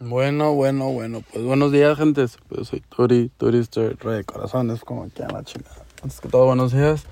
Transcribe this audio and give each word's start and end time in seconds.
Bueno, 0.00 0.54
bueno, 0.54 0.92
bueno. 0.92 1.24
Pues 1.32 1.44
buenos 1.44 1.72
días, 1.72 1.98
gente. 1.98 2.24
Pues 2.48 2.68
soy 2.68 2.80
Turi, 2.80 3.32
Turister, 3.36 3.96
rey 3.98 4.18
de 4.18 4.24
corazones, 4.24 4.84
como 4.84 5.10
que 5.12 5.22
la 5.22 5.42
chingada. 5.42 5.84
Antes 6.02 6.20
que 6.20 6.28
todo, 6.28 6.46
buenos 6.46 6.72
días. 6.72 7.04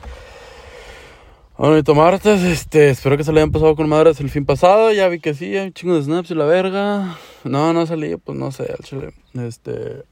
Bonito 1.58 1.96
martes, 1.96 2.42
este, 2.42 2.90
espero 2.90 3.16
que 3.16 3.24
se 3.24 3.32
le 3.32 3.40
hayan 3.40 3.50
pasado 3.50 3.74
con 3.74 3.88
madres 3.88 4.20
el 4.20 4.30
fin 4.30 4.46
pasado. 4.46 4.92
Ya 4.92 5.08
vi 5.08 5.18
que 5.18 5.34
sí, 5.34 5.56
hay 5.56 5.66
un 5.66 5.72
chingo 5.72 5.96
de 5.96 6.02
snaps 6.02 6.30
y 6.30 6.36
la 6.36 6.44
verga. 6.44 7.18
No, 7.42 7.72
no 7.72 7.86
salí, 7.86 8.14
pues 8.16 8.38
no 8.38 8.52
sé, 8.52 8.64
al 8.64 8.84
chile. 8.84 9.12
Este, 9.34 10.04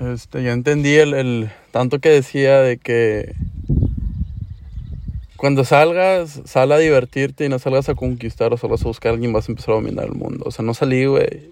este, 0.00 0.42
ya 0.42 0.52
entendí 0.52 0.94
el, 0.94 1.12
el 1.12 1.52
tanto 1.70 1.98
que 1.98 2.08
decía 2.08 2.60
de 2.60 2.78
que 2.78 3.34
cuando 5.42 5.64
salgas, 5.64 6.40
sal 6.44 6.70
a 6.70 6.78
divertirte 6.78 7.44
y 7.44 7.48
no 7.48 7.58
salgas 7.58 7.88
a 7.88 7.96
conquistar 7.96 8.52
o 8.52 8.56
salgas 8.56 8.82
a 8.82 8.84
buscar 8.84 9.10
a 9.10 9.14
alguien, 9.14 9.32
vas 9.32 9.48
a 9.48 9.50
empezar 9.50 9.72
a 9.72 9.78
dominar 9.78 10.04
el 10.04 10.12
mundo. 10.12 10.44
O 10.46 10.52
sea, 10.52 10.64
no 10.64 10.72
salí, 10.72 11.04
güey. 11.06 11.50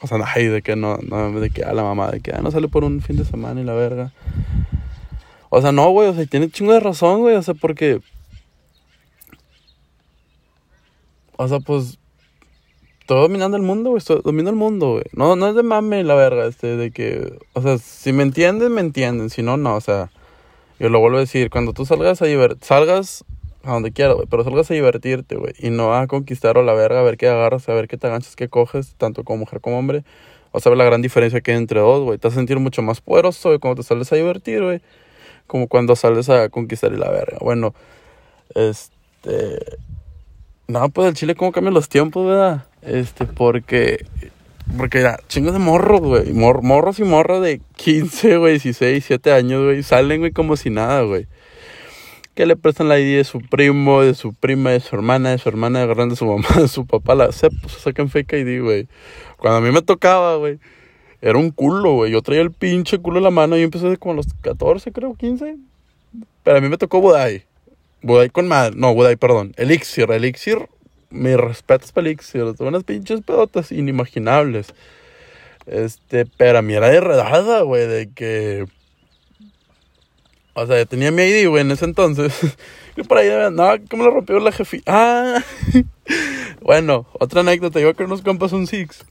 O 0.00 0.06
sea, 0.06 0.18
ay, 0.32 0.46
de 0.46 0.62
que 0.62 0.76
no, 0.76 0.96
de 0.96 1.50
que 1.50 1.64
a 1.64 1.74
la 1.74 1.82
mamá, 1.82 2.12
de 2.12 2.20
que 2.20 2.30
ah, 2.30 2.38
no 2.40 2.52
sale 2.52 2.68
por 2.68 2.84
un 2.84 3.00
fin 3.00 3.16
de 3.16 3.24
semana 3.24 3.60
y 3.60 3.64
la 3.64 3.74
verga. 3.74 4.12
O 5.48 5.60
sea, 5.60 5.72
no, 5.72 5.90
güey, 5.90 6.06
o 6.06 6.14
sea, 6.14 6.24
tiene 6.24 6.50
chingo 6.50 6.72
de 6.72 6.78
razón, 6.78 7.22
güey, 7.22 7.34
o 7.34 7.42
sea, 7.42 7.54
porque. 7.54 8.00
O 11.36 11.48
sea, 11.48 11.58
pues. 11.58 11.98
Estoy 13.00 13.22
dominando 13.22 13.56
el 13.56 13.64
mundo, 13.64 13.90
güey, 13.90 13.98
estoy 13.98 14.20
domino 14.24 14.50
el 14.50 14.56
mundo, 14.56 14.92
güey. 14.92 15.04
No, 15.14 15.34
no 15.34 15.48
es 15.48 15.56
de 15.56 15.64
mame 15.64 16.04
la 16.04 16.14
verga, 16.14 16.46
este, 16.46 16.76
de 16.76 16.92
que. 16.92 17.40
O 17.54 17.60
sea, 17.60 17.76
si 17.78 18.12
me 18.12 18.22
entienden, 18.22 18.72
me 18.72 18.82
entienden, 18.82 19.30
si 19.30 19.42
no, 19.42 19.56
no, 19.56 19.74
o 19.74 19.80
sea. 19.80 20.12
Yo 20.80 20.88
lo 20.88 20.98
vuelvo 20.98 21.18
a 21.18 21.20
decir, 21.20 21.50
cuando 21.50 21.72
tú 21.72 21.86
salgas 21.86 22.20
a 22.22 22.26
divertir, 22.26 22.64
salgas 22.64 23.24
a 23.62 23.72
donde 23.72 23.92
quieras, 23.92 24.16
güey, 24.16 24.26
pero 24.28 24.42
salgas 24.42 24.68
a 24.70 24.74
divertirte, 24.74 25.36
güey, 25.36 25.52
y 25.58 25.70
no 25.70 25.94
a 25.94 26.06
conquistar 26.06 26.58
o 26.58 26.64
la 26.64 26.72
verga, 26.72 27.00
a 27.00 27.02
ver 27.02 27.18
qué 27.18 27.28
agarras, 27.28 27.68
a 27.68 27.74
ver 27.74 27.86
qué 27.86 27.98
te 27.98 28.08
aganchas, 28.08 28.34
qué 28.34 28.48
coges, 28.48 28.94
tanto 28.96 29.22
como 29.22 29.40
mujer 29.40 29.60
como 29.60 29.78
hombre, 29.78 30.02
vas 30.52 30.66
a 30.66 30.70
la 30.70 30.84
gran 30.84 31.02
diferencia 31.02 31.40
que 31.42 31.52
hay 31.52 31.58
entre 31.58 31.80
dos, 31.80 32.02
güey, 32.02 32.18
te 32.18 32.26
vas 32.26 32.34
a 32.34 32.40
sentir 32.40 32.58
mucho 32.58 32.82
más 32.82 33.00
poderoso, 33.00 33.50
güey, 33.50 33.60
cuando 33.60 33.82
te 33.82 33.86
sales 33.86 34.10
a 34.10 34.16
divertir, 34.16 34.62
güey, 34.62 34.80
como 35.46 35.68
cuando 35.68 35.94
sales 35.94 36.30
a 36.30 36.48
conquistar 36.48 36.92
y 36.92 36.96
la 36.96 37.10
verga. 37.10 37.38
Bueno, 37.40 37.74
este... 38.54 39.58
No, 40.66 40.88
pues 40.88 41.08
el 41.08 41.14
chile 41.14 41.34
cómo 41.34 41.50
cambian 41.50 41.74
los 41.74 41.88
tiempos, 41.88 42.24
¿verdad? 42.24 42.64
Este, 42.80 43.24
porque 43.26 44.06
porque 44.76 44.98
era 44.98 45.18
chingos 45.28 45.52
de 45.52 45.58
morros, 45.58 46.00
güey. 46.00 46.32
morros 46.32 46.98
y 46.98 47.04
morras 47.04 47.42
de 47.42 47.60
15, 47.76 48.36
güey, 48.38 48.52
16, 48.54 48.92
17 48.92 49.32
años, 49.32 49.64
güey. 49.64 49.82
Salen, 49.82 50.20
güey, 50.20 50.32
como 50.32 50.56
si 50.56 50.70
nada, 50.70 51.02
güey. 51.02 51.26
Que 52.34 52.46
le 52.46 52.56
prestan 52.56 52.88
la 52.88 52.98
ID 52.98 53.16
de 53.16 53.24
su 53.24 53.40
primo, 53.40 54.02
de 54.02 54.14
su 54.14 54.32
prima, 54.32 54.70
de 54.70 54.80
su 54.80 54.94
hermana, 54.94 55.30
de 55.30 55.38
su 55.38 55.48
hermana, 55.48 55.86
de 55.86 55.94
de 55.94 56.16
su 56.16 56.26
mamá, 56.26 56.48
de 56.60 56.68
su 56.68 56.86
papá. 56.86 57.14
La 57.14 57.32
se 57.32 57.50
pues, 57.50 57.74
sacan 57.74 58.08
fake 58.08 58.32
ID, 58.32 58.62
güey. 58.62 58.88
Cuando 59.36 59.58
a 59.58 59.60
mí 59.60 59.70
me 59.70 59.82
tocaba, 59.82 60.36
güey, 60.36 60.58
era 61.20 61.38
un 61.38 61.50
culo, 61.50 61.94
güey. 61.94 62.12
Yo 62.12 62.22
traía 62.22 62.42
el 62.42 62.52
pinche 62.52 62.98
culo 62.98 63.18
en 63.18 63.24
la 63.24 63.30
mano 63.30 63.56
y 63.58 63.62
empecé 63.62 63.96
como 63.96 64.12
a 64.12 64.16
los 64.16 64.26
14, 64.42 64.92
creo, 64.92 65.14
15. 65.14 65.56
Pero 66.42 66.58
a 66.58 66.60
mí 66.60 66.68
me 66.68 66.78
tocó 66.78 67.00
Budai. 67.00 67.44
Budai 68.02 68.30
con 68.30 68.48
madre. 68.48 68.74
No, 68.76 68.94
Budai, 68.94 69.16
perdón. 69.16 69.52
Elixir. 69.56 70.10
Elixir 70.10 70.68
mis 71.10 71.36
respetos 71.36 71.92
para 71.92 72.06
Elixir, 72.06 72.54
unas 72.58 72.84
pinches 72.84 73.20
pedotas 73.22 73.72
inimaginables. 73.72 74.74
Este, 75.66 76.26
pero 76.26 76.58
a 76.58 76.62
mí 76.62 76.74
era 76.74 76.88
de 76.88 77.00
redada, 77.00 77.62
güey, 77.62 77.86
de 77.86 78.10
que. 78.12 78.66
O 80.54 80.66
sea, 80.66 80.78
yo 80.78 80.86
tenía 80.86 81.10
mi 81.10 81.22
ID, 81.22 81.48
güey, 81.48 81.62
en 81.62 81.70
ese 81.70 81.84
entonces. 81.84 82.32
y 82.96 83.02
por 83.02 83.18
ahí, 83.18 83.30
no, 83.52 83.72
que 83.88 83.96
me 83.96 84.04
lo 84.04 84.10
rompió 84.10 84.38
la 84.40 84.52
jefe. 84.52 84.82
Ah, 84.86 85.42
bueno, 86.60 87.06
otra 87.12 87.40
anécdota. 87.40 87.80
Yo 87.80 87.94
que 87.94 88.04
unos 88.04 88.22
compas 88.22 88.52
un 88.52 88.66
Six. 88.66 89.04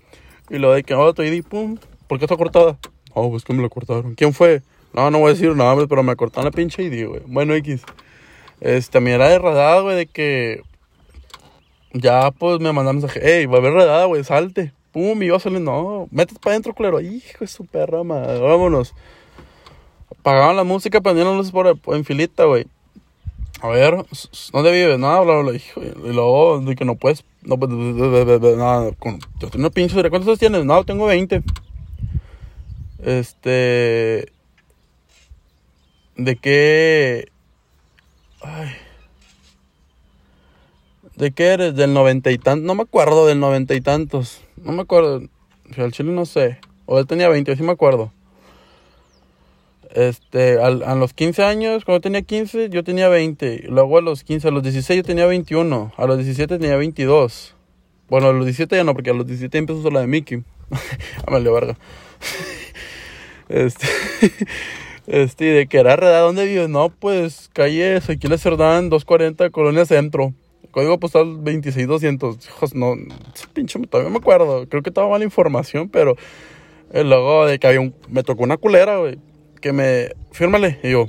Y 0.49 0.57
lo 0.57 0.73
de 0.73 0.83
que, 0.83 0.95
oh, 0.95 1.13
tu 1.13 1.21
ID, 1.21 1.43
pum, 1.43 1.77
¿por 2.07 2.17
qué 2.17 2.25
está 2.25 2.35
cortada? 2.35 2.77
Oh, 3.13 3.29
pues 3.29 3.43
que 3.43 3.53
me 3.53 3.61
lo 3.61 3.69
cortaron. 3.69 4.15
¿Quién 4.15 4.33
fue? 4.33 4.61
No, 4.93 5.11
no 5.11 5.19
voy 5.19 5.31
a 5.31 5.33
decir 5.33 5.55
nada, 5.55 5.75
pero 5.87 6.03
me 6.03 6.15
cortaron 6.15 6.45
la 6.45 6.51
pinche 6.51 6.83
ID, 6.83 7.07
güey. 7.07 7.21
Bueno, 7.27 7.53
X. 7.53 7.83
Este, 8.59 8.97
a 8.97 9.01
mí 9.01 9.11
era 9.11 9.29
de 9.29 9.39
redada, 9.39 9.81
güey, 9.81 9.95
de 9.95 10.07
que 10.07 10.63
ya, 11.93 12.31
pues 12.31 12.59
me 12.59 12.71
mandaron 12.71 13.01
mensaje, 13.01 13.19
hey, 13.23 13.45
va 13.45 13.55
a 13.55 13.59
haber 13.59 13.73
redada, 13.73 14.05
güey, 14.05 14.23
salte. 14.23 14.73
Pum, 14.91 15.21
y 15.21 15.27
yo 15.27 15.35
a 15.35 15.49
no, 15.49 16.07
métete 16.11 16.39
para 16.39 16.53
adentro, 16.53 16.73
culero. 16.73 16.99
Hijo 16.99 17.39
de 17.41 17.47
su 17.47 17.65
perra, 17.65 18.03
madre, 18.03 18.39
vámonos. 18.39 18.95
Apagaban 20.11 20.55
la 20.55 20.63
música, 20.63 21.01
prendieron 21.01 21.37
luces 21.37 21.51
por, 21.51 21.77
en 21.87 22.05
filita, 22.05 22.45
güey. 22.45 22.65
A 23.61 23.67
ver, 23.67 24.05
¿dónde 24.51 24.71
vives? 24.71 24.97
Nada, 24.97 25.19
bla, 25.21 25.41
bla, 25.41 25.53
hijo. 25.53 25.81
Y 25.81 26.13
luego, 26.13 26.61
de 26.61 26.75
que 26.75 26.85
no 26.85 26.95
puedes, 26.95 27.23
no, 27.43 27.57
pues, 27.57 27.69
nada, 27.71 28.91
con, 28.93 29.19
yo 29.39 29.49
tengo 29.49 29.69
una 29.75 30.09
¿cuántos 30.09 30.27
años 30.27 30.39
tienes? 30.39 30.65
No, 30.65 30.83
tengo 30.83 31.05
20. 31.05 31.43
Este, 33.03 34.31
de 36.15 36.35
qué, 36.35 37.29
ay. 38.41 38.69
¿De 41.19 41.31
qué 41.31 41.47
eres? 41.47 41.75
Del 41.75 41.93
noventa 41.93 42.31
y 42.31 42.37
tantos. 42.37 42.65
No 42.65 42.75
me 42.75 42.83
acuerdo 42.83 43.27
del 43.27 43.41
noventa 43.41 43.75
y 43.75 43.81
tantos. 43.81 44.39
No 44.55 44.71
me 44.71 44.83
acuerdo. 44.83 45.21
Si 45.75 45.81
al 45.81 45.91
chile 45.91 46.13
no 46.13 46.25
sé. 46.25 46.59
O 46.85 46.97
él 46.97 47.07
tenía 47.07 47.27
20, 47.27 47.57
sí 47.57 47.61
me 47.61 47.73
acuerdo. 47.73 48.13
Este, 49.91 50.61
a 50.61 50.69
los 50.69 51.13
15 51.13 51.43
años, 51.43 51.83
cuando 51.83 51.99
tenía 51.99 52.21
15, 52.21 52.69
yo 52.69 52.85
tenía 52.85 53.09
20. 53.09 53.65
Luego 53.67 53.97
a 53.97 54.01
los 54.01 54.23
15, 54.23 54.47
a 54.47 54.51
los 54.51 54.63
16 54.63 54.95
yo 54.95 55.03
tenía 55.03 55.25
21. 55.25 55.91
A 55.97 56.05
los 56.05 56.15
17 56.19 56.57
tenía 56.57 56.77
22. 56.77 57.53
Bueno, 58.07 58.27
a 58.27 58.31
los 58.31 58.45
17 58.45 58.77
ya 58.77 58.85
no, 58.85 58.93
porque 58.93 59.09
a 59.09 59.13
los 59.13 59.27
17 59.27 59.57
empezó 59.57 59.91
la 59.91 59.99
de 59.99 60.07
Mickey. 60.07 60.43
Amale, 61.27 61.51
verga. 61.51 61.77
este, 63.49 63.87
este, 65.07 65.43
de 65.43 65.67
que 65.67 65.79
era 65.79 65.97
redada, 65.97 66.21
¿dónde 66.21 66.45
vives? 66.45 66.69
No, 66.69 66.87
pues, 66.87 67.49
calle 67.51 67.97
Ezequiel 67.97 68.39
Cerdán, 68.39 68.89
240, 68.89 69.49
Colonia 69.49 69.85
Centro. 69.85 70.33
Código 70.71 70.99
postal 70.99 71.43
26200. 71.43 72.45
Hijos, 72.47 72.75
no, 72.75 72.95
pinche, 73.53 73.79
todavía 73.87 74.11
me 74.11 74.17
acuerdo. 74.17 74.67
Creo 74.67 74.83
que 74.83 74.89
estaba 74.89 75.09
mala 75.09 75.23
información, 75.23 75.89
pero 75.89 76.15
el 76.91 77.09
logo 77.09 77.45
de 77.45 77.59
que 77.59 77.67
había 77.67 77.81
un. 77.81 77.95
Me 78.09 78.23
tocó 78.23 78.43
una 78.43 78.57
culera, 78.57 78.97
güey. 78.97 79.17
Que 79.61 79.73
me. 79.73 80.09
Fírmale. 80.31 80.79
Y 80.83 80.91
yo, 80.91 81.07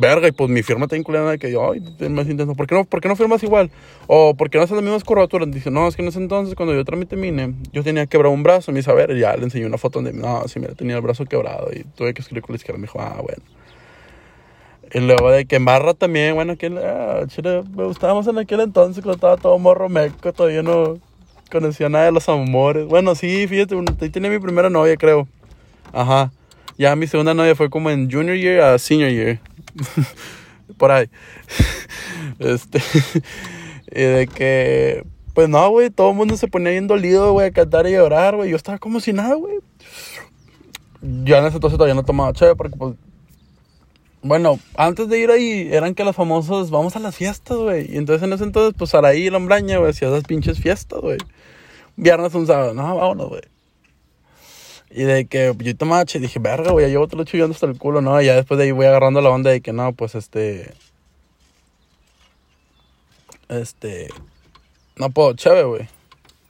verga, 0.00 0.28
y 0.28 0.32
pues 0.32 0.50
mi 0.50 0.62
firma 0.62 0.86
está 0.86 1.00
culera 1.02 1.36
que 1.38 1.52
yo, 1.52 1.72
ay, 1.72 1.80
más 2.08 2.28
intenso. 2.28 2.54
¿Por 2.54 2.66
qué, 2.66 2.74
no, 2.74 2.84
¿Por 2.84 3.00
qué 3.00 3.08
no 3.08 3.16
firmas 3.16 3.42
igual? 3.42 3.70
O 4.06 4.34
¿por 4.34 4.50
qué 4.50 4.58
no 4.58 4.64
hacen 4.64 4.76
las 4.76 4.84
mismas 4.84 5.04
curvaturas? 5.04 5.50
Dice, 5.50 5.70
no, 5.70 5.86
es 5.86 5.96
que 5.96 6.02
en 6.02 6.08
ese 6.08 6.18
entonces, 6.18 6.54
cuando 6.54 6.74
yo 6.74 6.84
tramité 6.84 7.16
mine, 7.16 7.54
yo 7.72 7.82
tenía 7.82 8.06
quebrado 8.06 8.32
un 8.32 8.42
brazo. 8.42 8.72
Me 8.72 8.78
dice, 8.78 8.90
a 8.90 8.94
ver, 8.94 9.16
ya 9.16 9.36
le 9.36 9.44
enseñé 9.44 9.66
una 9.66 9.78
foto 9.78 10.00
donde, 10.00 10.12
no, 10.12 10.46
sí, 10.48 10.58
mira, 10.58 10.74
tenía 10.74 10.96
el 10.96 11.02
brazo 11.02 11.26
quebrado. 11.26 11.70
Y 11.72 11.84
tuve 11.96 12.14
que 12.14 12.22
escribir 12.22 12.42
con 12.42 12.54
la 12.54 12.56
izquierda. 12.56 12.78
Me 12.78 12.86
dijo, 12.86 13.00
ah, 13.00 13.20
bueno. 13.22 13.42
Y 14.92 15.00
luego 15.00 15.30
de 15.30 15.46
que 15.46 15.56
en 15.56 15.64
barra 15.64 15.94
también, 15.94 16.34
bueno, 16.34 16.56
que 16.56 16.66
ah, 16.66 17.24
me 17.76 17.84
gustábamos 17.84 18.26
en 18.26 18.38
aquel 18.38 18.60
entonces 18.60 19.02
cuando 19.02 19.14
estaba 19.14 19.36
todo 19.36 19.58
morro 19.58 19.88
meco, 19.88 20.32
todavía 20.32 20.62
no 20.62 20.98
conocía 21.50 21.88
nada 21.88 22.06
de 22.06 22.12
los 22.12 22.28
amores. 22.28 22.86
Bueno, 22.86 23.14
sí, 23.14 23.46
fíjate, 23.46 23.76
ahí 24.00 24.10
tenía 24.10 24.30
mi 24.30 24.38
primera 24.38 24.70
novia, 24.70 24.96
creo. 24.96 25.28
Ajá. 25.92 26.32
Ya 26.78 26.96
mi 26.96 27.06
segunda 27.06 27.34
novia 27.34 27.54
fue 27.54 27.68
como 27.68 27.90
en 27.90 28.10
junior 28.10 28.36
year 28.36 28.62
a 28.62 28.78
senior 28.78 29.10
year. 29.10 29.38
Por 30.78 30.90
ahí. 30.90 31.08
este. 32.38 32.80
y 33.92 34.00
de 34.00 34.26
que. 34.26 35.04
Pues 35.34 35.48
no, 35.48 35.70
güey, 35.70 35.90
todo 35.90 36.10
el 36.10 36.16
mundo 36.16 36.36
se 36.36 36.48
ponía 36.48 36.72
bien 36.72 36.88
dolido, 36.88 37.32
güey, 37.32 37.48
a 37.48 37.52
cantar 37.52 37.86
y 37.86 37.92
llorar, 37.92 38.34
güey. 38.34 38.50
Yo 38.50 38.56
estaba 38.56 38.78
como 38.78 38.98
si 38.98 39.12
nada, 39.12 39.34
güey. 39.34 39.58
Ya 41.02 41.38
en 41.38 41.46
ese 41.46 41.56
entonces 41.56 41.76
todavía 41.76 41.94
no 41.94 42.02
tomaba 42.02 42.32
chévere 42.32 42.56
porque 42.56 42.76
pues 42.76 42.94
bueno, 44.22 44.58
antes 44.74 45.08
de 45.08 45.18
ir 45.18 45.30
ahí, 45.30 45.68
eran 45.72 45.94
que 45.94 46.04
las 46.04 46.14
famosas, 46.14 46.70
vamos 46.70 46.94
a 46.94 46.98
las 46.98 47.16
fiestas, 47.16 47.56
güey. 47.56 47.90
Y 47.90 47.96
entonces 47.96 48.22
en 48.22 48.32
ese 48.34 48.44
entonces, 48.44 48.74
pues 48.76 48.94
Araí 48.94 49.26
y 49.26 49.30
Lombraña, 49.30 49.78
güey, 49.78 49.90
hacía 49.90 50.08
esas 50.08 50.24
pinches 50.24 50.58
fiestas, 50.58 51.00
güey. 51.00 51.16
Viernes, 51.96 52.34
un 52.34 52.46
sábado, 52.46 52.74
no, 52.74 52.96
vámonos, 52.96 53.28
güey. 53.30 53.42
Y 54.90 55.04
de 55.04 55.26
que 55.26 55.54
yo 55.58 55.76
tomaba 55.76 56.04
y 56.12 56.18
dije, 56.18 56.38
verga, 56.38 56.72
güey, 56.72 56.86
ya 56.86 56.90
llevo 56.90 57.08
todo 57.08 57.24
chillando 57.24 57.54
hasta 57.54 57.66
el 57.66 57.78
culo, 57.78 58.02
¿no? 58.02 58.20
Y 58.20 58.26
ya 58.26 58.34
después 58.34 58.58
de 58.58 58.64
ahí 58.64 58.72
voy 58.72 58.86
agarrando 58.86 59.20
la 59.22 59.30
onda 59.30 59.50
de 59.50 59.62
que 59.62 59.72
no, 59.72 59.92
pues 59.92 60.14
este. 60.14 60.74
Este. 63.48 64.08
No 64.96 65.10
puedo, 65.10 65.34
chévere, 65.34 65.64
güey. 65.64 65.88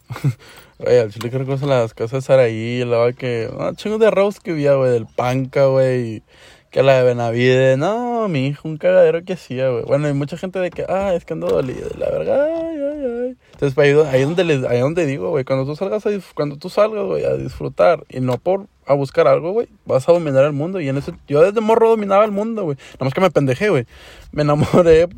Güey, 0.80 0.98
al 0.98 1.12
chile 1.12 1.28
creo 1.28 1.44
que 1.44 1.66
las 1.66 1.92
casas 1.92 2.12
de 2.12 2.22
Saraí, 2.22 2.86
la 2.86 3.12
que. 3.12 3.50
Ah, 3.58 3.72
chingos 3.76 4.00
de 4.00 4.06
arroz 4.06 4.40
que 4.40 4.52
había, 4.52 4.76
güey, 4.76 4.90
del 4.90 5.04
panca, 5.04 5.66
güey 5.66 6.22
que 6.70 6.82
la 6.82 6.96
de 6.98 7.02
Benavides, 7.02 7.76
no, 7.76 8.28
mi 8.28 8.46
hijo, 8.46 8.68
un 8.68 8.76
cagadero 8.76 9.24
que 9.24 9.32
hacía, 9.32 9.68
güey. 9.70 9.84
Bueno, 9.84 10.06
hay 10.06 10.14
mucha 10.14 10.36
gente 10.36 10.58
de 10.58 10.70
que, 10.70 10.84
ah, 10.88 11.14
es 11.14 11.24
que 11.24 11.32
ando 11.32 11.48
dolido, 11.48 11.88
la 11.98 12.10
verdad, 12.10 12.46
ay, 12.46 12.76
ay, 12.76 13.26
ay. 13.26 13.36
Entonces, 13.52 13.76
ahí, 13.78 13.90
ahí, 14.12 14.22
donde, 14.22 14.44
les, 14.44 14.64
ahí 14.64 14.80
donde 14.80 15.04
digo, 15.04 15.30
güey, 15.30 15.44
cuando 15.44 15.66
tú 15.66 15.74
salgas, 15.74 16.06
a, 16.06 16.10
cuando 16.34 16.56
tú 16.56 16.70
salgas, 16.70 17.04
güey, 17.04 17.24
a 17.24 17.34
disfrutar 17.34 18.04
y 18.08 18.20
no 18.20 18.38
por 18.38 18.66
a 18.86 18.94
buscar 18.94 19.28
algo, 19.28 19.52
güey, 19.52 19.68
vas 19.84 20.08
a 20.08 20.12
dominar 20.12 20.44
el 20.44 20.52
mundo. 20.52 20.80
Y 20.80 20.88
en 20.88 20.96
ese, 20.96 21.12
yo 21.28 21.42
desde 21.42 21.60
morro 21.60 21.90
dominaba 21.90 22.24
el 22.24 22.32
mundo, 22.32 22.64
güey. 22.64 22.76
Nada 22.94 23.04
más 23.04 23.14
que 23.14 23.20
me 23.20 23.30
pendejé, 23.30 23.68
güey. 23.68 23.86
Me 24.32 24.42
enamoré 24.42 25.08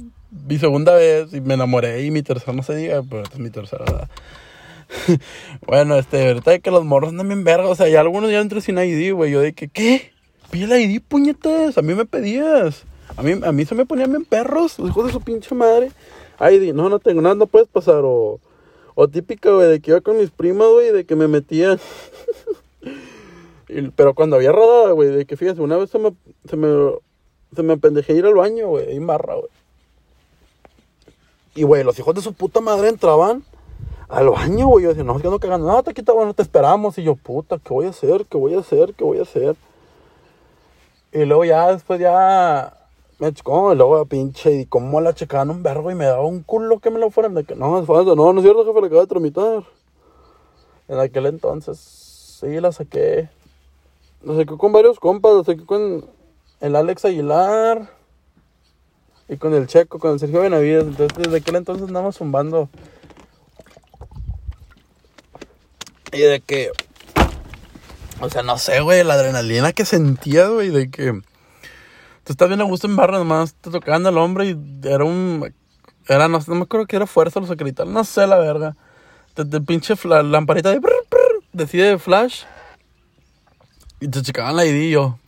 mi 0.48 0.58
segunda 0.58 0.94
vez 0.94 1.32
y 1.34 1.40
me 1.40 1.54
enamoré 1.54 2.02
y 2.04 2.10
mi 2.10 2.22
tercera, 2.22 2.52
no 2.52 2.62
se 2.62 2.74
diga, 2.74 3.02
pero 3.08 3.22
esta 3.22 3.34
es 3.34 3.40
mi 3.40 3.50
tercera, 3.50 3.84
bueno, 5.66 5.96
este, 5.96 6.28
ahorita 6.28 6.58
que 6.58 6.70
los 6.70 6.84
morros 6.84 7.10
andan 7.10 7.28
bien 7.28 7.44
verga, 7.44 7.68
o 7.68 7.74
sea, 7.74 7.88
ya 7.88 8.00
algunos 8.00 8.30
ya 8.30 8.40
entran 8.40 8.60
sin 8.60 8.76
ID, 8.78 9.14
güey. 9.14 9.30
Yo 9.30 9.40
de 9.40 9.54
que, 9.54 9.68
¿qué? 9.68 10.12
Pide 10.52 10.84
el 10.84 10.90
ID, 10.90 11.00
puñetas. 11.00 11.78
A 11.78 11.82
mí 11.82 11.94
me 11.94 12.04
pedías. 12.04 12.84
A 13.16 13.22
mí, 13.22 13.40
a 13.42 13.52
mí 13.52 13.64
se 13.64 13.74
me 13.74 13.86
ponían 13.86 14.10
bien 14.10 14.26
perros, 14.26 14.78
los 14.78 14.90
hijos 14.90 15.06
de 15.06 15.12
su 15.12 15.22
pinche 15.22 15.54
madre. 15.54 15.90
ID, 16.38 16.74
no, 16.74 16.90
no 16.90 16.98
tengo 16.98 17.22
nada, 17.22 17.34
no 17.34 17.46
puedes 17.46 17.68
pasar. 17.68 18.02
O, 18.04 18.38
o 18.94 19.08
típica, 19.08 19.50
güey, 19.50 19.68
de 19.68 19.80
que 19.80 19.92
iba 19.92 20.02
con 20.02 20.18
mis 20.18 20.30
primas, 20.30 20.68
güey, 20.68 20.92
de 20.92 21.06
que 21.06 21.16
me 21.16 21.26
metían. 21.26 21.80
pero 23.96 24.12
cuando 24.12 24.36
había 24.36 24.52
rodada, 24.52 24.92
güey, 24.92 25.08
de 25.08 25.24
que 25.24 25.38
fíjense, 25.38 25.62
una 25.62 25.78
vez 25.78 25.88
se 25.88 25.98
me, 25.98 26.12
se 26.46 26.58
me, 26.58 26.68
se 27.56 27.62
me 27.62 27.78
pendejé 27.78 28.12
ir 28.12 28.26
al 28.26 28.34
baño, 28.34 28.68
güey, 28.68 28.94
en 28.94 29.06
barra, 29.06 29.36
güey. 29.36 29.48
Y, 31.54 31.62
güey, 31.62 31.82
los 31.82 31.98
hijos 31.98 32.14
de 32.14 32.20
su 32.20 32.34
puta 32.34 32.60
madre 32.60 32.90
entraban 32.90 33.42
al 34.10 34.28
baño, 34.28 34.66
güey. 34.66 34.84
Yo 34.84 34.90
decía, 34.90 35.04
no, 35.04 35.16
es 35.16 35.22
que 35.22 35.28
no 35.28 35.38
cagando. 35.38 35.66
No, 35.66 35.82
te 35.82 35.94
quita, 35.94 36.12
bueno, 36.12 36.34
te 36.34 36.42
esperamos. 36.42 36.98
Y 36.98 37.04
yo, 37.04 37.14
puta, 37.14 37.58
¿qué 37.58 37.72
voy 37.72 37.86
a 37.86 37.88
hacer? 37.88 38.26
¿Qué 38.26 38.36
voy 38.36 38.52
a 38.52 38.58
hacer? 38.58 38.92
¿Qué 38.92 39.02
voy 39.02 39.18
a 39.18 39.22
hacer? 39.22 39.56
Y 41.12 41.24
luego 41.24 41.44
ya, 41.44 41.72
después 41.72 42.00
ya, 42.00 42.76
me 43.18 43.32
chocó. 43.32 43.72
Y 43.72 43.76
luego, 43.76 44.04
pinche, 44.06 44.52
y 44.52 44.66
cómo 44.66 45.00
la 45.00 45.14
checaban 45.14 45.50
un 45.50 45.62
vergo 45.62 45.90
y 45.90 45.94
me 45.94 46.06
daba 46.06 46.24
un 46.24 46.42
culo 46.42 46.80
que 46.80 46.90
me 46.90 46.98
lo 46.98 47.10
fueran 47.10 47.34
de 47.34 47.44
que, 47.44 47.54
no, 47.54 47.78
es 47.78 47.86
falso. 47.86 48.16
No, 48.16 48.32
no 48.32 48.40
es 48.40 48.44
cierto, 48.44 48.64
jefe, 48.64 48.80
le 48.80 48.86
acabo 48.86 49.02
de 49.02 49.06
tramitar. 49.06 49.64
En 50.88 50.98
aquel 50.98 51.26
entonces, 51.26 51.78
sí, 51.78 52.60
la 52.60 52.72
saqué. 52.72 53.28
La 54.22 54.36
saqué 54.36 54.56
con 54.56 54.72
varios 54.72 54.98
compas. 54.98 55.34
La 55.34 55.44
saqué 55.44 55.64
con 55.66 56.04
el 56.60 56.76
Alex 56.76 57.04
Aguilar. 57.04 57.90
Y 59.28 59.36
con 59.36 59.54
el 59.54 59.66
Checo, 59.66 59.98
con 59.98 60.12
el 60.12 60.18
Sergio 60.18 60.40
Benavides. 60.40 60.84
Entonces, 60.84 61.16
desde 61.16 61.36
aquel 61.36 61.56
entonces 61.56 61.86
andamos 61.86 62.16
zumbando 62.16 62.68
Y 66.12 66.20
de 66.20 66.40
que. 66.40 66.70
O 68.22 68.30
sea, 68.30 68.44
no 68.44 68.56
sé, 68.56 68.80
güey, 68.80 69.02
la 69.02 69.14
adrenalina 69.14 69.72
que 69.72 69.84
sentía, 69.84 70.46
güey, 70.46 70.68
de 70.68 70.90
que. 70.90 71.10
Tú 72.22 72.32
estás 72.32 72.46
bien 72.46 72.60
a 72.60 72.64
gusto 72.64 72.86
en 72.86 72.94
barra, 72.94 73.18
nomás 73.18 73.54
te 73.54 73.68
tocaban 73.68 74.06
al 74.06 74.16
hombre 74.16 74.50
y 74.50 74.56
era 74.84 75.02
un. 75.02 75.52
Era, 76.06 76.28
no, 76.28 76.38
no 76.46 76.54
me 76.54 76.62
acuerdo 76.62 76.86
que 76.86 76.94
era 76.94 77.08
fuerza 77.08 77.40
los 77.40 77.50
acreditados, 77.50 77.92
no 77.92 78.04
sé 78.04 78.24
la 78.28 78.38
verga. 78.38 78.76
De, 79.34 79.60
pinche 79.60 79.94
lamparita 80.04 80.70
de. 80.70 80.80
Decide 81.52 81.98
flash. 81.98 82.44
Y 83.98 84.06
te 84.06 84.22
checaban 84.22 84.54
la 84.54 84.66
ID 84.66 84.82
y 84.82 84.90
yo. 84.92 85.18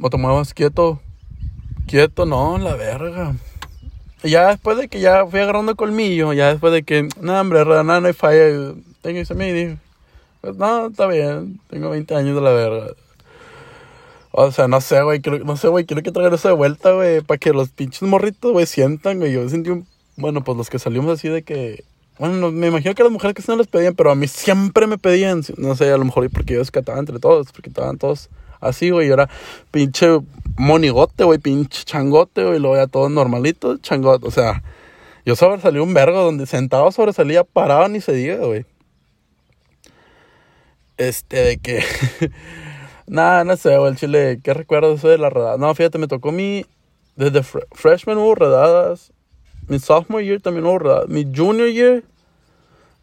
O 0.00 0.08
te 0.08 0.18
quieto. 0.54 1.00
Quieto, 1.88 2.26
no, 2.26 2.58
la 2.58 2.76
verga. 2.76 3.34
Y 4.22 4.30
ya 4.30 4.50
después 4.50 4.76
de 4.78 4.86
que 4.86 5.00
ya 5.00 5.26
fui 5.26 5.40
agarrando 5.40 5.74
colmillo, 5.74 6.32
ya 6.32 6.50
después 6.50 6.72
de 6.72 6.84
que, 6.84 7.08
no, 7.20 7.40
hombre, 7.40 7.64
nada, 7.64 8.00
no 8.00 8.06
hay 8.06 8.12
falla, 8.12 8.74
tengo 9.02 9.18
ese 9.18 9.34
me 9.34 9.78
pues 10.46 10.58
no, 10.58 10.86
está 10.86 11.08
bien, 11.08 11.58
tengo 11.68 11.90
20 11.90 12.14
años 12.14 12.36
de 12.36 12.40
la 12.40 12.52
verga. 12.52 12.92
O 14.30 14.52
sea, 14.52 14.68
no 14.68 14.80
sé, 14.80 15.02
güey, 15.02 15.20
no 15.44 15.56
sé, 15.56 15.66
güey, 15.66 15.86
quiero 15.86 16.04
que 16.04 16.12
traigan 16.12 16.34
eso 16.34 16.46
de 16.46 16.54
vuelta, 16.54 16.92
güey, 16.92 17.20
para 17.20 17.38
que 17.38 17.52
los 17.52 17.70
pinches 17.70 18.02
morritos, 18.02 18.52
güey, 18.52 18.66
sientan, 18.66 19.18
güey. 19.18 19.32
Yo 19.32 19.48
sentí 19.48 19.70
un, 19.70 19.88
bueno, 20.16 20.44
pues 20.44 20.56
los 20.56 20.70
que 20.70 20.78
salimos 20.78 21.10
así 21.18 21.28
de 21.28 21.42
que, 21.42 21.82
bueno, 22.20 22.52
me 22.52 22.68
imagino 22.68 22.94
que 22.94 23.02
las 23.02 23.10
mujeres 23.10 23.34
que 23.34 23.42
no 23.50 23.56
les 23.58 23.66
pedían, 23.66 23.96
pero 23.96 24.12
a 24.12 24.14
mí 24.14 24.28
siempre 24.28 24.86
me 24.86 24.98
pedían, 24.98 25.42
no 25.56 25.74
sé, 25.74 25.90
a 25.90 25.96
lo 25.96 26.04
mejor 26.04 26.30
porque 26.30 26.54
yo 26.54 26.60
descataba 26.60 27.00
entre 27.00 27.18
todos, 27.18 27.50
porque 27.50 27.70
estaban 27.70 27.98
todos 27.98 28.28
así, 28.60 28.90
güey, 28.90 29.08
y 29.08 29.10
era 29.10 29.28
pinche 29.72 30.20
monigote, 30.56 31.24
güey, 31.24 31.40
pinche 31.40 31.82
changote, 31.84 32.44
güey, 32.44 32.58
y 32.58 32.60
luego 32.60 32.86
todo 32.86 33.08
normalito, 33.08 33.78
changote, 33.78 34.28
o 34.28 34.30
sea, 34.30 34.62
yo 35.24 35.34
sobresalí 35.34 35.80
un 35.80 35.92
vergo 35.92 36.22
donde 36.22 36.46
sentado 36.46 36.92
sobresalía, 36.92 37.42
paraba 37.42 37.88
ni 37.88 38.00
se 38.00 38.12
diga, 38.12 38.36
güey. 38.36 38.64
Este, 40.96 41.36
de 41.36 41.58
que. 41.58 41.82
Nada, 43.06 43.44
no 43.44 43.56
sé, 43.56 43.74
el 43.74 43.96
chile. 43.96 44.40
¿Qué 44.42 44.52
recuerdo 44.52 44.94
eso 44.94 45.08
de 45.08 45.18
la 45.18 45.30
redada? 45.30 45.58
No, 45.58 45.74
fíjate, 45.74 45.98
me 45.98 46.08
tocó 46.08 46.32
mi. 46.32 46.66
Desde 47.14 47.42
freshman 47.42 48.18
hubo 48.18 48.34
redadas. 48.34 49.12
Mi 49.68 49.78
sophomore 49.78 50.24
year 50.24 50.40
también 50.40 50.66
hubo 50.66 50.78
redadas. 50.78 51.08
Mi 51.08 51.24
junior 51.24 51.68
year. 51.68 52.04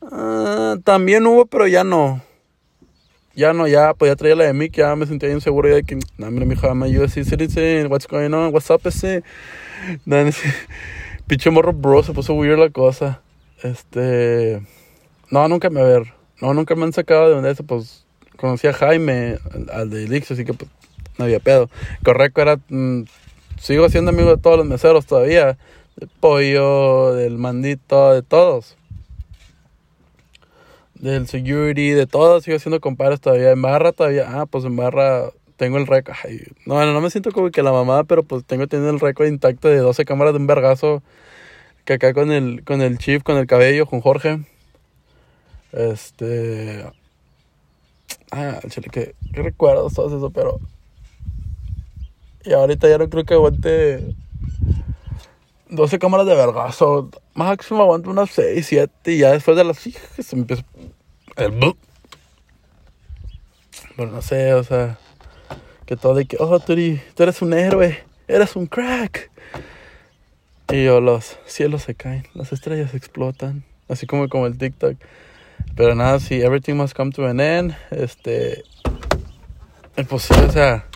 Uh, 0.02 0.80
también 0.84 1.26
hubo, 1.26 1.46
pero 1.46 1.68
ya 1.68 1.84
no. 1.84 2.22
Ya 3.36 3.54
no, 3.54 3.68
ya, 3.68 3.94
pues 3.96 4.12
ya 4.12 4.16
traía 4.16 4.36
la 4.36 4.44
de 4.44 4.54
mí, 4.54 4.70
que 4.70 4.82
ya 4.82 4.96
me 4.96 5.06
sentía 5.06 5.32
inseguro. 5.32 5.70
Ya 5.70 5.76
de 5.76 5.84
que, 5.84 5.98
no, 6.18 6.30
mira, 6.30 6.46
mi 6.46 6.54
hija, 6.54 6.68
I'm 6.68 7.10
sí 7.10 7.24
citizen. 7.24 7.90
What's 7.90 8.08
going 8.08 8.34
on? 8.34 8.54
What's 8.54 8.70
up, 8.70 8.82
ese? 8.86 9.24
No, 10.06 10.18
pinche 11.28 11.50
morro, 11.50 11.74
bro, 11.74 12.04
se 12.04 12.14
puso 12.14 12.34
weird 12.34 12.60
la 12.60 12.70
cosa. 12.70 13.22
Este. 13.64 14.62
No, 15.32 15.48
nunca 15.48 15.70
me 15.70 15.82
ver. 15.82 16.23
No, 16.44 16.54
nunca 16.54 16.76
me 16.76 16.84
han 16.84 16.92
sacado 16.92 17.30
de 17.30 17.36
donde 17.36 17.52
eso, 17.52 17.64
pues 17.64 18.06
conocí 18.36 18.68
a 18.68 18.74
Jaime, 18.74 19.38
al, 19.72 19.90
de 19.90 20.04
Elixir, 20.04 20.34
así 20.34 20.44
que 20.44 20.54
pues, 20.54 20.70
no 21.18 21.24
había 21.24 21.40
pedo. 21.40 21.70
Correcto 22.04 22.42
era, 22.42 22.60
mm, 22.68 23.04
sigo 23.58 23.88
siendo 23.88 24.12
amigo 24.12 24.36
de 24.36 24.42
todos 24.42 24.58
los 24.58 24.66
meseros 24.66 25.06
todavía, 25.06 25.58
del 25.96 26.10
pollo, 26.20 27.14
del 27.14 27.38
mandito, 27.38 28.14
de 28.14 28.24
todos. 28.24 28.76
Del 30.96 31.30
security, 31.30 31.92
de 31.92 32.08
todos, 32.08 32.44
sigo 32.44 32.60
siendo 32.60 32.82
compadres 32.82 33.22
todavía. 33.22 33.52
En 33.52 33.62
barra 33.62 33.94
todavía, 33.94 34.26
ah, 34.28 34.46
pues 34.46 34.66
en 34.66 34.76
barra 34.76 35.30
tengo 35.56 35.78
el 35.78 35.88
récord. 35.88 36.18
No, 36.66 36.74
bueno, 36.74 36.92
no 36.92 37.00
me 37.00 37.10
siento 37.10 37.32
como 37.32 37.52
que 37.52 37.64
la 37.64 37.72
mamá, 37.72 38.04
pero 38.04 38.24
pues 38.24 38.44
tengo 38.44 38.68
teniendo 38.68 38.94
el 38.94 39.00
récord 39.00 39.28
intacto 39.28 39.70
de 39.70 39.78
12 39.78 40.04
cámaras 40.04 40.34
de 40.34 40.40
un 40.40 40.48
vergazo. 40.48 41.04
Que 41.86 41.94
acá 41.94 42.14
con 42.14 42.34
el, 42.34 42.66
con 42.66 42.82
el 42.82 42.98
chief, 42.98 43.24
con 43.24 43.38
el 43.38 43.48
cabello, 43.48 43.86
con 43.86 44.02
Jorge. 44.02 44.42
Este. 45.74 46.86
Ah, 48.32 48.60
chile, 48.70 48.88
que, 48.92 49.16
recuerdo 49.32 49.90
todo 49.90 50.16
eso, 50.16 50.30
pero. 50.30 50.60
Y 52.46 52.54
ahorita 52.54 52.88
ya 52.90 52.98
no 52.98 53.10
creo 53.10 53.24
que 53.24 53.34
aguante 53.34 54.16
12 55.70 56.00
cámaras 56.00 56.28
de 56.28 56.36
vergazo. 56.36 57.10
Máximo 57.34 57.82
aguanto 57.82 58.12
unas 58.12 58.30
6, 58.32 58.66
7 58.66 59.12
y 59.12 59.20
ya 59.20 59.32
después 59.32 59.58
de 59.58 59.64
las 59.64 59.80
se 59.80 60.36
empieza 60.36 60.64
el 61.38 61.76
Pero 63.96 64.12
no 64.12 64.22
sé, 64.22 64.54
o 64.54 64.64
sea, 64.64 65.00
que 65.86 65.96
todo 65.96 66.14
de 66.14 66.26
que, 66.26 66.38
oh, 66.40 66.60
tú 66.60 66.74
eres 66.74 67.42
un 67.42 67.54
héroe, 67.54 68.04
eres 68.28 68.56
un 68.56 68.68
crack. 68.68 69.32
Y 70.72 70.86
yo, 70.86 71.02
los 71.02 71.38
cielos 71.46 71.84
se 71.84 71.96
caen, 71.96 72.28
las 72.34 72.52
estrellas 72.52 72.94
explotan, 72.94 73.64
así 73.90 74.06
como 74.06 74.30
como 74.30 74.48
el 74.48 74.58
TikTok. 74.58 74.98
Pero 75.76 75.96
nada, 75.96 76.20
si 76.20 76.42
everything 76.42 76.76
must 76.76 76.96
come 76.96 77.12
to 77.12 77.26
an 77.26 77.40
end, 77.40 77.76
este, 77.90 78.64
pues 80.08 80.24
sí, 80.24 80.34
o 80.34 80.52
sea, 80.52 80.88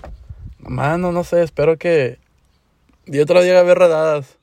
mano, 0.60 1.12
no 1.12 1.24
sé, 1.24 1.42
espero 1.44 1.78
que 1.78 2.20
y 3.06 3.20
otra 3.20 3.42
día 3.42 3.60
a 3.60 3.64
ver 3.64 3.80
redadas. 3.80 4.38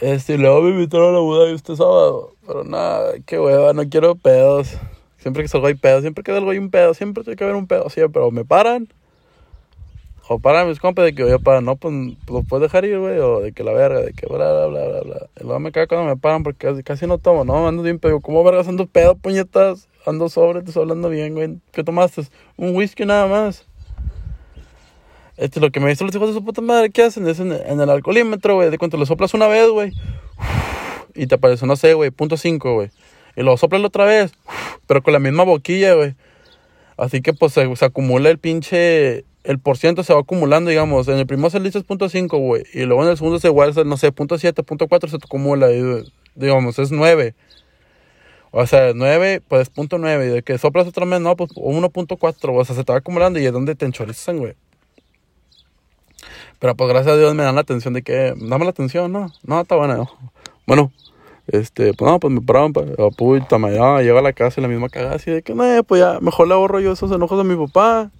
Este, 0.00 0.34
y 0.34 0.38
luego 0.38 0.62
me 0.62 0.70
invitaron 0.70 1.10
a 1.10 1.12
la 1.12 1.18
boda 1.18 1.50
este 1.50 1.74
sábado. 1.74 2.34
Pero 2.46 2.64
nada, 2.64 3.14
qué 3.26 3.40
hueva, 3.40 3.72
no 3.72 3.88
quiero 3.88 4.14
pedos. 4.14 4.76
Siempre 5.18 5.42
que 5.42 5.48
salgo 5.48 5.66
hay 5.66 5.74
pedos, 5.74 6.02
siempre 6.02 6.22
que 6.22 6.32
salgo 6.32 6.50
hay 6.50 6.58
un 6.58 6.70
pedo, 6.70 6.94
siempre 6.94 7.24
tiene 7.24 7.36
que 7.36 7.44
haber 7.44 7.56
un 7.56 7.66
pedo, 7.66 7.90
sí, 7.90 8.00
pero 8.12 8.30
me 8.30 8.44
paran 8.44 8.88
o 10.28 10.40
para 10.40 10.64
mis 10.64 10.80
compas 10.80 11.04
de 11.04 11.14
que, 11.14 11.22
oye, 11.22 11.38
para, 11.38 11.60
no, 11.60 11.76
pues, 11.76 11.94
lo 12.28 12.42
puedes 12.42 12.62
dejar 12.62 12.84
ir, 12.84 12.98
güey, 12.98 13.18
o 13.18 13.40
de 13.40 13.52
que 13.52 13.62
la 13.62 13.72
verga, 13.72 14.00
de 14.00 14.12
que 14.12 14.26
bla, 14.26 14.52
bla, 14.52 14.66
bla, 14.66 14.88
bla, 14.88 15.00
bla. 15.02 15.26
Y 15.40 15.44
luego 15.44 15.60
me 15.60 15.70
cae 15.70 15.86
cuando 15.86 16.06
me 16.06 16.16
paran 16.16 16.42
porque 16.42 16.82
casi, 16.82 17.06
no 17.06 17.18
tomo, 17.18 17.44
¿no? 17.44 17.68
Ando 17.68 17.82
bien, 17.84 18.00
pero 18.00 18.20
¿cómo 18.20 18.42
vergas 18.42 18.66
ando 18.66 18.86
pedo, 18.86 19.14
puñetas? 19.14 19.88
Ando 20.04 20.28
sobre, 20.28 20.60
estoy 20.60 20.82
hablando 20.82 21.10
bien, 21.10 21.34
güey. 21.34 21.58
¿Qué 21.70 21.84
tomaste? 21.84 22.22
Un 22.56 22.74
whisky 22.74 23.04
nada 23.04 23.26
más. 23.26 23.66
Este, 25.36 25.60
lo 25.60 25.70
que 25.70 25.78
me 25.78 25.90
dicen 25.90 26.06
los 26.06 26.16
hijos 26.16 26.28
de 26.28 26.34
su 26.34 26.44
puta 26.44 26.60
madre, 26.60 26.90
¿qué 26.90 27.04
hacen? 27.04 27.28
Es 27.28 27.38
en, 27.38 27.52
el 27.52 27.90
alcoholímetro, 27.90 28.56
güey, 28.56 28.70
de 28.70 28.78
cuando 28.78 28.96
le 28.96 29.06
soplas 29.06 29.32
una 29.34 29.46
vez, 29.46 29.68
güey. 29.68 29.92
Y 31.14 31.28
te 31.28 31.36
aparece, 31.36 31.66
no 31.66 31.76
sé, 31.76 31.94
güey, 31.94 32.10
punto 32.10 32.36
cinco, 32.36 32.74
güey. 32.74 32.90
Y 33.36 33.42
luego 33.42 33.58
soplas 33.58 33.84
otra 33.84 34.04
vez, 34.04 34.32
pero 34.88 35.02
con 35.02 35.12
la 35.12 35.20
misma 35.20 35.44
boquilla, 35.44 35.94
güey. 35.94 36.14
Así 36.96 37.20
que, 37.20 37.32
pues, 37.32 37.52
se 37.52 37.84
acumula 37.84 38.30
el 38.30 38.38
pinche 38.38 39.24
el 39.46 39.58
por 39.60 39.78
ciento 39.78 40.02
se 40.02 40.12
va 40.12 40.20
acumulando, 40.20 40.70
digamos. 40.70 41.06
En 41.08 41.18
el 41.18 41.26
primero 41.26 41.50
se 41.50 41.60
dice 41.60 41.80
punto 41.82 42.08
.5, 42.08 42.38
güey. 42.38 42.64
Y 42.74 42.84
luego 42.84 43.04
en 43.04 43.10
el 43.10 43.16
segundo 43.16 43.38
se 43.38 43.48
igual, 43.48 43.72
no 43.86 43.96
sé, 43.96 44.10
punto 44.12 44.36
.7, 44.36 44.64
punto 44.64 44.88
.4 44.88 45.08
se 45.08 45.16
acumula. 45.16 45.72
Y, 45.72 46.04
digamos, 46.34 46.78
es 46.78 46.90
9. 46.90 47.34
O 48.50 48.66
sea, 48.66 48.92
9, 48.94 49.42
pues 49.46 49.70
punto 49.70 49.98
9. 49.98 50.26
Y 50.26 50.28
de 50.30 50.42
que 50.42 50.58
soplas 50.58 50.88
otra 50.88 51.06
vez, 51.06 51.20
no, 51.20 51.36
pues 51.36 51.50
1.4. 51.52 52.58
O 52.58 52.64
sea, 52.64 52.74
se 52.74 52.84
te 52.84 52.92
va 52.92 52.98
acumulando 52.98 53.38
y 53.38 53.46
es 53.46 53.52
donde 53.52 53.76
te 53.76 53.86
enchorizan, 53.86 54.38
güey. 54.38 54.54
Pero 56.58 56.74
pues 56.74 56.88
gracias 56.88 57.14
a 57.14 57.18
Dios 57.18 57.34
me 57.34 57.44
dan 57.44 57.54
la 57.54 57.60
atención 57.60 57.94
de 57.94 58.02
que, 58.02 58.34
dame 58.36 58.64
la 58.64 58.70
atención, 58.70 59.12
no, 59.12 59.30
no, 59.44 59.60
está 59.60 59.76
buena. 59.76 60.08
Bueno, 60.66 60.90
este, 61.46 61.92
pues 61.92 62.10
no, 62.10 62.18
pues 62.18 62.32
me 62.32 62.40
pararon, 62.40 62.72
pues, 62.72 62.86
puta, 63.16 63.58
me 63.58 63.70
llego 63.70 64.18
a 64.18 64.22
la 64.22 64.32
casa 64.32 64.60
y 64.60 64.62
la 64.62 64.68
misma 64.68 64.88
cagada, 64.88 65.16
así 65.16 65.30
de 65.30 65.42
que, 65.42 65.54
no, 65.54 65.84
pues 65.84 66.00
ya, 66.00 66.18
mejor 66.20 66.48
le 66.48 66.54
ahorro 66.54 66.80
yo 66.80 66.92
esos 66.92 67.12
enojos 67.12 67.38
a 67.38 67.44
mi 67.44 67.56
papá. 67.66 68.10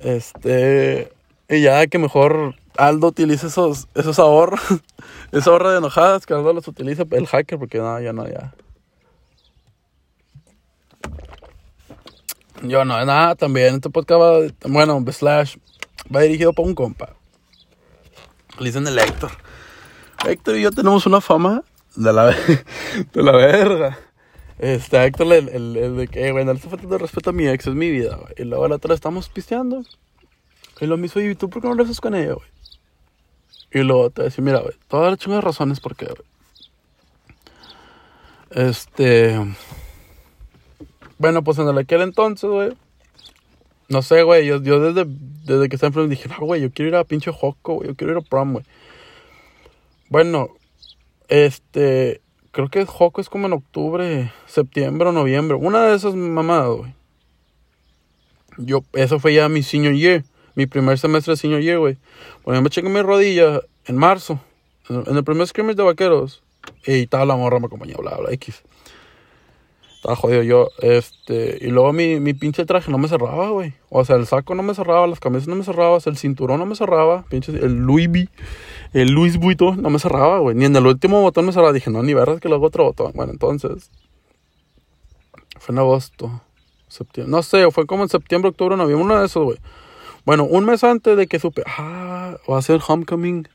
Este, 0.00 1.12
y 1.48 1.62
ya 1.62 1.86
que 1.86 1.98
mejor 1.98 2.54
Aldo 2.76 3.08
utiliza 3.08 3.48
esos, 3.48 3.88
esos 3.94 4.18
ahorros, 4.18 4.60
esa 5.32 5.50
ahorra 5.50 5.72
de 5.72 5.78
enojadas 5.78 6.26
que 6.26 6.34
Aldo 6.34 6.52
los 6.52 6.68
utiliza 6.68 7.04
el 7.10 7.26
hacker 7.26 7.58
porque 7.58 7.78
no, 7.78 8.00
ya 8.00 8.12
no, 8.12 8.28
ya. 8.28 8.54
Yo 12.62 12.84
no, 12.84 13.04
nada, 13.04 13.36
también 13.36 13.76
este 13.76 13.90
podcast 13.90 14.20
va, 14.20 14.68
bueno, 14.68 15.04
slash, 15.12 15.56
va 16.14 16.22
dirigido 16.22 16.52
por 16.52 16.66
un 16.66 16.74
compa. 16.74 17.14
Le 18.58 18.66
dicen 18.66 18.86
el 18.86 18.98
Héctor. 18.98 19.30
Héctor 20.26 20.56
y 20.56 20.62
yo 20.62 20.72
tenemos 20.72 21.06
una 21.06 21.20
fama 21.20 21.62
de 21.94 22.12
la, 22.12 22.26
de 23.12 23.22
la 23.22 23.32
verga. 23.32 23.98
Este, 24.58 25.04
Héctor, 25.04 25.32
el, 25.32 25.76
el, 25.76 25.96
de 25.96 26.08
que, 26.08 26.32
güey, 26.32 26.44
no 26.44 26.52
le 26.52 26.58
está 26.58 26.70
faltando 26.70 26.98
respeto 26.98 27.30
a 27.30 27.32
mi 27.32 27.46
ex, 27.46 27.66
es 27.66 27.74
mi 27.74 27.90
vida, 27.90 28.16
güey. 28.16 28.34
Y 28.38 28.44
luego 28.44 28.66
la 28.66 28.76
otra 28.76 28.94
estamos 28.94 29.28
pisteando. 29.28 29.84
Y 30.80 30.86
lo 30.86 30.96
mismo, 30.96 31.20
y 31.20 31.34
tú, 31.34 31.48
¿por 31.48 31.62
qué 31.62 31.68
no 31.68 31.82
haces 31.82 32.00
con 32.00 32.14
ella, 32.14 32.34
güey? 32.34 32.48
Y 33.72 33.80
luego 33.80 34.10
te 34.10 34.22
decía, 34.22 34.42
mira, 34.42 34.60
güey, 34.60 34.74
todas 34.88 35.10
las 35.10 35.18
chingas 35.18 35.44
razones 35.44 35.80
por 35.80 35.94
qué, 35.94 36.06
güey. 36.06 36.28
Este. 38.50 39.38
Bueno, 41.18 41.42
pues 41.44 41.58
en 41.58 41.76
aquel 41.76 42.00
entonces, 42.00 42.48
güey. 42.48 42.72
No 43.88 44.02
sé, 44.02 44.22
güey. 44.22 44.46
Yo, 44.46 44.62
yo 44.62 44.80
desde, 44.80 45.10
desde 45.44 45.68
que 45.68 45.76
estaba 45.76 46.02
en 46.02 46.10
dije, 46.10 46.28
no, 46.28 46.46
güey, 46.46 46.62
yo 46.62 46.70
quiero 46.70 46.88
ir 46.88 46.96
a 46.96 47.04
pinche 47.04 47.30
Joco, 47.30 47.74
güey. 47.74 47.88
Yo 47.88 47.96
quiero 47.96 48.14
ir 48.14 48.18
a 48.18 48.22
prom, 48.22 48.54
güey. 48.54 48.64
Bueno, 50.08 50.48
este. 51.28 52.22
Creo 52.58 52.70
que 52.70 52.86
Joco 52.86 53.20
es 53.20 53.28
como 53.28 53.46
en 53.46 53.52
octubre, 53.52 54.32
septiembre 54.46 55.08
o 55.08 55.12
noviembre. 55.12 55.56
Una 55.56 55.84
de 55.84 55.94
esas 55.94 56.16
mamadas, 56.16 56.70
güey. 56.70 56.92
Yo, 58.56 58.82
eso 58.94 59.20
fue 59.20 59.32
ya 59.32 59.48
mi 59.48 59.62
senior 59.62 59.94
year. 59.94 60.24
Mi 60.56 60.66
primer 60.66 60.98
semestre 60.98 61.34
de 61.34 61.36
senior 61.36 61.60
year, 61.60 61.78
güey. 61.78 61.98
Bueno, 62.44 62.60
me 62.60 62.68
chequé 62.68 62.88
mi 62.88 63.00
rodilla 63.00 63.60
en 63.86 63.96
marzo. 63.96 64.40
En 64.88 65.16
el 65.16 65.22
primer 65.22 65.46
scrimmage 65.46 65.76
de 65.76 65.84
vaqueros. 65.84 66.42
Y 66.84 67.02
estaba 67.02 67.24
la 67.24 67.36
morra 67.36 67.60
me 67.60 67.66
acompañó, 67.66 67.94
bla, 67.98 68.16
bla, 68.16 68.32
X. 68.32 68.64
Estaba 69.94 70.16
jodido 70.16 70.42
yo. 70.42 70.68
Este, 70.82 71.58
y 71.60 71.68
luego 71.68 71.92
mi, 71.92 72.18
mi 72.18 72.34
pinche 72.34 72.64
traje 72.64 72.90
no 72.90 72.98
me 72.98 73.06
cerraba, 73.06 73.50
güey. 73.50 73.74
O 73.88 74.04
sea, 74.04 74.16
el 74.16 74.26
saco 74.26 74.56
no 74.56 74.64
me 74.64 74.74
cerraba, 74.74 75.06
las 75.06 75.20
camisas 75.20 75.46
no 75.46 75.54
me 75.54 75.62
cerraba, 75.62 75.98
el 76.04 76.16
cinturón 76.16 76.58
no 76.58 76.66
me 76.66 76.74
cerraba, 76.74 77.24
pinche, 77.28 77.52
el 77.52 77.76
Louis 77.76 78.08
V, 78.08 78.28
el 78.92 79.10
Louis 79.10 79.36
Vuitton 79.36 79.82
no 79.82 79.90
me 79.90 79.98
cerraba, 79.98 80.38
güey. 80.38 80.56
Ni 80.56 80.64
en 80.64 80.76
el 80.76 80.86
último 80.86 81.20
botón 81.20 81.46
me 81.46 81.52
cerraba. 81.52 81.72
Dije, 81.72 81.90
no, 81.90 82.02
ni 82.02 82.14
verás 82.14 82.40
que 82.40 82.48
le 82.48 82.54
hago 82.54 82.66
otro 82.66 82.84
botón. 82.84 83.12
Bueno, 83.14 83.32
entonces. 83.32 83.90
Fue 85.58 85.72
en 85.72 85.80
agosto, 85.80 86.40
septiembre. 86.88 87.30
No 87.30 87.42
sé, 87.42 87.70
fue 87.70 87.86
como 87.86 88.04
en 88.04 88.08
septiembre, 88.08 88.50
octubre, 88.50 88.76
noviembre, 88.76 89.04
uno 89.04 89.20
de 89.20 89.26
esos, 89.26 89.44
güey. 89.44 89.58
Bueno, 90.24 90.44
un 90.44 90.64
mes 90.64 90.84
antes 90.84 91.16
de 91.16 91.26
que 91.26 91.38
supe, 91.38 91.62
ah, 91.66 92.36
va 92.48 92.58
a 92.58 92.62
ser 92.62 92.80
Homecoming 92.86 93.48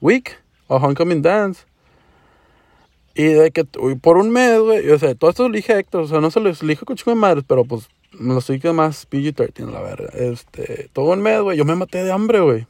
Week 0.00 0.38
o 0.66 0.76
Homecoming 0.76 1.22
Dance. 1.22 1.64
Y 3.14 3.24
de 3.24 3.50
que 3.50 3.64
por 3.64 4.18
un 4.18 4.30
mes, 4.30 4.60
güey, 4.60 4.90
o 4.90 4.98
sea, 4.98 5.14
todo 5.14 5.30
esto 5.30 5.48
lo 5.48 5.54
dije 5.54 5.78
Héctor, 5.78 6.02
o 6.02 6.06
sea, 6.06 6.20
no 6.20 6.30
se 6.30 6.40
lo 6.40 6.50
dije 6.50 6.84
con 6.84 6.96
chico 6.96 7.10
de 7.10 7.16
madres, 7.16 7.44
pero 7.46 7.64
pues 7.64 7.88
me 8.12 8.34
lo 8.34 8.40
estoy 8.40 8.60
que 8.60 8.72
más 8.72 9.08
PG-13, 9.08 9.70
la 9.70 9.80
verdad. 9.80 10.14
Este, 10.14 10.90
todo 10.92 11.12
un 11.12 11.22
mes, 11.22 11.40
güey, 11.40 11.56
yo 11.56 11.64
me 11.64 11.74
maté 11.74 12.04
de 12.04 12.12
hambre, 12.12 12.40
güey. 12.40 12.66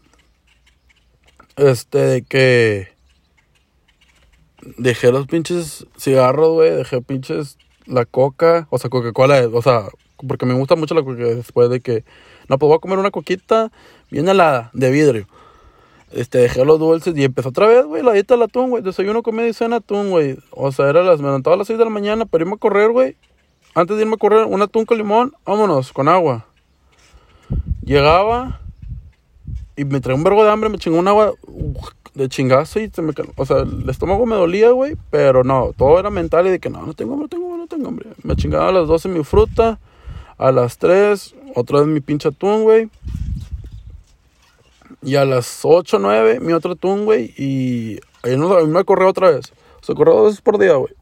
Este, 1.57 1.99
de 1.99 2.23
que 2.23 2.89
dejé 4.77 5.13
los 5.13 5.27
pinches 5.27 5.87
cigarros, 5.97 6.51
güey, 6.51 6.71
dejé 6.71 7.01
pinches 7.01 7.59
la 7.87 8.05
coca, 8.05 8.67
o 8.71 8.79
sea, 8.79 8.91
Coca-Cola, 8.91 9.49
o 9.53 9.63
sea, 9.63 9.85
porque 10.27 10.47
me 10.47 10.55
gusta 10.55 10.77
mucho 10.77 10.95
la 10.95 11.03
coca 11.03 11.23
después 11.23 11.71
de 11.71 11.81
que, 11.81 12.05
no, 12.49 12.59
pues 12.59 12.69
voy 12.69 12.77
a 12.77 12.81
comer 12.81 12.99
una 12.99 13.11
coquita 13.11 13.71
bien 14.11 14.29
helada, 14.29 14.71
de 14.73 14.91
vidrio. 14.91 15.29
Este, 16.11 16.39
dejé 16.39 16.65
los 16.65 16.79
dulces 16.79 17.17
y 17.17 17.25
empezó 17.25 17.49
otra 17.49 17.67
vez, 17.67 17.85
güey, 17.85 18.03
la 18.03 18.13
dieta 18.13 18.35
del 18.35 18.45
atún, 18.45 18.71
güey. 18.71 18.83
Desayuno, 18.83 19.23
comida 19.23 19.49
y 19.49 19.53
cena 19.53 19.77
atún, 19.77 20.11
güey. 20.11 20.39
O 20.51 20.71
sea, 20.71 20.89
era 20.89 21.03
las, 21.03 21.21
me 21.21 21.27
levantaba 21.27 21.55
a 21.55 21.59
las 21.59 21.67
6 21.67 21.79
de 21.79 21.85
la 21.85 21.91
mañana 21.91 22.27
para 22.27 22.43
irme 22.43 22.55
a 22.55 22.59
correr, 22.59 22.91
güey. 22.91 23.17
Antes 23.75 23.97
de 23.97 24.03
irme 24.03 24.15
a 24.15 24.19
correr, 24.19 24.47
un 24.47 24.63
atún 24.63 24.85
con 24.85 24.99
limón, 24.99 25.35
vámonos, 25.45 25.93
con 25.93 26.09
agua. 26.09 26.47
Llegaba 27.83 28.61
y 29.77 29.85
me 29.85 30.01
traía 30.01 30.17
un 30.17 30.25
vergo 30.25 30.45
de 30.45 30.51
hambre, 30.51 30.71
me 30.71 30.79
chingó 30.79 30.99
un 30.99 31.09
agua 31.09 31.35
de 32.15 32.29
chingazo 32.31 32.81
y 32.81 32.91
O 33.37 33.45
sea, 33.45 33.59
el 33.59 33.89
estómago 33.89 34.25
me 34.25 34.37
dolía, 34.37 34.71
güey, 34.71 34.97
pero 35.11 35.45
no, 35.45 35.73
todo 35.77 36.01
era 36.01 36.09
mental 36.09 36.47
y 36.47 36.51
de 36.51 36.59
que 36.59 36.71
no, 36.71 36.85
no 36.85 36.95
tengo 36.95 37.13
hambre, 37.13 37.25
no 37.25 37.29
tengo 37.29 37.47
hambre, 37.47 37.59
no 37.59 37.67
tengo 37.67 37.89
hambre. 37.89 38.09
Me 38.23 38.37
chingaba 38.37 38.69
a 38.69 38.73
las 38.73 38.89
12 38.89 39.11
mi 39.11 39.23
fruta, 39.23 39.79
a 40.39 40.51
las 40.51 40.79
3, 40.79 41.35
otra 41.55 41.81
vez 41.81 41.89
mi 41.89 42.01
pinche 42.01 42.29
atún, 42.29 42.63
güey. 42.63 42.89
Y 45.03 45.17
a 45.17 45.27
las 45.27 45.61
8, 45.63 45.99
9, 45.99 46.41
mi 46.41 46.55
otro 46.55 46.73
atún, 46.73 47.05
güey. 47.05 47.35
Y 47.37 48.01
ahí 48.23 48.37
no, 48.39 48.67
me 48.67 48.85
corrió 48.85 49.09
otra 49.09 49.31
vez. 49.31 49.53
Se 49.83 49.95
corrió 49.95 50.15
dos 50.15 50.25
veces 50.25 50.41
por 50.41 50.59
día, 50.59 50.75
güey. 50.75 50.95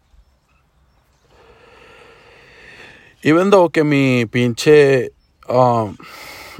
Y 3.22 3.32
vendo 3.32 3.70
que 3.70 3.84
mi 3.84 4.26
pinche 4.26 5.12
um, 5.48 5.96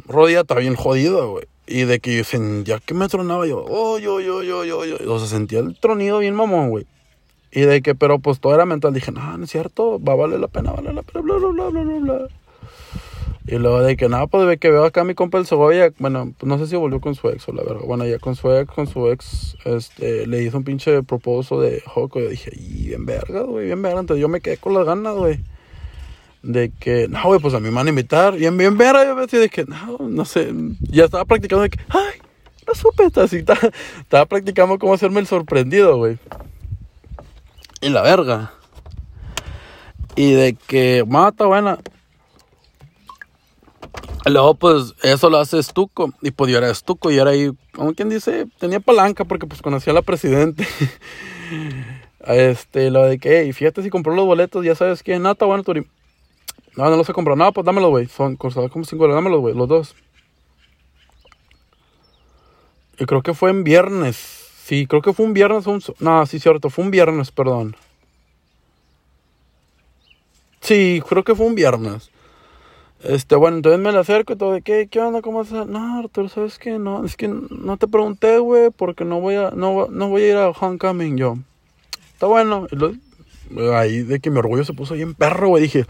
rodilla 0.06 0.40
está 0.40 0.54
bien 0.54 0.76
jodida, 0.76 1.25
güey. 1.25 1.44
Y 1.66 1.85
de 1.85 2.00
que 2.00 2.23
ya 2.64 2.78
que 2.80 2.94
me 2.94 3.09
tronaba 3.09 3.47
yo, 3.47 3.64
oh, 3.66 3.99
yo, 3.99 4.21
yo, 4.21 4.42
yo, 4.42 4.64
yo, 4.64 4.85
yo. 4.85 4.97
O 5.12 5.18
sea, 5.18 5.28
sentía 5.28 5.61
el 5.61 5.78
tronido 5.78 6.18
bien 6.18 6.35
mamón, 6.35 6.71
güey. 6.71 6.87
Y 7.50 7.62
de 7.62 7.83
que, 7.83 7.94
pero 7.94 8.18
pues 8.18 8.40
todo 8.40 8.54
era 8.54 8.66
mental. 8.66 8.92
Dije, 8.92 9.12
no, 9.12 9.38
no 9.38 9.44
es 9.44 9.50
cierto, 9.50 10.02
va 10.02 10.12
a 10.12 10.16
valer 10.16 10.40
la 10.40 10.49
pena, 10.49 10.73
vale 10.73 10.92
la 10.92 11.02
pena, 11.02 11.23
bla, 11.23 11.37
bla, 11.37 11.49
bla, 11.49 11.83
bla, 11.83 11.99
bla. 12.00 12.28
Y 13.47 13.56
luego 13.56 13.83
de 13.83 13.97
que 13.97 14.09
nada, 14.09 14.26
pues 14.26 14.49
de 14.49 14.56
que 14.56 14.71
veo 14.71 14.85
acá 14.85 15.02
a 15.02 15.04
mi 15.04 15.14
compa 15.14 15.37
el 15.38 15.44
Segovia, 15.44 15.92
bueno, 15.99 16.33
pues 16.38 16.49
no 16.49 16.59
sé 16.59 16.66
si 16.66 16.76
volvió 16.76 17.00
con 17.00 17.14
su 17.14 17.28
ex 17.28 17.47
o 17.49 17.52
la 17.52 17.62
verdad. 17.62 17.83
Bueno, 17.87 18.06
ya 18.06 18.18
con 18.18 18.37
su 18.37 18.50
ex, 18.50 18.73
con 18.73 18.87
su 18.87 19.09
ex, 19.09 19.56
este, 19.66 20.26
le 20.26 20.42
hizo 20.42 20.56
un 20.56 20.64
pinche 20.64 21.02
propuso 21.02 21.61
de 21.61 21.83
Joco. 21.87 22.21
Y 22.21 22.28
dije, 22.28 22.50
y 22.54 22.88
bien 22.88 23.04
verga, 23.04 23.42
güey, 23.42 23.66
bien 23.66 23.83
verga. 23.83 24.00
Entonces 24.00 24.23
yo 24.23 24.28
me 24.28 24.40
quedé 24.40 24.56
con 24.56 24.73
las 24.73 24.87
ganas, 24.87 25.14
güey. 25.14 25.40
De 26.44 26.70
que, 26.78 27.08
no, 27.08 27.22
güey, 27.24 27.40
pues 27.40 27.54
a 27.54 27.58
mí 27.60 27.70
me 27.70 27.74
van 27.74 27.86
a 27.86 27.90
invitar. 27.90 28.36
Bien, 28.36 28.54
bien 28.56 28.76
verga. 28.76 29.06
Yo 29.06 29.14
me 29.14 29.22
decía 29.22 29.40
de 29.40 29.48
que, 29.48 29.64
no, 29.64 29.96
no 29.98 30.24
sé. 30.26 30.52
Ya 30.80 31.06
estaba 31.06 31.24
practicando 31.24 31.62
de 31.62 31.70
que, 31.70 31.80
ay, 31.88 32.20
no 32.66 32.74
supe. 32.74 33.08
Así, 33.18 33.36
estaba, 33.36 33.60
estaba 33.98 34.26
practicando 34.26 34.78
cómo 34.78 34.92
hacerme 34.92 35.20
el 35.20 35.26
sorprendido, 35.26 35.96
güey. 35.96 36.18
Y 37.80 37.88
la 37.88 38.02
verga. 38.02 38.52
Y 40.16 40.32
de 40.32 40.54
que, 40.54 41.02
mata, 41.08 41.46
buena. 41.46 41.78
Luego, 44.26 44.54
pues, 44.54 44.92
eso 45.02 45.30
lo 45.30 45.38
hace 45.38 45.58
Estuco. 45.58 46.12
Y 46.20 46.30
pues 46.30 46.52
yo 46.52 46.58
era 46.58 46.70
Estuco 46.70 47.10
y 47.10 47.16
era 47.16 47.30
ahí, 47.30 47.52
como 47.72 47.94
quien 47.94 48.10
dice, 48.10 48.46
tenía 48.58 48.80
palanca 48.80 49.24
porque 49.24 49.46
pues 49.46 49.62
conocía 49.62 49.92
a 49.92 49.94
la 49.94 50.02
presidente. 50.02 50.66
este, 52.26 52.90
lo 52.90 53.04
de 53.04 53.18
que, 53.18 53.40
hey, 53.40 53.52
fíjate 53.54 53.82
si 53.82 53.88
compró 53.88 54.14
los 54.14 54.26
boletos, 54.26 54.62
ya 54.62 54.74
sabes 54.74 55.02
quién, 55.02 55.22
nata, 55.22 55.46
bueno, 55.46 55.62
Turi. 55.62 55.86
No, 56.76 56.90
no 56.90 56.96
los 56.96 57.08
he 57.08 57.12
comprado. 57.12 57.36
No, 57.36 57.52
pues 57.52 57.64
dámelo, 57.64 57.88
güey. 57.90 58.06
Son 58.06 58.36
costaban 58.36 58.68
como 58.68 58.84
5 58.84 59.02
dólares. 59.02 59.16
Dámelos, 59.16 59.40
güey, 59.40 59.54
los 59.54 59.68
dos. 59.68 59.94
Y 62.98 63.04
creo 63.06 63.22
que 63.22 63.34
fue 63.34 63.50
en 63.50 63.64
viernes. 63.64 64.16
Sí, 64.64 64.86
creo 64.86 65.02
que 65.02 65.12
fue 65.12 65.26
un 65.26 65.34
viernes. 65.34 65.66
Un... 65.66 65.82
No, 66.00 66.26
sí, 66.26 66.38
cierto. 66.38 66.70
Fue 66.70 66.84
un 66.84 66.90
viernes, 66.90 67.30
perdón. 67.30 67.76
Sí, 70.60 71.02
creo 71.06 71.24
que 71.24 71.34
fue 71.34 71.46
un 71.46 71.54
viernes. 71.54 72.10
Este, 73.02 73.36
bueno, 73.36 73.58
entonces 73.58 73.78
me 73.78 73.92
le 73.92 73.98
acerco 73.98 74.32
y 74.32 74.36
todo 74.36 74.52
de, 74.52 74.62
¿qué, 74.62 74.88
qué 74.90 74.98
onda? 74.98 75.20
¿Cómo 75.20 75.42
estás? 75.42 75.66
No, 75.66 75.98
Arturo, 75.98 76.30
¿sabes 76.30 76.58
qué? 76.58 76.78
No, 76.78 77.04
es 77.04 77.16
que 77.16 77.28
no 77.28 77.76
te 77.76 77.86
pregunté, 77.86 78.38
güey, 78.38 78.70
porque 78.70 79.04
no 79.04 79.20
voy 79.20 79.34
a, 79.34 79.50
no, 79.50 79.88
no 79.90 80.08
voy 80.08 80.22
a 80.22 80.28
ir 80.28 80.36
a 80.36 80.48
Homecoming 80.48 81.18
yo. 81.18 81.36
Está 82.14 82.26
bueno. 82.26 82.66
ahí 83.74 84.02
de 84.02 84.20
que 84.20 84.30
mi 84.30 84.38
orgullo 84.38 84.64
se 84.64 84.72
puso 84.72 84.94
bien 84.94 85.12
perro, 85.12 85.48
güey, 85.48 85.64
dije, 85.64 85.84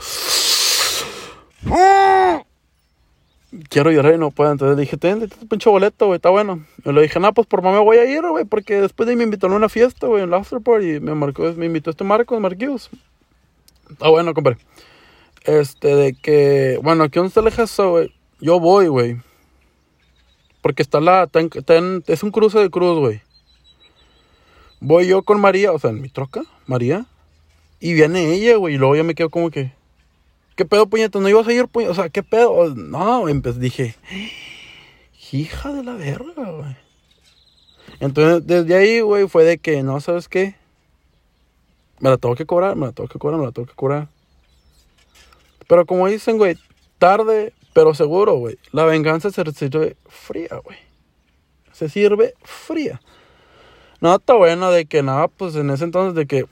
quiero 3.69 3.91
llorar 3.91 4.15
y 4.15 4.19
no 4.19 4.31
puedo. 4.31 4.53
Entonces 4.53 4.77
dije, 4.77 4.97
ten, 4.97 5.29
tu 5.29 5.49
pinche 5.49 5.71
boleto, 5.71 6.07
güey, 6.07 6.17
está 6.17 6.31
bueno. 6.31 6.65
Y 6.85 6.93
le 6.93 7.03
dije, 7.03 7.21
no, 7.21 7.33
pues 7.33 7.47
por 7.47 7.63
mamá 7.63 7.81
voy 7.81 7.99
a 7.99 8.05
ir, 8.05 8.23
güey, 8.23 8.45
porque 8.45 8.81
después 8.81 9.07
de 9.07 9.13
ahí 9.13 9.17
me 9.17 9.25
invitaron 9.25 9.55
a 9.55 9.57
una 9.57 9.69
fiesta, 9.69 10.07
güey, 10.07 10.23
en 10.23 10.31
la 10.31 10.39
after 10.39 10.61
party. 10.61 11.01
Me 11.01 11.15
marcó, 11.15 11.53
me 11.53 11.67
invitó 11.67 11.91
este 11.91 12.05
Marcos, 12.05 12.41
Marquillos. 12.41 12.91
Está 13.91 14.09
bueno, 14.09 14.35
compadre. 14.35 14.59
Este, 15.45 15.95
de 15.95 16.15
que, 16.15 16.79
bueno, 16.83 17.05
aquí 17.05 17.19
donde 17.19 17.29
está 17.29 17.41
el 17.41 17.49
ejército, 17.49 17.91
güey. 17.91 18.15
Yo 18.41 18.61
voy, 18.61 18.89
güey. 18.89 19.17
Porque 20.63 20.83
está 20.83 21.01
la, 21.01 21.29
es 22.07 22.23
un 22.23 22.31
cruce 22.31 22.59
de 22.59 22.71
cruz, 22.71 22.99
güey. 22.99 23.21
Voy 24.81 25.07
yo 25.07 25.23
con 25.23 25.41
María, 25.41 25.73
o 25.73 25.79
sea, 25.79 25.91
en 25.91 26.01
mi 26.01 26.09
troca, 26.09 26.43
María. 26.67 27.07
Y 27.81 27.93
viene 27.93 28.33
ella, 28.33 28.57
güey. 28.57 28.75
Y 28.75 28.79
luego 28.79 28.97
yo 28.97 29.05
me 29.05 29.15
quedo 29.15 29.29
como 29.29 29.51
que, 29.51 29.73
¿qué 30.55 30.65
pedo, 30.65 30.87
puñeta? 30.87 31.19
¿No 31.19 31.29
ibas 31.29 31.47
a 31.47 31.53
ir, 31.53 31.69
puñeta? 31.69 31.93
O 31.93 31.95
sea, 31.95 32.09
¿qué 32.09 32.23
pedo? 32.23 32.75
No, 32.75 33.27
dije, 33.27 33.95
hija 35.33 35.73
de 35.73 35.83
la 35.83 35.95
verga, 35.95 36.51
güey. 36.51 36.77
Entonces, 38.01 38.47
desde 38.47 38.75
ahí, 38.77 39.01
güey, 39.01 39.29
fue 39.29 39.45
de 39.45 39.59
que, 39.59 39.83
no, 39.83 40.01
¿sabes 40.01 40.29
qué? 40.29 40.57
Me 42.01 42.11
la 42.11 42.19
tengo 42.19 42.35
que 42.35 42.47
cobrar, 42.47 42.77
me 42.77 42.87
la 42.87 42.93
tengo 42.93 43.09
que 43.09 43.19
cobrar, 43.19 43.39
me 43.41 43.47
la 43.47 43.53
tengo 43.53 43.67
que 43.67 43.75
cobrar. 43.75 44.09
Pero 45.69 45.87
como 45.87 46.07
dicen, 46.09 46.39
güey, 46.39 46.57
tarde, 46.99 47.53
pero 47.73 47.95
seguro, 47.95 48.35
güey. 48.35 48.59
La 48.73 48.85
venganza 48.85 49.31
se 49.31 49.45
recibe 49.45 49.97
fría, 50.07 50.61
güey. 50.63 50.79
Se 51.73 51.89
sirve 51.89 52.35
fría. 52.43 53.01
No, 54.01 54.15
está 54.17 54.35
bueno 54.35 54.71
de 54.71 54.87
que 54.87 55.03
nada, 55.03 55.29
pues 55.29 55.57
en 55.57 55.71
ese 55.71 55.85
entonces 55.85 56.15
de 56.15 56.27
que 56.27 56.47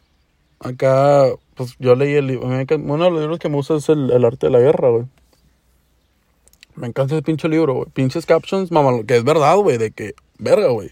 acá, 0.58 1.26
pues 1.54 1.76
yo 1.78 1.94
leí 1.94 2.14
el 2.14 2.26
libro. 2.26 2.46
Uno 2.46 3.04
de 3.04 3.10
los 3.10 3.20
libros 3.20 3.38
que 3.38 3.48
me 3.48 3.56
gusta 3.56 3.76
es 3.76 3.88
el, 3.88 4.10
el 4.10 4.24
arte 4.24 4.46
de 4.46 4.52
la 4.52 4.60
guerra, 4.60 4.88
güey. 4.88 5.04
Me 6.74 6.86
encanta 6.86 7.14
ese 7.14 7.22
pinche 7.22 7.48
libro, 7.48 7.74
güey. 7.74 7.88
Pinches 7.92 8.24
captions, 8.24 8.70
mamá, 8.70 9.02
que 9.06 9.16
es 9.16 9.24
verdad, 9.24 9.56
güey, 9.56 9.76
de 9.76 9.90
que, 9.90 10.14
verga, 10.38 10.68
güey. 10.68 10.90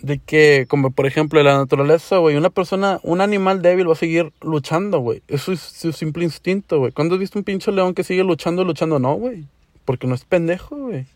De 0.00 0.18
que, 0.18 0.66
como 0.68 0.90
por 0.90 1.06
ejemplo, 1.06 1.42
la 1.42 1.56
naturaleza, 1.56 2.18
güey, 2.18 2.36
una 2.36 2.50
persona, 2.50 3.00
un 3.02 3.20
animal 3.20 3.62
débil 3.62 3.88
va 3.88 3.92
a 3.92 3.96
seguir 3.96 4.32
luchando, 4.42 4.98
güey. 5.00 5.22
Eso 5.28 5.52
es 5.52 5.60
su 5.60 5.92
simple 5.92 6.24
instinto, 6.24 6.78
güey. 6.78 6.92
¿Cuándo 6.92 7.14
has 7.14 7.20
visto 7.20 7.38
un 7.38 7.44
pinche 7.44 7.72
león 7.72 7.94
que 7.94 8.04
sigue 8.04 8.24
luchando, 8.24 8.64
luchando? 8.64 8.98
No, 8.98 9.14
güey. 9.14 9.46
Porque 9.84 10.06
no 10.06 10.14
es 10.14 10.24
pendejo, 10.24 10.76
güey. 10.76 11.06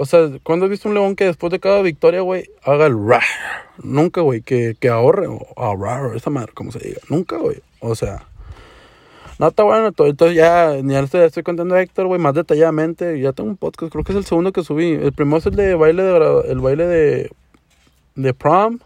O 0.00 0.06
sea, 0.06 0.30
¿cuándo 0.42 0.64
has 0.64 0.70
visto 0.70 0.88
un 0.88 0.94
león 0.94 1.14
que 1.14 1.26
después 1.26 1.50
de 1.50 1.60
cada 1.60 1.82
victoria, 1.82 2.22
güey, 2.22 2.48
haga 2.62 2.86
el 2.86 2.96
rar? 3.06 3.22
Nunca, 3.82 4.22
güey, 4.22 4.40
que, 4.40 4.74
que 4.80 4.88
ahorre 4.88 5.26
o 5.26 5.46
ahorrar, 5.58 6.16
esa 6.16 6.30
madre, 6.30 6.52
como 6.54 6.72
se 6.72 6.78
diga. 6.78 7.00
Nunca, 7.10 7.36
güey. 7.36 7.60
O 7.80 7.94
sea, 7.94 8.26
no, 9.38 9.48
está 9.48 9.62
bueno. 9.62 9.88
Entonces 9.88 10.34
ya, 10.34 10.74
ya 10.82 11.00
estoy, 11.00 11.20
estoy 11.20 11.42
contando 11.42 11.74
a 11.74 11.82
Héctor, 11.82 12.06
güey, 12.06 12.18
más 12.18 12.32
detalladamente. 12.32 13.20
Ya 13.20 13.34
tengo 13.34 13.50
un 13.50 13.58
podcast, 13.58 13.92
creo 13.92 14.02
que 14.02 14.12
es 14.12 14.16
el 14.16 14.24
segundo 14.24 14.52
que 14.52 14.64
subí. 14.64 14.92
El 14.92 15.12
primero 15.12 15.36
es 15.36 15.44
el 15.44 15.54
de 15.54 15.74
baile 15.74 16.02
de, 16.02 16.44
el 16.48 16.60
baile 16.60 16.86
de, 16.86 17.30
de 18.14 18.32
prom. 18.32 18.78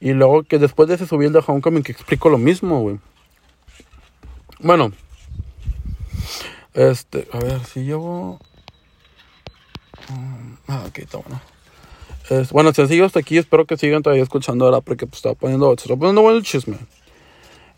Y 0.00 0.14
luego 0.14 0.42
que 0.42 0.58
después 0.58 0.88
de 0.88 0.96
ese 0.96 1.06
subí 1.06 1.26
el 1.26 1.32
de 1.32 1.44
Homecoming 1.46 1.84
que 1.84 1.92
explico 1.92 2.28
lo 2.28 2.38
mismo, 2.38 2.80
güey. 2.80 2.98
Bueno. 4.58 4.90
Este, 6.74 7.28
a 7.32 7.38
ver, 7.38 7.60
si 7.66 7.84
llevo... 7.84 8.40
Mm, 10.10 10.54
ah, 10.68 10.84
ok, 10.88 10.98
está 10.98 11.18
bueno. 11.18 11.40
Es, 12.30 12.52
bueno, 12.52 12.72
seguido 12.74 13.06
hasta 13.06 13.20
aquí, 13.20 13.38
espero 13.38 13.64
que 13.64 13.76
sigan 13.76 14.02
todavía 14.02 14.22
escuchando 14.22 14.66
ahora 14.66 14.80
porque 14.80 15.06
pues 15.06 15.18
estaba 15.18 15.34
poniendo, 15.34 15.70
se 15.76 15.84
está 15.84 15.96
poniendo 15.96 16.22
bueno 16.22 16.38
el 16.38 16.44
chisme. 16.44 16.76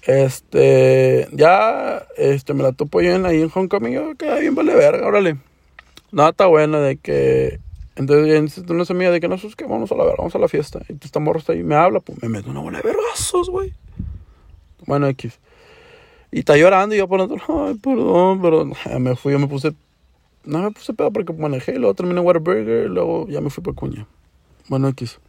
Este, 0.03 1.29
ya, 1.33 2.07
este, 2.17 2.55
me 2.55 2.63
la 2.63 2.73
topo 2.73 3.01
yo 3.01 3.15
en, 3.15 3.27
ahí 3.27 3.43
en 3.43 3.51
Homecoming, 3.55 3.93
yo 3.93 4.15
queda 4.17 4.39
bien 4.39 4.55
vale 4.55 4.75
verga, 4.75 5.07
órale. 5.07 5.37
Nada 6.11 6.31
está 6.31 6.47
bueno 6.47 6.81
de 6.81 6.97
que, 6.97 7.61
entonces, 7.97 8.59
una 8.69 8.85
semilla 8.85 9.11
de 9.11 9.21
que 9.21 9.29
no, 9.29 9.35
es 9.35 9.55
que 9.55 9.65
vamos 9.67 9.93
a 9.93 9.95
la 9.95 10.05
verga, 10.05 10.17
vamos 10.19 10.35
a 10.35 10.39
la 10.39 10.49
fiesta. 10.49 10.81
Y 10.89 10.95
esta 11.05 11.21
morra 11.21 11.39
está 11.39 11.53
ahí, 11.53 11.63
me 11.63 11.75
habla, 11.75 12.01
pues 12.01 12.21
me 12.23 12.29
meto 12.29 12.51
una 12.51 12.61
bola 12.61 12.79
de 12.79 12.89
vergazos, 12.89 13.51
güey. 13.51 13.75
Bueno, 14.87 15.07
X. 15.09 15.39
Y 16.33 16.41
está 16.41 16.57
llorando 16.57 16.95
y 16.95 16.99
yo 16.99 17.09
por 17.09 17.21
dentro, 17.21 17.67
ay, 17.67 17.75
perdón, 17.75 18.41
pero 18.41 18.65
me 18.99 19.17
fui, 19.17 19.33
yo 19.33 19.39
me 19.39 19.49
puse, 19.49 19.73
no 20.45 20.63
me 20.63 20.71
puse 20.71 20.95
pedo 20.95 21.11
porque 21.13 21.33
manejé, 21.33 21.79
luego 21.79 21.95
terminé 21.95 22.21
Whataburger, 22.21 22.89
luego 22.89 23.27
ya 23.29 23.41
me 23.41 23.51
fui 23.51 23.63
para 23.63 23.75
Cuña. 23.75 24.07
Bueno, 24.69 24.89
X. 24.89 25.21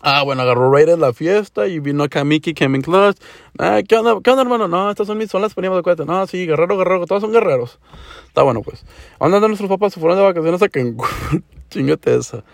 Ah, 0.00 0.22
bueno, 0.22 0.42
agarró 0.42 0.70
Raiders 0.70 0.98
la 0.98 1.12
fiesta 1.12 1.66
y 1.66 1.80
vino 1.80 2.04
acá 2.04 2.22
Mickey, 2.22 2.54
Kevin 2.54 2.82
Clark. 2.82 3.16
Ah, 3.58 3.80
¿qué 3.86 3.96
onda, 3.96 4.16
¿qué 4.22 4.30
onda, 4.30 4.42
hermano? 4.42 4.68
No, 4.68 4.90
estas 4.90 5.08
son 5.08 5.18
mis, 5.18 5.30
son 5.30 5.42
las 5.42 5.54
primas 5.54 5.76
de 5.76 5.82
cuenta. 5.82 6.04
No, 6.04 6.24
sí, 6.26 6.46
guerrero, 6.46 6.78
guerrero, 6.78 7.04
todos 7.06 7.20
son 7.20 7.32
guerreros. 7.32 7.80
Está 8.28 8.42
bueno, 8.42 8.62
pues. 8.62 8.84
Andando 9.18 9.48
nuestros 9.48 9.68
papás 9.68 9.92
se 9.92 10.00
fueron 10.00 10.18
de 10.18 10.24
vacaciones 10.24 10.62
a 10.62 10.68
Cancún. 10.68 11.08
Chingate 11.70 12.16
esa. 12.16 12.44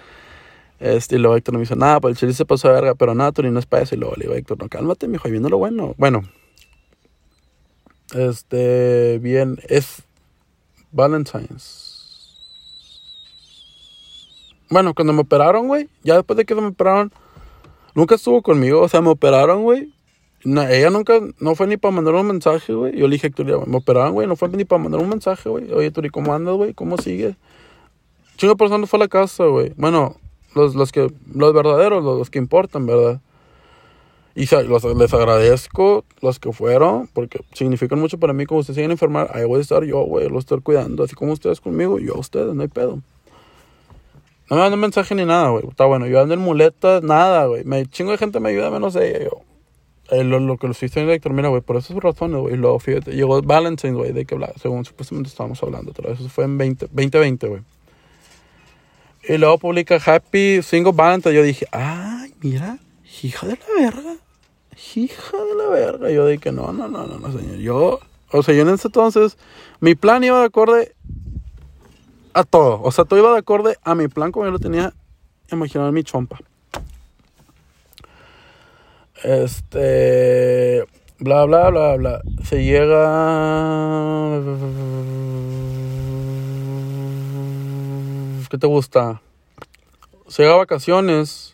Este, 0.81 1.17
y 1.17 1.19
luego 1.19 1.37
Héctor 1.37 1.55
me 1.55 1.61
dice, 1.61 1.77
nada, 1.77 2.01
pues 2.01 2.13
el 2.13 2.19
chile 2.19 2.33
se 2.33 2.47
pasó 2.47 2.69
de 2.69 2.75
verga, 2.75 2.95
pero 2.95 3.15
nada, 3.15 3.31
no 3.43 3.59
es 3.59 3.67
para 3.67 3.83
eso. 3.83 3.95
Y 3.95 3.99
luego 3.99 4.15
le 4.17 4.25
digo, 4.25 4.35
Héctor, 4.35 4.59
no, 4.59 4.69
cálmate, 4.69 5.07
mijo, 5.07 5.27
ahí 5.27 5.31
viendo 5.31 5.51
lo 5.51 5.59
bueno. 5.59 5.95
Bueno. 5.99 6.23
Este, 8.15 9.19
bien, 9.21 9.59
es 9.69 10.05
Valentine's. 10.95 11.93
Bueno, 14.71 14.95
cuando 14.95 15.13
me 15.13 15.21
operaron, 15.21 15.69
güey, 15.69 15.89
ya 16.03 16.15
después 16.15 16.37
de 16.37 16.45
que 16.45 16.55
me 16.55 16.67
operaron 16.67 17.13
Nunca 17.95 18.17
estuvo 18.17 18.43
conmigo, 18.43 18.81
o 18.81 18.89
sea, 18.89 19.01
me 19.01 19.11
operaron, 19.11 19.63
güey. 19.63 19.93
ella 20.45 20.91
nunca, 20.91 21.21
no 21.39 21.55
fue 21.55 21.69
ni 21.69 21.77
para 21.77 21.95
mandar 21.95 22.15
un 22.15 22.27
mensaje, 22.27 22.73
güey. 22.73 22.99
Yo 22.99 23.07
le 23.07 23.15
dije, 23.15 23.31
Turi, 23.31 23.53
me 23.67 23.77
operaron, 23.77 24.13
güey, 24.15 24.27
no 24.27 24.35
fue 24.35 24.49
ni 24.49 24.65
para 24.65 24.83
mandar 24.83 25.01
un 25.01 25.09
mensaje, 25.09 25.49
güey. 25.49 25.73
Oye, 25.73 25.93
Turi, 25.93 26.11
¿cómo 26.11 26.35
andas, 26.35 26.57
güey? 26.57 26.75
¿Cómo 26.75 26.99
sigue? 26.99 27.37
Chingo 28.37 28.57
persona 28.57 28.87
fue 28.89 28.99
a 28.99 29.01
la 29.01 29.09
casa, 29.09 29.45
güey. 29.45 29.73
Bueno, 29.77 30.17
los, 30.57 30.75
los 30.75 30.91
que, 30.91 31.09
los 31.33 31.55
verdaderos, 31.55 32.03
los, 32.03 32.31
que 32.31 32.41
importan, 32.41 32.85
¿verdad? 32.85 33.21
Y 34.37 34.47
les 34.47 35.15
agradezco 35.15 36.05
los 36.21 36.41
que 36.41 36.53
fueron, 36.53 37.09
porque 37.13 37.41
significan 37.53 38.01
mucho 38.01 38.19
para 38.19 38.33
mí. 38.33 38.47
Como 38.47 38.61
ustedes 38.61 38.75
siguen 38.75 38.91
a 38.91 38.95
enfermar, 38.95 39.31
ahí 39.33 39.45
voy 39.45 39.59
a 39.59 39.63
estar 39.63 39.85
yo, 39.85 40.01
güey, 40.01 40.29
lo 40.29 40.41
estoy 40.41 40.61
cuidando. 40.61 41.05
Así 41.05 41.15
como 41.15 41.33
ustedes 41.33 41.61
conmigo, 41.61 42.01
yo 42.01 42.15
a 42.17 42.19
ustedes, 42.19 42.53
no 42.53 42.63
hay 42.63 42.69
pedo. 42.69 43.01
No 44.51 44.57
me 44.57 44.63
mandó 44.63 44.77
mensaje 44.77 45.15
ni 45.15 45.25
nada, 45.25 45.51
güey. 45.51 45.65
Está 45.69 45.85
bueno, 45.85 46.07
yo 46.07 46.21
ando 46.21 46.35
en 46.35 46.41
muletas, 46.41 47.03
nada, 47.03 47.47
güey. 47.47 47.65
Chingo 47.87 48.11
de 48.11 48.19
gente 48.19 48.41
me 48.41 48.49
ayuda 48.49 48.71
menos 48.71 48.97
ella, 48.97 49.21
yo. 49.21 49.43
Eh, 50.11 50.23
lo, 50.23 50.39
lo, 50.39 50.59
que 50.59 50.67
lo 50.67 50.73
hiciste 50.73 51.01
en 51.01 51.09
Héctor, 51.09 51.33
mira, 51.33 51.49
güey, 51.49 51.63
por 51.63 51.77
esas 51.77 51.97
razones, 51.97 52.41
güey. 52.41 52.57
Luego, 52.57 52.79
fíjate, 52.81 53.13
llegó 53.13 53.41
Valentine, 53.41 53.95
güey, 53.95 54.13
de 54.13 54.27
que 54.27 54.35
hablaba, 54.35 54.53
según 54.61 54.85
supuestamente 54.85 55.29
estábamos 55.29 55.63
hablando 55.63 55.93
otra 55.93 56.11
vez. 56.11 56.21
Eso 56.21 56.29
fue 56.29 56.45
en 56.45 56.59
20, 56.59 56.87
2020, 56.87 57.47
güey. 57.47 57.63
Y 59.27 59.39
luego 59.39 59.59
publica 59.59 59.99
Happy 60.05 60.61
Single 60.63 60.93
Valentine. 60.93 61.35
Yo 61.35 61.43
dije, 61.43 61.67
ay, 61.73 62.35
mira, 62.43 62.79
hija 63.23 63.47
de 63.47 63.57
la 63.57 63.91
verga. 63.91 64.17
Hija 64.95 65.37
de 65.37 65.55
la 65.55 65.69
verga. 65.69 66.11
Yo 66.11 66.27
dije, 66.27 66.53
no, 66.53 66.73
no, 66.73 66.89
no, 66.89 67.07
no, 67.07 67.19
no, 67.19 67.33
señor. 67.33 67.57
Yo, 67.57 68.01
o 68.31 68.43
sea, 68.43 68.55
yo 68.55 68.63
en 68.63 68.71
ese 68.71 68.89
entonces, 68.89 69.39
mi 69.81 69.95
plan 69.95 70.25
iba 70.25 70.41
de 70.41 70.47
acorde 70.47 70.95
a 72.33 72.45
todo. 72.45 72.81
O 72.83 72.91
sea, 72.93 73.05
todo 73.05 73.19
iba 73.19 73.33
de 73.33 73.39
acorde 73.39 73.79
a 73.83 73.95
mi 73.95 74.09
plan 74.09 74.33
como 74.33 74.47
yo 74.47 74.51
lo 74.51 74.59
tenía 74.59 74.93
imaginado 75.51 75.89
en 75.89 75.95
mi 75.95 76.03
chompa. 76.03 76.39
Este. 79.23 80.85
Bla, 81.19 81.45
bla, 81.45 81.71
bla, 81.71 81.97
bla. 81.97 82.23
Se 82.45 82.63
llega. 82.63 83.05
¿Qué 88.51 88.59
te 88.59 88.67
gusta? 88.67 89.23
Se 90.29 90.43
llega 90.43 90.55
a 90.55 90.59
vacaciones. 90.59 91.54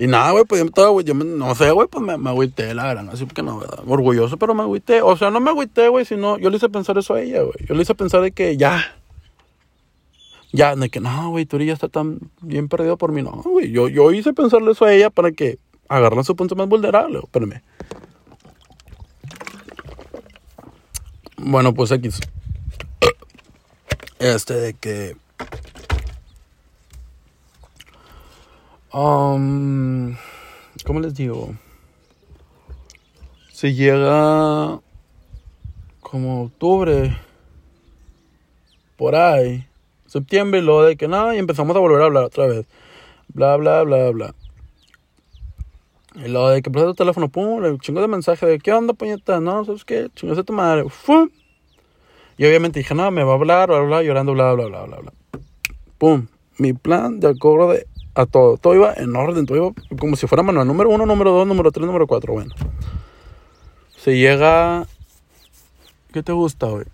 Y 0.00 0.06
nada, 0.06 0.30
güey, 0.30 0.44
pues 0.44 0.60
yo, 0.60 0.66
estaba, 0.66 0.88
güey, 0.90 1.04
yo 1.04 1.12
no 1.12 1.54
sé, 1.56 1.72
güey, 1.72 1.88
pues 1.88 2.04
me, 2.04 2.16
me 2.16 2.30
agüité, 2.30 2.72
la 2.72 2.84
verdad, 2.84 3.08
así 3.12 3.24
porque 3.24 3.42
no, 3.42 3.58
¿verdad? 3.58 3.80
Orgulloso, 3.84 4.36
pero 4.36 4.54
me 4.54 4.62
agüité. 4.62 5.02
O 5.02 5.16
sea, 5.16 5.30
no 5.30 5.40
me 5.40 5.50
agüité, 5.50 5.88
güey, 5.88 6.04
sino 6.04 6.38
yo 6.38 6.50
le 6.50 6.56
hice 6.56 6.68
pensar 6.68 6.96
eso 6.98 7.14
a 7.14 7.20
ella, 7.20 7.42
güey. 7.42 7.56
Yo 7.66 7.74
le 7.74 7.82
hice 7.82 7.96
pensar 7.96 8.20
de 8.22 8.30
que 8.30 8.56
ya. 8.56 8.94
Ya, 10.52 10.76
de 10.76 10.88
que 10.88 11.00
no, 11.00 11.30
güey, 11.30 11.46
tú 11.46 11.58
ya 11.58 11.72
está 11.72 11.88
tan 11.88 12.20
bien 12.40 12.68
perdido 12.68 12.96
por 12.96 13.10
mí. 13.10 13.22
No, 13.22 13.42
güey, 13.42 13.72
yo, 13.72 13.88
yo 13.88 14.12
hice 14.12 14.32
pensarle 14.32 14.70
eso 14.70 14.84
a 14.84 14.94
ella 14.94 15.10
para 15.10 15.32
que 15.32 15.58
agarre 15.88 16.22
su 16.22 16.36
punto 16.36 16.54
más 16.54 16.68
vulnerable. 16.68 17.18
Espérame. 17.18 17.60
Bueno, 21.38 21.74
pues 21.74 21.90
aquí. 21.90 22.10
Este 24.20 24.54
de 24.54 24.74
que 24.74 25.16
Um, 28.90 30.16
¿Cómo 30.86 31.00
les 31.00 31.14
digo? 31.14 31.54
Se 33.52 33.74
llega 33.74 34.80
como 36.00 36.44
octubre, 36.44 37.14
por 38.96 39.14
ahí, 39.14 39.66
septiembre, 40.06 40.62
lo 40.62 40.82
de 40.84 40.96
que 40.96 41.06
nada, 41.06 41.34
y 41.34 41.38
empezamos 41.38 41.76
a 41.76 41.80
volver 41.80 42.00
a 42.00 42.06
hablar 42.06 42.24
otra 42.24 42.46
vez. 42.46 42.66
Bla, 43.28 43.56
bla, 43.56 43.82
bla, 43.82 44.10
bla. 44.10 44.34
Y 46.14 46.28
lo 46.28 46.48
de 46.48 46.62
que 46.62 46.70
presta 46.70 46.88
tu 46.88 46.94
teléfono, 46.94 47.28
pum, 47.28 47.60
le 47.60 47.78
chingo 47.78 48.00
de 48.00 48.08
mensaje 48.08 48.46
de 48.46 48.58
¿qué 48.58 48.72
onda, 48.72 48.94
puñeta? 48.94 49.38
No, 49.38 49.66
¿sabes 49.66 49.84
qué? 49.84 50.08
Chingos 50.14 50.38
de 50.38 50.44
tu 50.44 50.54
madre. 50.54 50.86
Y 52.38 52.46
obviamente 52.46 52.78
dije, 52.80 52.94
no, 52.94 53.10
me 53.10 53.22
va 53.22 53.32
a 53.32 53.34
hablar, 53.34 53.68
bla, 53.68 53.80
bla, 53.80 54.02
llorando, 54.02 54.32
bla, 54.32 54.54
bla, 54.54 54.66
bla, 54.66 54.84
bla, 54.84 54.96
bla. 54.96 55.12
Pum. 55.98 56.26
Mi 56.56 56.72
plan 56.72 57.20
de 57.20 57.28
acuerdo 57.28 57.70
de 57.72 57.86
a 58.18 58.26
todo. 58.26 58.56
Todo 58.56 58.74
iba 58.74 58.92
en 58.94 59.14
orden, 59.14 59.46
todo 59.46 59.56
iba 59.56 59.70
como 59.98 60.16
si 60.16 60.26
fuera 60.26 60.42
manual. 60.42 60.66
Número 60.66 60.90
uno, 60.90 61.06
número 61.06 61.30
dos, 61.30 61.46
número 61.46 61.70
tres, 61.70 61.86
número 61.86 62.06
cuatro. 62.06 62.32
Bueno. 62.32 62.52
Se 63.96 64.16
llega. 64.18 64.86
¿Qué 66.12 66.22
te 66.22 66.32
gusta, 66.32 66.66
güey? 66.66 66.86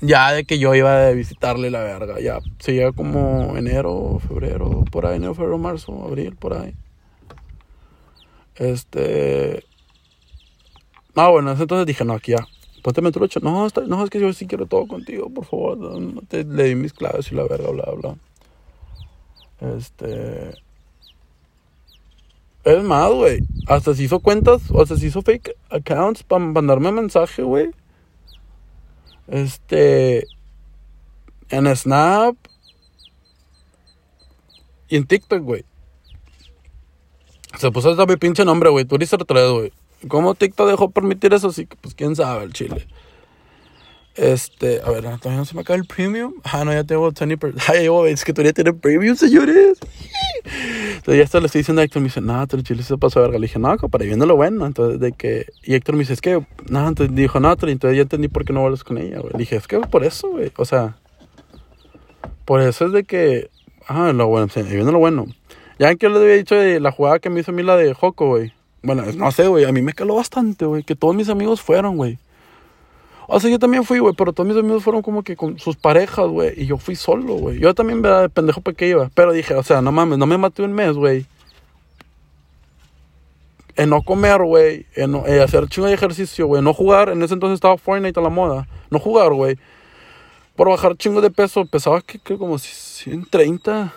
Ya 0.00 0.32
de 0.32 0.44
que 0.44 0.58
yo 0.58 0.74
iba 0.74 1.08
a 1.08 1.10
visitarle 1.10 1.70
la 1.70 1.82
verga. 1.82 2.20
Ya 2.20 2.38
se 2.58 2.72
llega 2.72 2.92
como 2.92 3.56
enero, 3.56 4.18
febrero, 4.26 4.84
por 4.90 5.04
ahí, 5.04 5.16
enero, 5.16 5.34
febrero, 5.34 5.58
marzo, 5.58 6.04
abril, 6.04 6.34
por 6.36 6.54
ahí. 6.54 6.74
Este. 8.54 9.64
Ah, 11.14 11.28
bueno, 11.28 11.50
entonces 11.50 11.86
dije, 11.86 12.04
no, 12.04 12.14
aquí 12.14 12.32
ya. 12.32 12.46
Ponte 12.82 13.02
trucha. 13.12 13.40
No, 13.42 13.68
no, 13.86 14.04
es 14.04 14.10
que 14.10 14.20
yo 14.20 14.32
sí 14.32 14.46
quiero 14.46 14.66
todo 14.66 14.86
contigo, 14.86 15.28
por 15.28 15.44
favor. 15.44 15.76
No, 15.76 16.22
te, 16.22 16.44
le 16.44 16.64
di 16.64 16.74
mis 16.76 16.94
claves 16.94 17.30
y 17.30 17.34
la 17.34 17.42
verga, 17.42 17.70
bla, 17.70 17.84
bla. 17.94 18.16
Este. 19.60 20.50
Es 22.64 22.82
más, 22.82 23.10
güey. 23.10 23.40
Hasta 23.66 23.94
se 23.94 24.02
hizo 24.02 24.20
cuentas, 24.20 24.62
o 24.70 24.82
hasta 24.82 24.96
se 24.96 25.06
hizo 25.06 25.22
fake 25.22 25.56
accounts 25.70 26.22
para 26.22 26.44
mandarme 26.44 26.92
mensaje, 26.92 27.42
güey. 27.42 27.70
Este. 29.26 30.26
En 31.48 31.74
Snap. 31.74 32.36
Y 34.88 34.96
en 34.96 35.06
TikTok, 35.06 35.42
güey. 35.42 35.64
Se 37.58 37.70
puso 37.70 37.90
hasta 37.90 38.06
mi 38.06 38.16
pinche 38.16 38.44
nombre, 38.44 38.70
güey. 38.70 38.84
Turister 38.84 39.24
3, 39.24 39.50
güey. 39.50 39.72
¿Cómo 40.06 40.34
TikTok 40.34 40.68
dejó 40.68 40.90
permitir 40.90 41.34
eso? 41.34 41.50
Sí, 41.52 41.66
pues 41.80 41.94
quién 41.94 42.14
sabe, 42.14 42.44
el 42.44 42.52
chile. 42.52 42.86
Este, 44.18 44.80
a 44.84 44.90
ver, 44.90 45.02
todavía 45.02 45.36
no 45.36 45.44
se 45.44 45.54
me 45.54 45.60
acaba 45.60 45.76
el 45.76 45.84
premium. 45.84 46.34
Ah, 46.42 46.64
no, 46.64 46.72
ya 46.72 46.82
tengo 46.82 47.08
20%. 47.12 47.54
Ay, 47.68 48.12
es 48.12 48.24
que 48.24 48.32
todavía 48.32 48.52
tiene 48.52 48.72
premium, 48.72 49.14
señores. 49.14 49.78
Entonces 50.96 51.16
ya 51.18 51.22
esto 51.22 51.38
le 51.38 51.46
estoy 51.46 51.60
diciendo 51.60 51.80
a 51.80 51.84
Héctor, 51.84 52.02
me 52.02 52.08
dice, 52.08 52.20
no, 52.20 52.42
el 52.42 52.62
chile 52.64 52.82
se 52.82 52.98
pasó 52.98 53.20
verga. 53.20 53.38
Le 53.38 53.46
dije, 53.46 53.60
no, 53.60 53.76
para 53.76 54.04
viendo 54.04 54.26
lo 54.26 54.34
bueno. 54.34 54.66
Entonces, 54.66 54.98
de 54.98 55.12
que, 55.12 55.46
y 55.62 55.74
Héctor 55.74 55.94
me 55.94 56.00
dice, 56.00 56.14
es 56.14 56.20
que, 56.20 56.44
no, 56.68 56.88
entonces 56.88 57.14
dijo, 57.14 57.38
no, 57.38 57.52
entonces 57.52 57.96
ya 57.96 58.02
entendí 58.02 58.26
por 58.26 58.44
qué 58.44 58.52
no 58.52 58.62
vuelves 58.62 58.82
con 58.82 58.98
ella, 58.98 59.20
güey. 59.20 59.34
Le 59.34 59.38
dije, 59.38 59.54
es 59.54 59.68
que 59.68 59.78
por 59.78 60.02
eso, 60.02 60.30
güey. 60.30 60.50
O 60.56 60.64
sea, 60.64 60.96
por 62.44 62.60
eso 62.60 62.86
es 62.86 62.92
de 62.92 63.04
que, 63.04 63.50
ah, 63.86 64.12
lo 64.12 64.26
bueno, 64.26 64.48
viendo 64.68 64.90
lo 64.90 64.98
bueno. 64.98 65.26
Ya 65.78 65.94
que 65.94 66.06
yo 66.06 66.10
les 66.10 66.22
había 66.22 66.34
dicho 66.34 66.56
de 66.56 66.80
la 66.80 66.90
jugada 66.90 67.20
que 67.20 67.30
me 67.30 67.38
hizo 67.38 67.52
a 67.52 67.54
mí 67.54 67.62
la 67.62 67.76
de 67.76 67.94
Joco, 67.94 68.26
güey. 68.26 68.52
Bueno, 68.82 69.04
no 69.16 69.30
sé, 69.30 69.46
güey, 69.46 69.64
a 69.64 69.70
mí 69.70 69.80
me 69.80 69.92
caló 69.92 70.16
bastante, 70.16 70.64
güey, 70.64 70.82
que 70.82 70.96
todos 70.96 71.14
mis 71.14 71.28
amigos 71.28 71.60
fueron, 71.60 71.96
güey. 71.96 72.18
O 73.30 73.38
sea, 73.38 73.50
yo 73.50 73.58
también 73.58 73.84
fui, 73.84 73.98
güey, 73.98 74.14
pero 74.14 74.32
todos 74.32 74.48
mis 74.48 74.56
amigos 74.56 74.82
fueron 74.82 75.02
como 75.02 75.22
que 75.22 75.36
con 75.36 75.58
sus 75.58 75.76
parejas, 75.76 76.26
güey, 76.28 76.54
y 76.56 76.64
yo 76.64 76.78
fui 76.78 76.96
solo, 76.96 77.34
güey. 77.34 77.58
Yo 77.60 77.74
también, 77.74 78.00
¿verdad? 78.00 78.22
De 78.22 78.28
pendejo 78.30 78.62
para 78.62 78.74
qué 78.74 78.88
iba. 78.88 79.10
Pero 79.14 79.34
dije, 79.34 79.54
o 79.54 79.62
sea, 79.62 79.82
no 79.82 79.92
mames, 79.92 80.16
no 80.16 80.24
me 80.24 80.38
maté 80.38 80.62
un 80.62 80.72
mes, 80.72 80.94
güey. 80.94 81.26
En 83.76 83.90
no 83.90 84.00
comer, 84.00 84.42
güey, 84.42 84.86
en, 84.96 85.14
hacer 85.14 85.68
chingo 85.68 85.88
de 85.88 85.92
ejercicio, 85.92 86.46
güey, 86.46 86.62
no 86.62 86.72
jugar. 86.72 87.10
En 87.10 87.22
ese 87.22 87.34
entonces 87.34 87.56
estaba 87.56 87.76
Fortnite 87.76 88.18
a 88.18 88.22
la 88.22 88.30
moda. 88.30 88.66
No 88.88 88.98
jugar, 88.98 89.34
güey. 89.34 89.58
Por 90.56 90.70
bajar 90.70 90.96
chingo 90.96 91.20
de 91.20 91.30
peso, 91.30 91.66
pesaba 91.66 92.00
que, 92.00 92.18
que 92.18 92.38
como 92.38 92.56
130, 92.58 93.92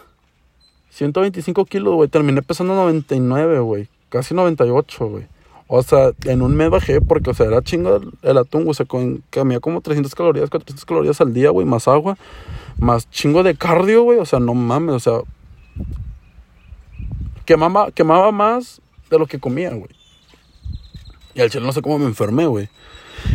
125 0.90 1.64
kilos, 1.64 1.94
güey. 1.94 2.10
Terminé 2.10 2.42
pesando 2.42 2.76
99, 2.76 3.60
güey. 3.60 3.88
Casi 4.10 4.34
98, 4.34 5.08
güey. 5.08 5.26
O 5.74 5.82
sea, 5.84 6.12
en 6.26 6.42
un 6.42 6.54
mes 6.54 6.70
bajé 6.70 7.00
porque, 7.00 7.30
o 7.30 7.34
sea, 7.34 7.46
era 7.46 7.62
chingo 7.62 8.02
el, 8.24 8.38
atún. 8.38 8.66
O 8.68 8.74
sea, 8.74 8.86
comía 8.86 9.62
como 9.62 9.80
300 9.80 10.14
calorías, 10.14 10.50
400 10.50 10.84
calorías 10.84 11.22
al 11.22 11.34
día, 11.34 11.50
güey. 11.50 11.66
Más 11.66 11.88
agua, 11.88 12.18
más 12.78 13.10
chingo 13.10 13.42
de 13.42 13.56
cardio, 13.56 14.04
güey. 14.04 14.20
O 14.20 14.26
sea, 14.26 14.42
no 14.42 14.54
mames, 14.54 14.96
o 14.96 15.00
sea. 15.00 15.20
Quemaba, 17.46 17.90
quemaba 17.92 18.34
más 18.34 18.82
de 19.10 19.18
lo 19.18 19.28
que 19.28 19.40
comía, 19.40 19.70
güey. 19.70 19.90
Y 21.36 21.40
al 21.40 21.50
chile 21.50 21.66
no 21.66 21.72
sé 21.72 21.82
cómo 21.82 22.00
me 22.00 22.06
enfermé, 22.06 22.48
güey. 22.48 22.68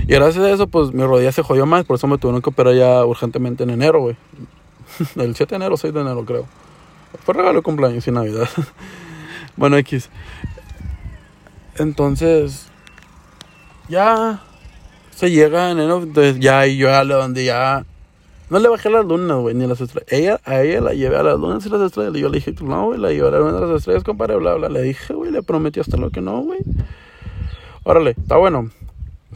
Y 0.06 0.12
gracias 0.12 0.44
a 0.44 0.50
eso, 0.50 0.66
pues 0.66 0.92
mi 0.92 1.04
rodilla 1.04 1.32
se 1.32 1.42
jodió 1.42 1.64
más. 1.64 1.86
Por 1.86 1.96
eso 1.96 2.06
me 2.06 2.18
tuvieron 2.18 2.42
que 2.42 2.50
operar 2.50 2.74
ya 2.74 3.02
urgentemente 3.06 3.64
en 3.64 3.70
enero, 3.70 4.00
güey. 4.00 4.16
El 5.16 5.34
7 5.34 5.52
de 5.52 5.56
enero, 5.56 5.78
6 5.78 5.94
de 5.94 6.02
enero, 6.02 6.22
creo. 6.26 6.44
Fue 7.24 7.32
regalo 7.32 7.60
de 7.60 7.62
cumpleaños 7.62 8.06
y 8.06 8.10
Navidad. 8.10 8.46
bueno, 9.56 9.78
X. 9.78 10.10
Entonces, 11.78 12.68
ya 13.88 14.42
se 15.10 15.30
llega 15.30 15.70
en 15.70 15.78
entonces 15.78 16.38
ya 16.38 16.66
y 16.66 16.76
yo 16.76 16.92
a 16.92 17.04
donde 17.04 17.44
ya 17.44 17.84
no 18.48 18.60
le 18.60 18.68
bajé 18.68 18.90
las 18.90 19.04
lunas, 19.04 19.38
güey, 19.38 19.54
ni 19.54 19.66
las 19.66 19.80
estrellas. 19.80 20.12
Ella, 20.12 20.40
a 20.44 20.62
ella 20.62 20.80
la 20.80 20.94
llevé 20.94 21.16
a 21.16 21.22
las 21.24 21.38
lunas 21.38 21.66
y 21.66 21.68
las 21.68 21.80
estrellas. 21.80 22.14
Y 22.14 22.20
yo 22.20 22.28
le 22.28 22.38
dije, 22.38 22.54
no, 22.62 22.86
güey, 22.86 23.00
la 23.00 23.10
llevaré 23.10 23.38
a 23.38 23.40
las 23.40 23.78
estrellas, 23.78 24.04
compadre, 24.04 24.36
bla, 24.36 24.54
bla. 24.54 24.68
Le 24.68 24.82
dije, 24.82 25.14
güey, 25.14 25.32
le 25.32 25.42
prometí 25.42 25.80
hasta 25.80 25.96
lo 25.96 26.10
que 26.10 26.20
no, 26.20 26.42
güey. 26.42 26.60
Órale, 27.82 28.10
está 28.10 28.36
bueno. 28.36 28.70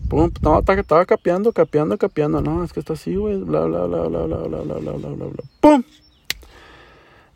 Pum, 0.08 0.30
no, 0.42 0.60
estaba 0.60 1.04
capeando, 1.04 1.52
capeando, 1.52 1.98
capeando. 1.98 2.40
No, 2.40 2.62
es 2.62 2.72
que 2.72 2.80
está 2.80 2.92
así, 2.92 3.16
güey, 3.16 3.38
bla, 3.38 3.64
bla, 3.64 3.84
bla, 3.86 4.02
bla, 4.02 4.26
bla, 4.26 4.36
bla, 4.36 4.58
bla, 4.58 4.74
bla, 4.74 4.92
bla, 4.92 5.08
bla, 5.08 5.26
bla. 5.26 5.44
¡Pum! 5.60 5.82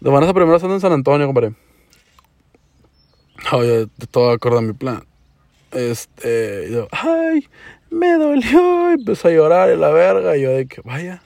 De 0.00 0.10
van 0.10 0.22
a 0.22 0.32
primero 0.32 0.54
estando 0.54 0.74
en 0.74 0.80
San 0.80 0.92
Antonio, 0.92 1.26
compadre. 1.26 1.54
Oye, 3.52 3.88
todo 4.10 4.30
acorde 4.30 4.58
a 4.58 4.62
mi 4.62 4.72
plan. 4.72 5.04
Este, 5.72 6.70
yo, 6.70 6.88
ay, 6.92 7.46
me 7.90 8.12
dolió. 8.12 8.90
Y 8.90 8.94
empecé 8.94 9.28
a 9.28 9.30
llorar 9.32 9.70
en 9.70 9.80
la 9.80 9.90
verga. 9.90 10.36
Y 10.36 10.42
yo 10.42 10.50
de 10.50 10.66
que, 10.66 10.80
vaya, 10.82 11.22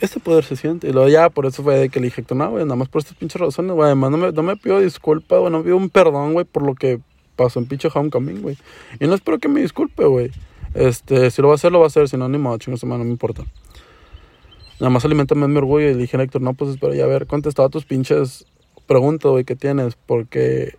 este 0.00 0.20
poder 0.20 0.44
se 0.44 0.56
siente. 0.56 0.88
Y 0.88 0.92
luego 0.92 1.08
ya, 1.08 1.30
por 1.30 1.46
eso 1.46 1.62
fue 1.62 1.78
de 1.78 1.88
que 1.88 2.00
le 2.00 2.06
dije, 2.06 2.24
no, 2.34 2.50
güey, 2.50 2.64
nada 2.64 2.76
más 2.76 2.88
por 2.88 3.00
estas 3.00 3.16
pinches 3.16 3.40
razones, 3.40 3.72
güey. 3.72 3.86
Además, 3.86 4.10
no 4.10 4.16
me, 4.18 4.32
no 4.32 4.42
me 4.42 4.56
pido 4.56 4.80
disculpa, 4.80 5.38
güey, 5.38 5.52
no 5.52 5.58
me 5.58 5.64
pido 5.64 5.76
un 5.76 5.90
perdón, 5.90 6.32
güey, 6.32 6.44
por 6.44 6.62
lo 6.62 6.74
que 6.74 7.00
pasó 7.36 7.58
en 7.58 7.66
pinche 7.66 7.88
homecoming, 7.92 8.42
güey. 8.42 8.56
Y 9.00 9.06
no 9.06 9.14
espero 9.14 9.38
que 9.38 9.48
me 9.48 9.60
disculpe, 9.60 10.04
güey. 10.04 10.30
Este, 10.74 11.30
si 11.30 11.40
lo 11.40 11.48
va 11.48 11.54
a 11.54 11.56
hacer, 11.56 11.72
lo 11.72 11.78
va 11.78 11.86
a 11.86 11.88
hacer. 11.88 12.08
Si 12.08 12.16
no, 12.16 12.28
ni 12.28 12.38
modo, 12.38 12.58
chingos, 12.58 12.82
no 12.84 12.98
me 12.98 13.04
importa. 13.04 13.44
Nada 14.80 14.90
más 14.90 15.04
alimentame 15.04 15.46
mi 15.48 15.56
orgullo. 15.56 15.90
Y 15.90 15.94
le 15.94 16.00
dije 16.00 16.16
a 16.16 16.22
Héctor, 16.22 16.42
no, 16.42 16.54
pues 16.54 16.70
espero 16.70 16.94
ya 16.94 17.06
ver, 17.06 17.26
contestado 17.26 17.68
tus 17.70 17.84
pinches 17.84 18.46
preguntas, 18.86 19.30
güey, 19.30 19.44
que 19.44 19.54
tienes. 19.54 19.94
Porque 19.94 20.76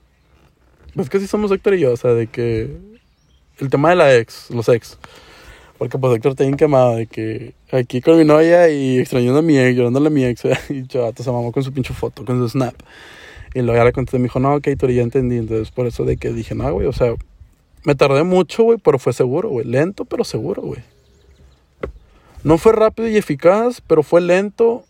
pues 0.95 1.09
que 1.09 1.19
sí 1.19 1.27
somos 1.27 1.51
Héctor 1.51 1.75
y 1.75 1.81
yo, 1.81 1.93
o 1.93 1.97
sea, 1.97 2.13
de 2.13 2.27
que 2.27 2.77
el 3.59 3.69
tema 3.69 3.89
de 3.89 3.95
la 3.95 4.15
ex, 4.15 4.49
los 4.49 4.69
ex. 4.69 4.97
Porque 5.77 5.97
pues 5.97 6.15
Héctor 6.15 6.31
está 6.31 6.43
bien 6.43 6.55
quemado 6.55 6.95
de 6.95 7.07
que 7.07 7.53
aquí 7.71 7.99
con 7.99 8.17
mi 8.17 8.23
novia 8.23 8.69
y 8.69 8.99
extrañando 8.99 9.39
a 9.39 9.41
mi 9.41 9.57
ex, 9.57 9.75
llorándole 9.75 10.07
a 10.07 10.09
mi 10.09 10.23
ex, 10.23 10.43
y 10.69 10.87
chavato 10.87 11.21
se 11.21 11.31
mamó 11.31 11.51
con 11.51 11.63
su 11.63 11.73
pinche 11.73 11.93
foto, 11.93 12.23
con 12.23 12.39
su 12.39 12.49
snap. 12.49 12.75
Y 13.53 13.61
luego 13.61 13.77
ya 13.77 13.85
le 13.85 13.93
contesté, 13.93 14.17
me 14.17 14.23
dijo, 14.23 14.39
no, 14.39 14.55
ok, 14.55 14.67
Héctor, 14.67 14.91
ya 14.91 15.01
entendí. 15.01 15.37
Entonces 15.37 15.71
por 15.71 15.87
eso 15.87 16.05
de 16.05 16.17
que 16.17 16.31
dije, 16.31 16.55
no, 16.55 16.71
güey, 16.73 16.87
o 16.87 16.93
sea, 16.93 17.13
me 17.83 17.95
tardé 17.95 18.23
mucho, 18.23 18.63
güey, 18.63 18.77
pero 18.77 18.99
fue 18.99 19.13
seguro, 19.13 19.49
güey. 19.49 19.65
Lento, 19.65 20.05
pero 20.05 20.23
seguro, 20.23 20.61
güey. 20.61 20.81
No 22.43 22.57
fue 22.57 22.73
rápido 22.73 23.07
y 23.07 23.17
eficaz, 23.17 23.81
pero 23.81 24.03
fue 24.03 24.21
lento, 24.21 24.83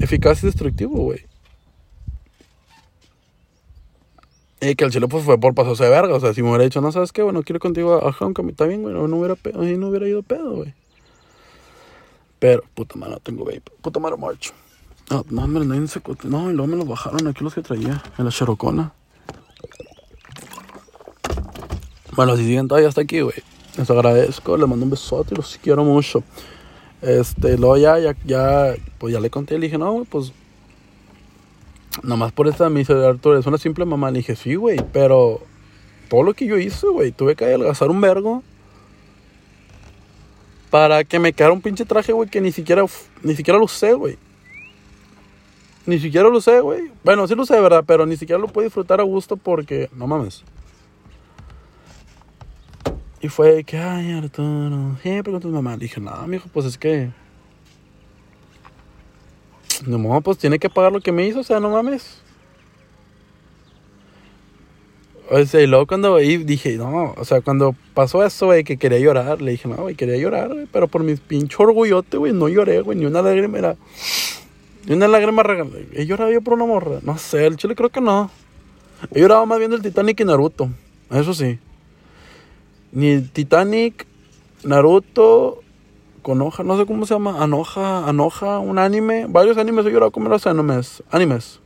eficaz 0.00 0.42
y 0.42 0.46
destructivo, 0.46 0.96
güey. 0.96 1.20
Y 4.64 4.76
que 4.76 4.84
el 4.84 4.90
chile 4.90 5.06
pues 5.08 5.24
fue 5.24 5.38
por 5.38 5.54
pasos 5.54 5.78
de 5.78 5.90
verga. 5.90 6.14
O 6.14 6.20
sea, 6.20 6.32
si 6.32 6.42
me 6.42 6.48
hubiera 6.48 6.64
dicho, 6.64 6.80
no 6.80 6.90
sabes 6.90 7.12
qué, 7.12 7.22
bueno, 7.22 7.42
quiero 7.42 7.60
contigo 7.60 7.94
a 7.94 8.16
Homecoming, 8.18 8.52
está 8.52 8.64
bien, 8.64 8.82
güey, 8.82 8.94
no 8.94 9.04
hubiera, 9.04 9.36
no 9.52 9.88
hubiera 9.88 10.08
ido 10.08 10.22
pedo, 10.22 10.56
güey. 10.56 10.74
Pero, 12.38 12.62
puta 12.74 12.96
madre, 12.96 13.14
no 13.14 13.20
tengo 13.20 13.44
vape. 13.44 13.62
Puta 13.82 14.00
madre, 14.00 14.16
marcho. 14.16 14.52
No, 15.10 15.24
no, 15.28 15.44
hombre, 15.44 15.66
nadie 15.66 15.86
se... 15.86 16.00
No, 16.24 16.50
y 16.50 16.54
luego 16.54 16.66
me 16.66 16.76
los 16.76 16.88
bajaron 16.88 17.26
aquí 17.26 17.44
los 17.44 17.54
que 17.54 17.60
traía, 17.60 18.02
en 18.16 18.24
la 18.24 18.30
Cherocona. 18.30 18.92
Bueno, 22.12 22.36
si 22.36 22.44
siguen 22.44 22.68
todavía 22.68 22.88
hasta 22.88 23.02
aquí, 23.02 23.20
güey. 23.20 23.36
Les 23.76 23.90
agradezco, 23.90 24.56
les 24.56 24.68
mando 24.68 24.84
un 24.84 24.90
besote 24.90 25.34
y 25.34 25.36
los 25.36 25.58
quiero 25.62 25.84
mucho. 25.84 26.22
Este, 27.02 27.58
luego 27.58 27.76
ya, 27.76 27.98
ya, 27.98 28.16
ya, 28.24 28.74
pues 28.98 29.12
ya 29.12 29.20
le 29.20 29.28
conté, 29.28 29.58
le 29.58 29.66
dije, 29.66 29.76
no, 29.76 30.06
pues 30.08 30.32
Nomás 32.02 32.32
por 32.32 32.48
esta 32.48 32.68
me 32.68 32.80
dice 32.80 32.92
Arturo, 32.92 33.38
es 33.38 33.46
una 33.46 33.58
simple 33.58 33.84
mamá. 33.84 34.10
Le 34.10 34.18
dije, 34.18 34.36
sí, 34.36 34.54
güey, 34.56 34.78
pero 34.92 35.40
todo 36.08 36.22
lo 36.22 36.34
que 36.34 36.46
yo 36.46 36.58
hice, 36.58 36.86
güey, 36.88 37.12
tuve 37.12 37.36
que 37.36 37.44
adelgazar 37.44 37.90
un 37.90 38.00
vergo 38.00 38.42
para 40.70 41.04
que 41.04 41.18
me 41.18 41.32
quedara 41.32 41.52
un 41.52 41.62
pinche 41.62 41.84
traje, 41.84 42.12
güey, 42.12 42.28
que 42.28 42.40
ni 42.40 42.50
siquiera, 42.50 42.84
ni 43.22 43.36
siquiera 43.36 43.58
lo 43.58 43.66
usé, 43.66 43.94
güey. 43.94 44.18
Ni 45.86 46.00
siquiera 46.00 46.28
lo 46.28 46.38
usé, 46.38 46.60
güey. 46.60 46.90
Bueno, 47.04 47.28
sí 47.28 47.34
lo 47.34 47.42
usé, 47.42 47.60
¿verdad? 47.60 47.84
Pero 47.86 48.06
ni 48.06 48.16
siquiera 48.16 48.40
lo 48.40 48.48
pude 48.48 48.64
disfrutar 48.64 49.00
a 49.00 49.04
gusto 49.04 49.36
porque, 49.36 49.88
no 49.94 50.06
mames. 50.06 50.42
Y 53.20 53.28
fue 53.28 53.64
que, 53.64 53.78
ay, 53.78 54.12
Arturo, 54.12 54.96
siempre 55.00 55.32
con 55.32 55.40
tus 55.40 55.52
mamás. 55.52 55.78
Le 55.78 55.84
dije, 55.84 56.00
no, 56.00 56.26
mijo, 56.26 56.48
pues 56.52 56.66
es 56.66 56.76
que 56.76 57.10
no, 59.86 60.20
pues 60.20 60.38
tiene 60.38 60.58
que 60.58 60.70
pagar 60.70 60.92
lo 60.92 61.00
que 61.00 61.12
me 61.12 61.26
hizo, 61.26 61.40
o 61.40 61.44
sea, 61.44 61.60
no 61.60 61.70
mames. 61.70 62.22
O 65.30 65.44
sea, 65.46 65.62
y 65.62 65.66
luego 65.66 65.86
cuando 65.86 66.16
ahí 66.16 66.36
dije, 66.36 66.76
no, 66.76 67.14
o 67.16 67.24
sea, 67.24 67.40
cuando 67.40 67.74
pasó 67.94 68.24
eso, 68.24 68.46
güey, 68.46 68.62
que 68.62 68.76
quería 68.76 68.98
llorar, 68.98 69.40
le 69.40 69.52
dije, 69.52 69.68
no, 69.68 69.76
güey, 69.76 69.94
quería 69.94 70.16
llorar, 70.18 70.52
güey, 70.52 70.66
pero 70.70 70.86
por 70.86 71.02
mi 71.02 71.16
pinche 71.16 71.56
orgullote, 71.58 72.18
güey, 72.18 72.32
no 72.32 72.48
lloré, 72.48 72.82
güey, 72.82 72.98
ni 72.98 73.06
una 73.06 73.22
lágrima 73.22 73.58
era. 73.58 73.76
Ni 74.86 74.94
una 74.94 75.08
lágrima 75.08 75.42
regalada. 75.42 75.78
He 75.94 76.04
llorado 76.04 76.30
yo 76.30 76.42
por 76.42 76.54
una 76.54 76.66
morra. 76.66 76.98
No 77.02 77.16
sé, 77.16 77.46
el 77.46 77.56
chile 77.56 77.74
creo 77.74 77.88
que 77.88 78.02
no. 78.02 78.30
He 79.14 79.20
llorado 79.20 79.46
más 79.46 79.58
viendo 79.58 79.76
el 79.76 79.82
Titanic 79.82 80.20
y 80.20 80.24
Naruto. 80.24 80.68
Eso 81.10 81.32
sí. 81.32 81.58
Ni 82.92 83.22
Titanic, 83.22 84.06
Naruto, 84.62 85.63
no 86.32 86.78
sé 86.78 86.86
cómo 86.86 87.04
se 87.04 87.14
llama, 87.14 87.42
Anoja, 87.42 88.08
Anoja, 88.08 88.58
un 88.58 88.78
anime, 88.78 89.26
varios 89.28 89.58
animes 89.58 89.84
he 89.84 89.90
llorado 89.90 90.10
con 90.10 90.24
los 90.24 90.46
animes, 90.46 91.02
animes. 91.10 91.60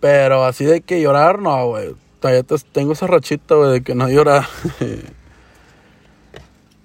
Pero 0.00 0.44
así 0.44 0.64
de 0.64 0.80
que 0.80 1.02
llorar, 1.02 1.40
no, 1.40 1.66
güey. 1.66 1.94
Todavía 2.20 2.44
tengo 2.72 2.92
esa 2.92 3.06
rachita, 3.06 3.56
güey, 3.56 3.72
de 3.72 3.82
que 3.82 3.94
no 3.94 4.08
llora. 4.08 4.48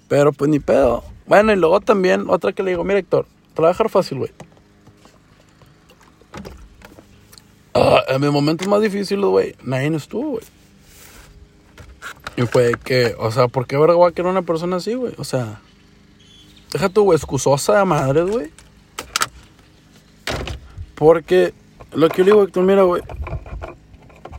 Pero 0.08 0.32
pues 0.32 0.50
ni 0.50 0.58
pedo. 0.58 1.04
Bueno, 1.26 1.52
y 1.52 1.56
luego 1.56 1.80
también 1.80 2.26
otra 2.28 2.52
que 2.52 2.62
le 2.62 2.72
digo, 2.72 2.84
mira 2.84 2.98
Héctor, 2.98 3.26
trabajar 3.54 3.88
fácil, 3.88 4.18
güey. 4.18 4.30
Ah, 7.74 8.02
en 8.08 8.20
mis 8.20 8.30
momentos 8.30 8.68
más 8.68 8.82
difíciles, 8.82 9.24
güey, 9.24 9.54
nadie 9.62 9.94
estuvo, 9.96 10.32
güey. 10.32 10.44
Y 12.36 12.42
fue 12.42 12.74
que, 12.82 13.14
o 13.18 13.30
sea, 13.30 13.48
¿por 13.48 13.66
qué 13.66 13.76
verga 13.76 13.94
voy 13.94 14.10
a 14.10 14.14
querer 14.14 14.30
una 14.30 14.42
persona 14.42 14.76
así, 14.76 14.94
güey? 14.94 15.14
O 15.18 15.24
sea, 15.24 15.60
deja 16.72 16.88
tu 16.88 17.12
excusosa 17.12 17.78
de 17.78 17.84
madres, 17.84 18.30
güey. 18.30 18.50
Porque 20.94 21.52
lo 21.92 22.08
que 22.08 22.18
yo 22.18 22.24
digo, 22.24 22.42
Héctor, 22.44 22.64
mira, 22.64 22.82
güey. 22.82 23.02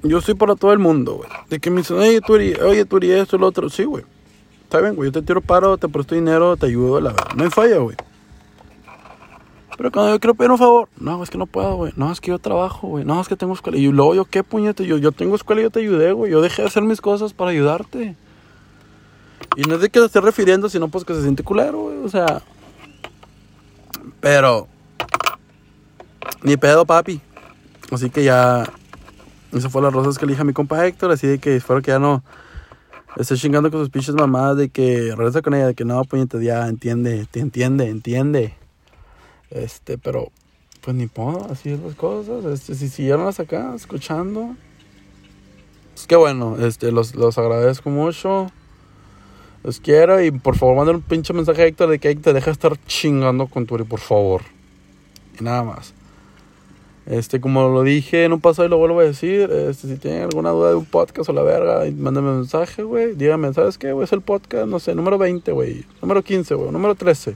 Yo 0.01 0.19
soy 0.21 0.34
para 0.34 0.56
todo 0.56 0.73
el 0.73 0.79
mundo, 0.79 1.15
güey. 1.15 1.29
De 1.49 1.60
que 1.60 1.69
me 1.69 1.77
dicen, 1.77 1.97
oye, 1.97 2.19
eres, 2.27 2.62
oye, 2.62 2.88
eres 2.89 3.23
esto, 3.23 3.38
lo 3.38 3.47
otro. 3.47 3.69
Sí, 3.69 3.84
güey. 3.84 4.03
Está 4.63 4.82
bien, 4.82 4.95
güey. 4.95 5.10
Yo 5.10 5.21
te 5.21 5.21
tiro 5.25 5.39
paro, 5.39 5.77
te 5.77 5.88
presto 5.88 6.15
dinero, 6.15 6.58
te 6.58 6.65
ayudo, 6.65 6.99
la 6.99 7.12
verdad. 7.12 7.32
No 7.36 7.43
hay 7.43 7.49
falla, 7.49 7.77
güey. 7.77 7.95
Pero 9.84 9.91
cuando 9.91 10.13
yo 10.13 10.19
quiero 10.22 10.34
pedir 10.34 10.50
un 10.50 10.58
favor, 10.58 10.88
no, 10.98 11.22
es 11.22 11.30
que 11.30 11.38
no 11.38 11.46
puedo, 11.46 11.76
güey. 11.76 11.91
No, 11.98 12.10
es 12.10 12.22
que 12.22 12.30
yo 12.30 12.39
trabajo, 12.39 12.88
güey. 12.88 13.04
No, 13.04 13.19
es 13.19 13.28
que 13.28 13.36
tengo 13.36 13.52
escuela. 13.54 13.78
Y 13.78 13.88
luego 13.88 14.15
yo, 14.15 14.24
¿qué 14.24 14.41
puñete? 14.41 14.86
Yo, 14.86 14.96
yo 14.96 15.12
tengo 15.12 15.36
escuela 15.36 15.60
y 15.60 15.65
yo 15.65 15.72
te 15.72 15.82
ayudé, 15.82 16.13
güey. 16.13 16.32
Yo 16.32 16.41
dejé 16.41 16.62
de 16.62 16.69
hacer 16.69 16.84
mis 16.84 17.02
cosas 17.02 17.34
para 17.34 17.52
ayudarte. 17.52 18.15
Y 19.58 19.63
no 19.63 19.76
es 19.76 19.82
de 19.82 19.89
que 19.89 20.00
te 20.00 20.06
esté 20.06 20.22
refiriendo, 20.22 20.69
sino 20.69 20.88
pues 20.88 21.04
que 21.04 21.13
se 21.13 21.24
siente 21.24 21.43
culero, 21.43 21.82
güey. 21.82 21.98
O 21.98 22.08
sea. 22.08 22.41
Pero. 24.22 24.69
Ni 26.43 26.56
pedo, 26.56 26.86
papi. 26.86 27.19
Así 27.91 28.10
que 28.10 28.24
ya. 28.24 28.63
Esa 29.52 29.69
fue 29.69 29.82
las 29.82 29.91
rosas 29.91 30.17
que 30.17 30.26
le 30.26 30.32
dije 30.32 30.43
a 30.43 30.46
mi 30.46 30.54
compa 30.54 30.88
Héctor. 30.88 31.12
Así 31.12 31.28
de 31.28 31.39
que 31.39 31.58
espero 31.58 31.82
que 31.82 31.91
ya 31.91 32.00
no 32.00 32.24
esté 33.17 33.36
chingando 33.36 33.69
con 33.69 33.82
sus 33.82 33.89
pinches 33.89 34.15
mamadas. 34.15 34.56
De 34.56 34.69
que 34.69 35.13
regresa 35.13 35.41
con 35.41 35.54
ella. 35.54 35.67
De 35.67 35.76
que 35.76 35.84
no, 35.84 36.02
puñete, 36.06 36.41
ya 36.41 36.69
entiende, 36.69 37.28
te 37.30 37.41
entiende, 37.41 37.89
entiende. 37.89 38.62
Este, 39.54 39.98
pero. 39.98 40.32
Pues 40.82 40.98
ni 40.98 41.08
modo, 41.16 41.48
así 41.50 41.70
es 41.70 41.80
las 41.80 41.96
cosas. 41.96 42.44
Este, 42.44 42.76
si 42.76 42.89
siguieron 42.89 43.26
hasta 43.26 43.44
acá 43.44 43.74
escuchando. 43.74 44.56
Pues 45.94 46.08
qué 46.08 46.18
bueno, 46.18 46.58
este, 46.60 46.92
los, 46.92 47.16
los 47.16 47.38
agradezco 47.38 47.89
mucho. 47.89 48.48
Los 49.63 49.80
quiero 49.80 50.22
y 50.22 50.32
por 50.32 50.58
favor 50.58 50.76
manden 50.76 50.98
un 50.98 51.02
pinche 51.02 51.32
mensaje 51.32 51.62
a 51.62 51.66
Héctor 51.68 51.89
de 51.89 52.00
que 52.00 52.10
Héctor 52.10 52.34
deja 52.34 52.48
de 52.48 52.52
estar 52.52 52.78
chingando 52.86 53.48
con 53.48 53.66
Turi, 53.66 53.86
por 53.86 54.02
favor. 54.02 54.42
Y 55.39 55.44
nada 55.44 55.63
más. 55.63 55.94
Este, 57.06 57.39
como 57.39 57.70
lo 57.70 57.84
dije 57.84 58.26
en 58.26 58.34
un 58.34 58.42
pasado 58.42 58.66
y 58.66 58.70
lo 58.70 58.78
vuelvo 58.78 59.00
a 59.00 59.04
decir, 59.04 59.50
este, 59.52 59.88
si 59.88 59.98
tienen 59.98 60.24
alguna 60.24 60.50
duda 60.50 60.70
de 60.70 60.76
un 60.76 60.86
podcast 60.86 61.30
o 61.30 61.34
la 61.34 61.44
verga, 61.44 61.84
mándenme 61.96 62.32
un 62.32 62.38
mensaje, 62.39 62.84
güey. 62.84 63.16
Díganme, 63.16 63.54
¿sabes 63.54 63.78
qué, 63.78 63.94
güey? 63.94 64.04
Es 64.04 64.12
el 64.12 64.22
podcast, 64.22 64.68
no 64.68 64.80
sé, 64.80 64.96
número 64.96 65.18
20, 65.18 65.52
güey. 65.54 65.86
Número 66.02 66.24
15, 66.24 66.56
güey. 66.56 66.72
Número 66.72 66.96
13. 66.96 67.36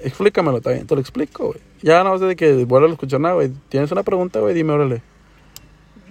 Explícamelo 0.00 0.60
también, 0.60 0.86
te 0.86 0.94
lo 0.94 1.00
explico, 1.00 1.46
güey. 1.48 1.60
Ya 1.82 2.02
no 2.04 2.18
sé 2.18 2.24
de 2.26 2.36
que 2.36 2.64
vuelvo 2.64 2.88
a 2.88 2.92
escuchar 2.92 3.20
nada, 3.20 3.34
güey. 3.34 3.52
¿Tienes 3.68 3.92
una 3.92 4.02
pregunta, 4.02 4.40
güey? 4.40 4.54
Dime, 4.54 4.72
órale. 4.72 5.02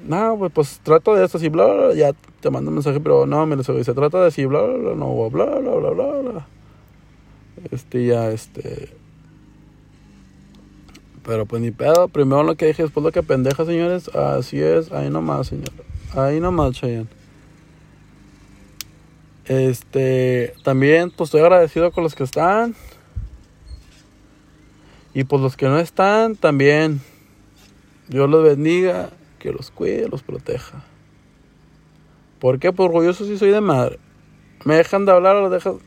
No, 0.05 0.35
güey, 0.35 0.49
pues 0.49 0.79
trato 0.83 1.13
de 1.13 1.25
esto 1.25 1.37
así, 1.37 1.49
bla, 1.49 1.65
bla, 1.65 1.93
ya 1.93 2.13
te 2.39 2.49
mando 2.49 2.69
un 2.69 2.75
mensaje, 2.75 2.99
pero 2.99 3.25
no, 3.25 3.45
me 3.45 3.55
lo 3.55 3.63
se 3.63 3.93
trata 3.93 4.21
de 4.21 4.27
así, 4.27 4.45
bla, 4.45 4.61
bla, 4.61 4.77
bla, 4.77 4.95
no, 4.95 5.29
bla, 5.29 5.45
bla, 5.45 5.75
bla, 5.75 5.89
bla, 5.91 6.11
bla. 6.21 6.47
Este, 7.69 8.05
ya, 8.05 8.31
este. 8.31 8.89
Pero 11.23 11.45
pues 11.45 11.61
ni 11.61 11.69
pedo, 11.69 12.07
primero 12.07 12.41
lo 12.41 12.55
que 12.55 12.65
dije, 12.65 12.83
después 12.83 13.03
lo 13.03 13.11
que 13.11 13.21
pendeja, 13.21 13.63
señores. 13.65 14.07
Así 14.15 14.59
es, 14.59 14.91
ahí 14.91 15.09
nomás, 15.09 15.47
señor. 15.47 15.69
Ahí 16.15 16.39
nomás, 16.39 16.71
Cheyenne. 16.73 17.07
Este, 19.45 20.53
también, 20.63 21.11
pues 21.11 21.27
estoy 21.27 21.41
agradecido 21.41 21.91
con 21.91 22.03
los 22.03 22.15
que 22.15 22.23
están. 22.23 22.75
Y 25.13 25.23
pues 25.25 25.41
los 25.41 25.57
que 25.57 25.67
no 25.67 25.77
están, 25.79 26.35
también. 26.35 27.01
Dios 28.07 28.29
los 28.29 28.43
bendiga, 28.43 29.09
que 29.39 29.51
los 29.51 29.71
cuide, 29.71 30.07
los 30.07 30.23
proteja. 30.23 30.83
¿Por 32.39 32.59
qué? 32.59 32.71
Pues 32.71 32.87
orgulloso 32.87 33.25
sí 33.25 33.37
soy 33.37 33.51
de 33.51 33.61
madre. 33.61 33.99
Me 34.65 34.75
dejan 34.75 35.05
de 35.05 35.11
hablar 35.11 35.35
los 35.35 35.51
dejan. 35.51 35.79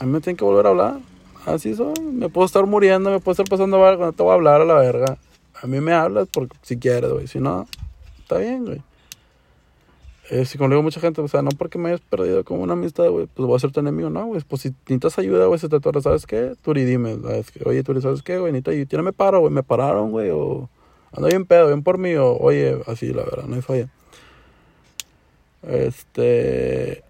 A 0.00 0.04
mí 0.04 0.12
me 0.12 0.20
tienen 0.20 0.36
que 0.36 0.44
volver 0.44 0.66
a 0.66 0.70
hablar. 0.70 1.00
Así 1.46 1.74
soy. 1.74 1.94
Me 2.00 2.28
puedo 2.28 2.46
estar 2.46 2.66
muriendo, 2.66 3.10
me 3.10 3.20
puedo 3.20 3.32
estar 3.32 3.46
pasando 3.48 3.78
no 3.78 4.12
te 4.12 4.22
voy 4.22 4.30
a 4.30 4.34
hablar 4.34 4.60
a 4.60 4.64
la 4.64 4.74
verga. 4.74 5.18
A 5.60 5.66
mí 5.66 5.80
me 5.80 5.92
hablas 5.92 6.28
porque 6.32 6.56
si 6.62 6.78
quieres, 6.78 7.10
güey. 7.10 7.26
Si 7.26 7.38
no, 7.38 7.66
está 8.18 8.38
bien, 8.38 8.64
güey. 8.64 8.82
Eh, 10.30 10.44
si 10.44 10.56
conmigo 10.56 10.82
mucha 10.82 11.00
gente, 11.00 11.20
o 11.20 11.28
sea, 11.28 11.42
no 11.42 11.50
porque 11.50 11.78
me 11.78 11.88
hayas 11.88 12.00
perdido 12.00 12.44
como 12.44 12.62
una 12.62 12.74
amistad, 12.74 13.08
güey, 13.10 13.26
pues 13.26 13.46
voy 13.46 13.56
a 13.56 13.58
ser 13.58 13.72
tu 13.72 13.80
enemigo, 13.80 14.08
no, 14.08 14.26
güey. 14.26 14.40
Pues 14.46 14.62
si 14.62 14.70
necesitas 14.70 15.18
ayuda, 15.18 15.46
güey, 15.46 15.58
se 15.58 15.68
te 15.68 15.76
atora, 15.76 16.00
¿sabes 16.00 16.26
qué? 16.26 16.54
Turi, 16.62 16.84
dime, 16.84 17.18
¿sabes 17.20 17.50
qué? 17.50 17.60
Oye, 17.66 17.82
Turi, 17.82 18.00
¿sabes 18.00 18.22
qué, 18.22 18.38
güey? 18.38 18.52
Necesito 18.52 18.70
ayuda. 18.70 18.86
Tírame 18.86 19.12
paro, 19.12 19.40
güey, 19.40 19.52
me 19.52 19.62
pararon, 19.62 20.10
güey, 20.10 20.30
o 20.30 20.70
ando 21.12 21.28
bien 21.28 21.44
pedo, 21.44 21.66
bien 21.66 21.82
por 21.82 21.98
mí, 21.98 22.14
o 22.14 22.36
oye, 22.36 22.80
así, 22.86 23.12
la 23.12 23.24
verdad, 23.24 23.44
no 23.46 23.56
hay 23.56 23.62
falla. 23.62 23.88
Este. 25.62 27.04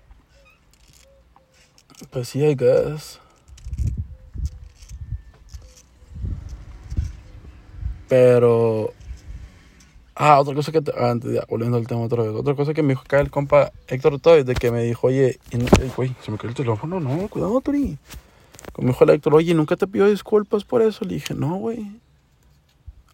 Pues 2.11 2.29
sí, 2.29 2.45
I 2.45 2.55
guess. 2.55 3.21
Pero. 8.09 8.93
Ah, 10.15 10.41
otra 10.41 10.55
cosa 10.55 10.73
que. 10.73 10.83
Te, 10.83 10.93
antes, 10.99 11.33
ya, 11.33 11.45
volviendo 11.49 11.79
al 11.79 11.87
tema 11.87 12.03
otra 12.03 12.23
vez. 12.23 12.33
Otra 12.33 12.55
cosa 12.55 12.75
que 12.75 12.83
me 12.83 12.91
dijo 12.91 13.03
acá 13.03 13.21
el 13.21 13.31
compa 13.31 13.73
Héctor 13.89 14.21
Toy, 14.21 14.43
de 14.43 14.55
que 14.55 14.71
me 14.71 14.83
dijo, 14.83 15.07
oye, 15.07 15.39
y, 15.51 15.59
güey, 15.97 16.15
se 16.23 16.31
me 16.31 16.37
cayó 16.37 16.51
el 16.51 16.55
teléfono. 16.55 17.01
No, 17.01 17.29
cuidado. 17.29 17.61
Como 17.61 18.87
me 18.87 18.93
dijo 18.93 19.05
el 19.05 19.11
Héctor, 19.11 19.35
oye, 19.35 19.55
¿nunca 19.55 19.77
te 19.77 19.87
pidió 19.87 20.07
disculpas 20.07 20.65
por 20.65 20.83
eso? 20.83 21.05
Le 21.05 21.15
dije, 21.15 21.35
no, 21.35 21.57
güey. 21.57 21.91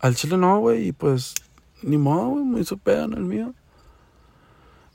Al 0.00 0.14
chile 0.16 0.37
no, 0.37 0.58
güey. 0.61 0.88
Y 0.88 0.92
pues, 0.92 1.34
ni 1.82 1.98
modo, 1.98 2.30
güey. 2.30 2.44
Me 2.44 2.61
hizo 2.61 2.76
pedo 2.76 3.04
en 3.04 3.12
el 3.12 3.24
mío. 3.24 3.54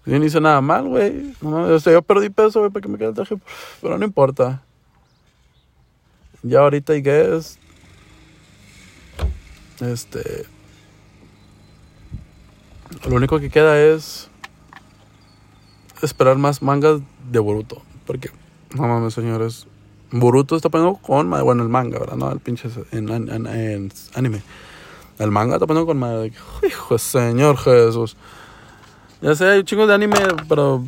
Yo 0.05 0.19
no 0.19 0.25
hice 0.25 0.41
nada 0.41 0.59
mal, 0.59 0.87
güey. 0.89 1.33
No, 1.41 1.63
o 1.63 1.79
sea, 1.79 1.93
yo 1.93 2.01
perdí 2.01 2.29
peso, 2.29 2.59
güey, 2.59 2.71
para 2.71 2.81
que 2.81 2.89
me 2.89 2.97
quede 2.97 3.09
el 3.09 3.15
traje. 3.15 3.37
Pero 3.81 3.97
no 3.97 4.03
importa. 4.03 4.61
Ya 6.41 6.59
ahorita, 6.59 6.93
I 6.93 7.01
guess. 7.01 7.57
Este. 9.79 10.45
Lo 13.07 13.15
único 13.15 13.39
que 13.39 13.49
queda 13.49 13.79
es. 13.79 14.29
Esperar 16.01 16.37
más 16.37 16.61
mangas 16.61 17.01
de 17.31 17.39
Boruto. 17.39 17.81
Porque, 18.05 18.29
no 18.73 18.87
mames, 18.87 19.13
señores. 19.13 19.67
Boruto 20.11 20.55
está 20.55 20.69
poniendo 20.69 20.99
con. 20.99 21.29
Bueno, 21.29 21.63
el 21.63 21.69
manga, 21.69 21.99
¿verdad? 21.99 22.15
No, 22.15 22.31
el 22.31 22.39
pinche. 22.39 22.69
En, 22.91 23.09
anime. 24.13 24.43
El 25.19 25.31
manga 25.31 25.55
está 25.55 25.65
poniendo 25.65 25.87
con 25.87 25.97
madre. 25.97 26.31
Hijo, 26.67 26.97
señor 26.97 27.57
Jesús. 27.57 28.15
Ya 29.21 29.35
sé, 29.35 29.45
hay 29.45 29.59
un 29.59 29.65
chingo 29.65 29.87
de 29.87 29.93
anime, 29.93 30.17
pero 30.49 30.83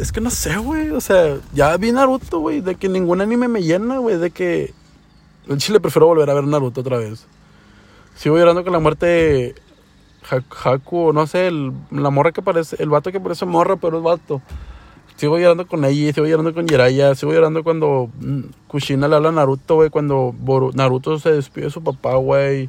es 0.00 0.12
que 0.12 0.20
no 0.20 0.30
sé, 0.30 0.56
güey. 0.58 0.90
O 0.90 1.00
sea, 1.00 1.38
ya 1.52 1.76
vi 1.76 1.90
Naruto, 1.92 2.38
güey. 2.38 2.60
De 2.60 2.76
que 2.76 2.88
ningún 2.88 3.20
anime 3.20 3.48
me 3.48 3.62
llena, 3.62 3.98
güey. 3.98 4.16
De 4.16 4.30
que. 4.30 4.72
En 5.48 5.58
Chile 5.58 5.80
prefiero 5.80 6.06
volver 6.06 6.30
a 6.30 6.34
ver 6.34 6.44
Naruto 6.44 6.80
otra 6.80 6.98
vez. 6.98 7.26
Sigo 8.16 8.38
llorando 8.38 8.62
con 8.62 8.72
la 8.72 8.78
muerte 8.78 9.56
Haku, 10.64 11.12
no 11.12 11.26
sé, 11.26 11.48
el, 11.48 11.72
la 11.90 12.10
morra 12.10 12.32
que 12.32 12.42
parece. 12.42 12.82
El 12.82 12.88
vato 12.88 13.12
que 13.12 13.20
parece 13.20 13.44
morra, 13.46 13.76
pero 13.76 13.98
es 13.98 14.02
vato. 14.02 14.42
Sigo 15.16 15.38
llorando 15.38 15.66
con 15.66 15.84
ella, 15.84 16.12
sigo 16.12 16.26
llorando 16.26 16.52
con 16.52 16.66
Jiraiya, 16.66 17.14
sigo 17.14 17.32
llorando 17.32 17.62
cuando 17.62 18.10
mm, 18.18 18.40
Kushina 18.66 19.06
le 19.06 19.16
habla 19.16 19.28
a 19.28 19.32
Naruto, 19.32 19.76
güey. 19.76 19.90
Cuando 19.90 20.34
Boru, 20.36 20.72
Naruto 20.74 21.18
se 21.18 21.32
despide 21.32 21.66
de 21.66 21.70
su 21.70 21.82
papá, 21.82 22.16
güey. 22.16 22.68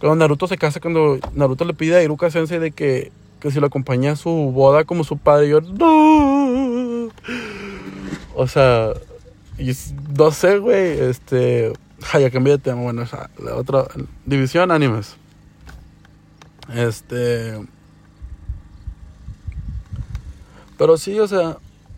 Cuando 0.00 0.16
Naruto 0.16 0.46
se 0.48 0.58
casa, 0.58 0.80
cuando 0.80 1.18
Naruto 1.34 1.64
le 1.64 1.74
pide 1.74 1.96
a 1.96 2.02
Iruka 2.02 2.30
Sensei 2.30 2.58
de 2.58 2.72
que 2.72 3.12
que 3.40 3.50
si 3.50 3.60
lo 3.60 3.66
acompaña 3.66 4.12
a 4.12 4.16
su 4.16 4.30
boda 4.30 4.84
como 4.84 5.04
su 5.04 5.16
padre, 5.16 5.48
yo, 5.48 5.60
no. 5.60 7.08
O 8.34 8.46
sea, 8.46 8.92
y, 9.58 9.72
no 10.16 10.30
sé, 10.30 10.58
güey, 10.58 11.00
este, 11.00 11.72
ay, 12.12 12.22
ya 12.22 12.30
cambié 12.30 12.54
de 12.54 12.58
tema, 12.58 12.82
bueno, 12.82 13.02
o 13.02 13.06
sea, 13.06 13.30
la 13.42 13.56
otra, 13.56 13.86
división 14.26 14.70
animes. 14.70 15.16
Este, 16.74 17.66
pero 20.76 20.96
sí, 20.96 21.18
o 21.18 21.26
sea, 21.26 21.56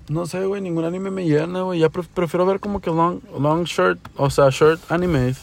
no 0.09 0.27
sé, 0.27 0.45
güey, 0.47 0.63
ningún 0.63 0.85
anime 0.85 1.11
me 1.11 1.25
llena, 1.25 1.63
güey, 1.63 1.81
ya 1.81 1.89
prefiero 1.91 2.47
ver 2.47 2.61
como 2.61 2.81
que 2.81 2.91
long, 2.91 3.21
long 3.39 3.65
shirt, 3.65 3.99
o 4.17 4.31
sea, 4.31 4.49
short 4.51 4.81
animes. 4.91 5.39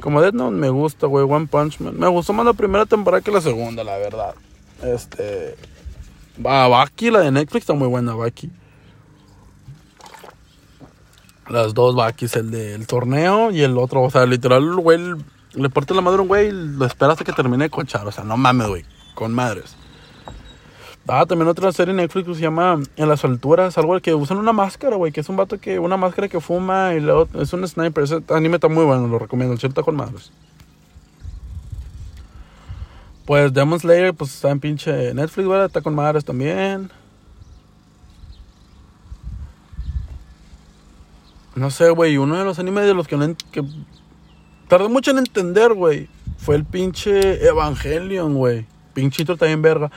Como 0.00 0.20
Death 0.20 0.34
Note 0.34 0.56
me 0.56 0.68
gusta, 0.68 1.06
güey, 1.06 1.24
One 1.28 1.46
Punch 1.46 1.80
Man. 1.80 1.98
Me 1.98 2.06
gustó 2.08 2.32
más 2.32 2.46
la 2.46 2.52
primera 2.52 2.86
temporada 2.86 3.20
que 3.20 3.32
la 3.32 3.40
segunda, 3.40 3.82
la 3.82 3.96
verdad. 3.96 4.34
Este. 4.82 5.56
Baki, 6.36 7.10
la 7.10 7.20
de 7.20 7.32
Netflix, 7.32 7.62
está 7.62 7.74
muy 7.74 7.88
buena, 7.88 8.14
Baki. 8.14 8.50
Las 11.48 11.74
dos 11.74 11.96
Bakis, 11.96 12.36
el 12.36 12.50
del 12.50 12.86
torneo 12.86 13.50
y 13.50 13.62
el 13.62 13.76
otro. 13.76 14.02
O 14.02 14.10
sea, 14.10 14.26
literal, 14.26 14.76
güey 14.76 15.00
le 15.54 15.70
porté 15.70 15.94
la 15.94 16.00
madre 16.00 16.20
un 16.20 16.28
güey 16.28 16.48
y 16.48 16.52
lo 16.52 16.84
esperaste 16.84 17.24
que 17.24 17.32
termine 17.32 17.64
de 17.64 17.70
cochar. 17.70 18.06
O 18.06 18.12
sea, 18.12 18.24
no 18.24 18.36
mames, 18.36 18.68
güey. 18.68 18.84
Con 19.14 19.32
madres. 19.32 19.76
Ah, 21.10 21.24
también 21.26 21.48
otra 21.48 21.72
serie 21.72 21.92
en 21.92 21.96
Netflix 21.96 22.26
que 22.26 22.34
se 22.34 22.42
llama 22.42 22.78
En 22.96 23.08
las 23.08 23.24
alturas, 23.24 23.78
algo 23.78 23.98
que 23.98 24.14
usan 24.14 24.36
una 24.36 24.52
máscara, 24.52 24.96
güey, 24.96 25.10
que 25.10 25.20
es 25.20 25.28
un 25.30 25.36
vato 25.36 25.58
que, 25.58 25.78
una 25.78 25.96
máscara 25.96 26.28
que 26.28 26.38
fuma 26.38 26.92
y 26.94 26.98
es 27.40 27.52
un 27.54 27.66
sniper. 27.66 28.04
Ese 28.04 28.22
anime 28.28 28.56
está 28.56 28.68
muy 28.68 28.84
bueno, 28.84 29.08
lo 29.08 29.18
recomiendo, 29.18 29.54
el 29.54 29.64
está 29.64 29.82
con 29.82 29.96
madres. 29.96 30.30
Pues 33.24 33.54
Demon 33.54 33.80
Slayer, 33.80 34.12
pues 34.12 34.34
está 34.34 34.50
en 34.50 34.60
pinche 34.60 35.14
Netflix, 35.14 35.46
güey, 35.46 35.64
está 35.64 35.80
con 35.80 35.94
madres 35.94 36.26
también. 36.26 36.90
No 41.54 41.70
sé, 41.70 41.88
güey, 41.88 42.18
uno 42.18 42.36
de 42.36 42.44
los 42.44 42.58
animes 42.58 42.84
de 42.84 42.92
los 42.92 43.08
que, 43.08 43.34
que 43.50 43.64
tardé 44.68 44.88
mucho 44.88 45.10
en 45.10 45.18
entender, 45.18 45.74
güey. 45.74 46.08
Fue 46.38 46.56
el 46.56 46.64
pinche 46.64 47.44
Evangelion, 47.46 48.34
güey. 48.34 48.66
Pinche 48.94 49.22
intro 49.22 49.36
también 49.36 49.62
verga. 49.62 49.90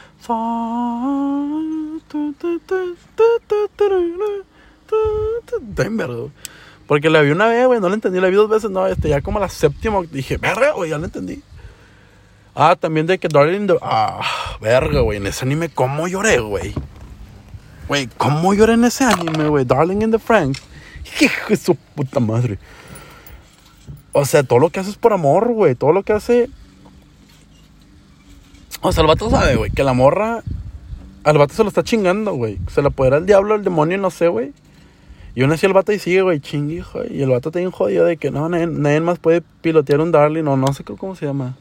También 5.76 5.98
verga. 5.98 6.32
Porque 6.88 7.10
la 7.10 7.22
vi 7.22 7.32
una 7.32 7.48
vez, 7.48 7.68
güey, 7.68 7.80
no 7.80 7.88
la 7.88 7.96
entendí. 7.96 8.20
La 8.20 8.28
vi 8.28 8.36
dos 8.36 8.50
veces, 8.50 8.70
no, 8.70 8.86
este, 8.88 9.10
ya 9.10 9.22
como 9.22 9.40
la 9.40 9.50
séptima. 9.50 10.02
Dije, 10.12 10.38
verga, 10.38 10.72
güey, 10.74 10.90
ya 10.90 10.98
la 10.98 11.06
entendí. 11.06 11.42
Ah, 12.54 12.76
también 12.76 13.08
de 13.08 13.18
que 13.18 13.30
Darling 13.30 13.62
in 13.62 13.68
the... 13.68 13.78
Ah, 13.82 14.22
verga, 14.60 15.00
güey, 15.00 15.18
en 15.18 15.28
ese 15.28 15.46
anime, 15.46 15.70
¿cómo 15.70 16.08
lloré, 16.08 16.40
güey? 16.40 16.74
Güey, 17.88 18.10
¿cómo 18.18 18.54
lloré 18.54 18.74
en 18.74 18.84
ese 18.84 19.06
anime, 19.06 19.48
güey? 19.48 19.64
Darling 19.64 20.02
in 20.02 20.12
the 20.12 20.20
Franks. 20.20 20.62
Hijo 21.22 21.56
su 21.56 21.76
puta 21.76 22.20
madre. 22.20 22.60
O 24.13 24.26
sea, 24.26 24.43
todo 24.43 24.60
lo 24.60 24.69
que 24.69 24.80
hace 24.80 24.89
es 24.89 24.97
por 24.97 25.13
amor, 25.13 25.52
güey. 25.52 25.76
Todo 25.76 25.93
lo 25.93 26.04
que 26.04 26.13
hace. 26.13 26.50
O 28.82 28.91
sea, 28.91 29.02
el 29.02 29.08
vato 29.08 29.30
sabe, 29.30 29.56
güey, 29.56 29.71
que 29.71 29.84
la 29.84 29.93
morra. 29.93 30.43
Al 31.24 31.38
vato 31.38 31.54
se 31.54 31.63
lo 31.63 31.69
está 31.69 31.84
chingando, 31.84 32.34
güey. 32.34 32.60
Se 32.67 32.82
la 32.82 32.89
apodera 32.89 33.17
el 33.17 33.26
diablo, 33.26 33.56
el 33.56 33.63
demonio, 33.63 33.97
no 33.97 34.10
sé, 34.10 34.28
güey. 34.28 34.54
Y 35.34 35.43
aún 35.43 35.52
así 35.52 35.65
el 35.65 35.74
vato 35.74 35.93
y 35.93 36.00
sigue, 36.00 36.21
güey, 36.21 36.39
chingue, 36.39 36.76
hijo. 36.76 37.00
Y 37.10 37.21
el 37.21 37.30
vato 37.30 37.50
está 37.50 37.60
bien 37.60 37.71
jodido 37.71 38.06
de 38.06 38.17
que 38.17 38.32
no, 38.32 38.50
nadie, 38.50 39.00
más 39.00 39.19
puede 39.19 39.41
pilotear 39.62 40.02
un 40.02 40.12
Darling, 40.12 40.45
o 40.45 40.58
no 40.58 40.74
sé 40.74 40.84
cómo 40.84 41.15
se 41.15 41.26
llama. 41.26 41.56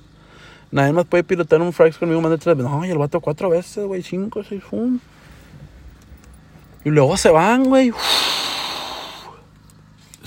Nadie 0.72 0.92
más 0.92 1.04
puede 1.04 1.24
pilotear 1.24 1.60
un 1.60 1.72
Frax 1.72 1.98
conmigo 1.98 2.20
más 2.20 2.30
de 2.30 2.38
tres 2.38 2.56
veces. 2.56 2.70
No, 2.70 2.84
y 2.84 2.90
el 2.90 2.98
vato 2.98 3.20
cuatro 3.20 3.50
veces, 3.50 3.84
güey, 3.84 4.02
cinco, 4.02 4.42
seis, 4.42 4.62
un. 4.70 5.00
Y 6.84 6.90
luego 6.90 7.16
se 7.16 7.30
van, 7.30 7.64
güey. 7.64 7.92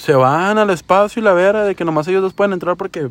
Se 0.04 0.16
van 0.16 0.58
al 0.58 0.70
espacio 0.70 1.22
y 1.22 1.24
la 1.24 1.32
vera 1.32 1.64
de 1.64 1.76
que 1.76 1.86
nomás 1.86 2.10
ellos 2.10 2.22
dos 2.22 2.34
pueden 2.34 2.52
entrar 2.52 2.76
porque 2.76 3.08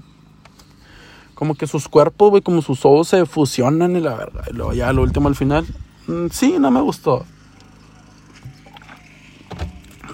como 1.35 1.55
que 1.55 1.67
sus 1.67 1.89
cuerpos, 1.89 2.29
güey, 2.29 2.43
como 2.43 2.61
sus 2.61 2.85
ojos 2.85 3.09
se 3.09 3.25
fusionan 3.25 3.97
y 3.97 4.01
la 4.01 4.15
verdad. 4.15 4.45
Y 4.51 4.53
luego 4.53 4.75
ya 4.75 4.93
lo 4.93 5.01
último 5.01 5.29
al 5.29 5.35
final. 5.35 5.65
mm, 6.07 6.27
Sí, 6.31 6.57
no 6.59 6.71
me 6.71 6.83
gustó. 6.83 7.25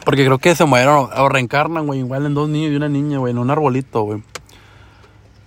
Porque 0.05 0.25
creo 0.25 0.39
que 0.39 0.55
se 0.55 0.67
mueren 0.67 0.91
o, 0.91 1.11
o 1.17 1.29
reencarnan, 1.29 1.85
güey, 1.85 1.99
igual 1.99 2.27
en 2.27 2.35
dos 2.35 2.49
niños 2.49 2.71
y 2.71 2.77
una 2.77 2.89
niña, 2.89 3.19
güey, 3.19 3.33
en 3.33 3.39
un 3.39 3.51
arbolito, 3.51 4.03
güey. 4.03 4.23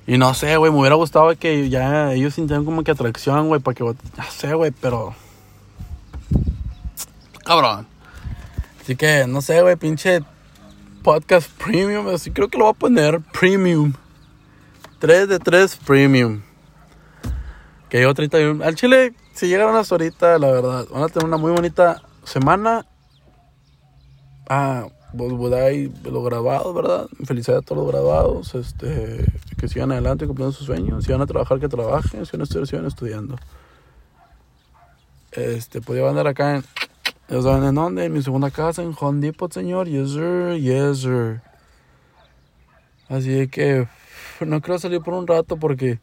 Y 0.07 0.17
no 0.17 0.33
sé, 0.33 0.57
güey, 0.57 0.69
me 0.69 0.79
hubiera 0.79 0.95
gustado 0.95 1.33
que 1.37 1.69
ya 1.69 2.11
ellos 2.11 2.33
sintieran 2.33 2.65
como 2.65 2.83
que 2.83 2.91
atracción, 2.91 3.47
güey, 3.47 3.61
para 3.61 3.75
que, 3.75 3.85
ya 4.17 4.23
sé, 4.25 4.53
güey, 4.53 4.71
pero... 4.71 5.15
Cabrón. 7.45 7.87
Así 8.81 8.97
que, 8.97 9.27
no 9.27 9.41
sé, 9.41 9.61
güey, 9.61 9.77
pinche 9.77 10.23
podcast 11.01 11.49
premium, 11.57 12.07
así 12.07 12.31
creo 12.31 12.47
que 12.47 12.57
lo 12.57 12.65
voy 12.65 12.71
a 12.71 12.77
poner 12.77 13.21
premium. 13.21 13.93
3 14.99 15.27
de 15.27 15.39
3 15.39 15.75
premium. 15.77 16.41
Que 17.89 17.99
llevo 17.99 18.13
31. 18.13 18.63
Al 18.63 18.75
Chile, 18.75 19.13
si 19.33 19.47
llegaron 19.47 19.75
hasta 19.75 19.95
ahorita, 19.95 20.37
la 20.37 20.51
verdad, 20.51 20.85
van 20.91 21.03
a 21.03 21.07
tener 21.07 21.27
una 21.27 21.37
muy 21.37 21.51
bonita 21.51 22.01
semana. 22.23 22.85
Ah, 24.47 24.87
vos 25.13 25.33
Budai, 25.33 25.91
los 26.03 26.23
grabados, 26.23 26.73
¿verdad? 26.73 27.07
Felicidades 27.25 27.63
a 27.63 27.65
todos 27.65 27.83
los 27.83 27.91
grabados. 27.91 28.55
Este, 28.55 29.25
que 29.57 29.67
sigan 29.67 29.91
adelante 29.91 30.27
cumpliendo 30.27 30.51
sus 30.51 30.67
sueños. 30.67 31.03
Si 31.03 31.11
van 31.11 31.21
a 31.21 31.25
trabajar, 31.25 31.59
que 31.59 31.67
trabajen. 31.67 32.25
Si 32.25 32.31
van 32.33 32.41
a 32.41 32.43
estudiar, 32.43 32.67
sigan 32.67 32.85
estudiando. 32.85 33.35
Este, 35.31 35.81
podía 35.81 36.07
andar 36.07 36.27
acá 36.27 36.57
en. 36.57 36.63
¿Ya 37.31 37.41
saben 37.41 37.63
en 37.63 37.75
dónde? 37.75 38.05
En 38.05 38.13
mi 38.13 38.21
segunda 38.21 38.51
casa, 38.51 38.83
en 38.83 38.93
Home 38.99 39.31
señor. 39.51 39.87
Yes, 39.87 40.11
sir. 40.11 40.59
Yes, 40.59 40.99
sir. 40.99 41.41
Así 43.07 43.47
que 43.47 43.87
no 44.41 44.59
quiero 44.59 44.77
salir 44.79 45.01
por 45.01 45.13
un 45.13 45.25
rato 45.25 45.55
porque 45.55 45.99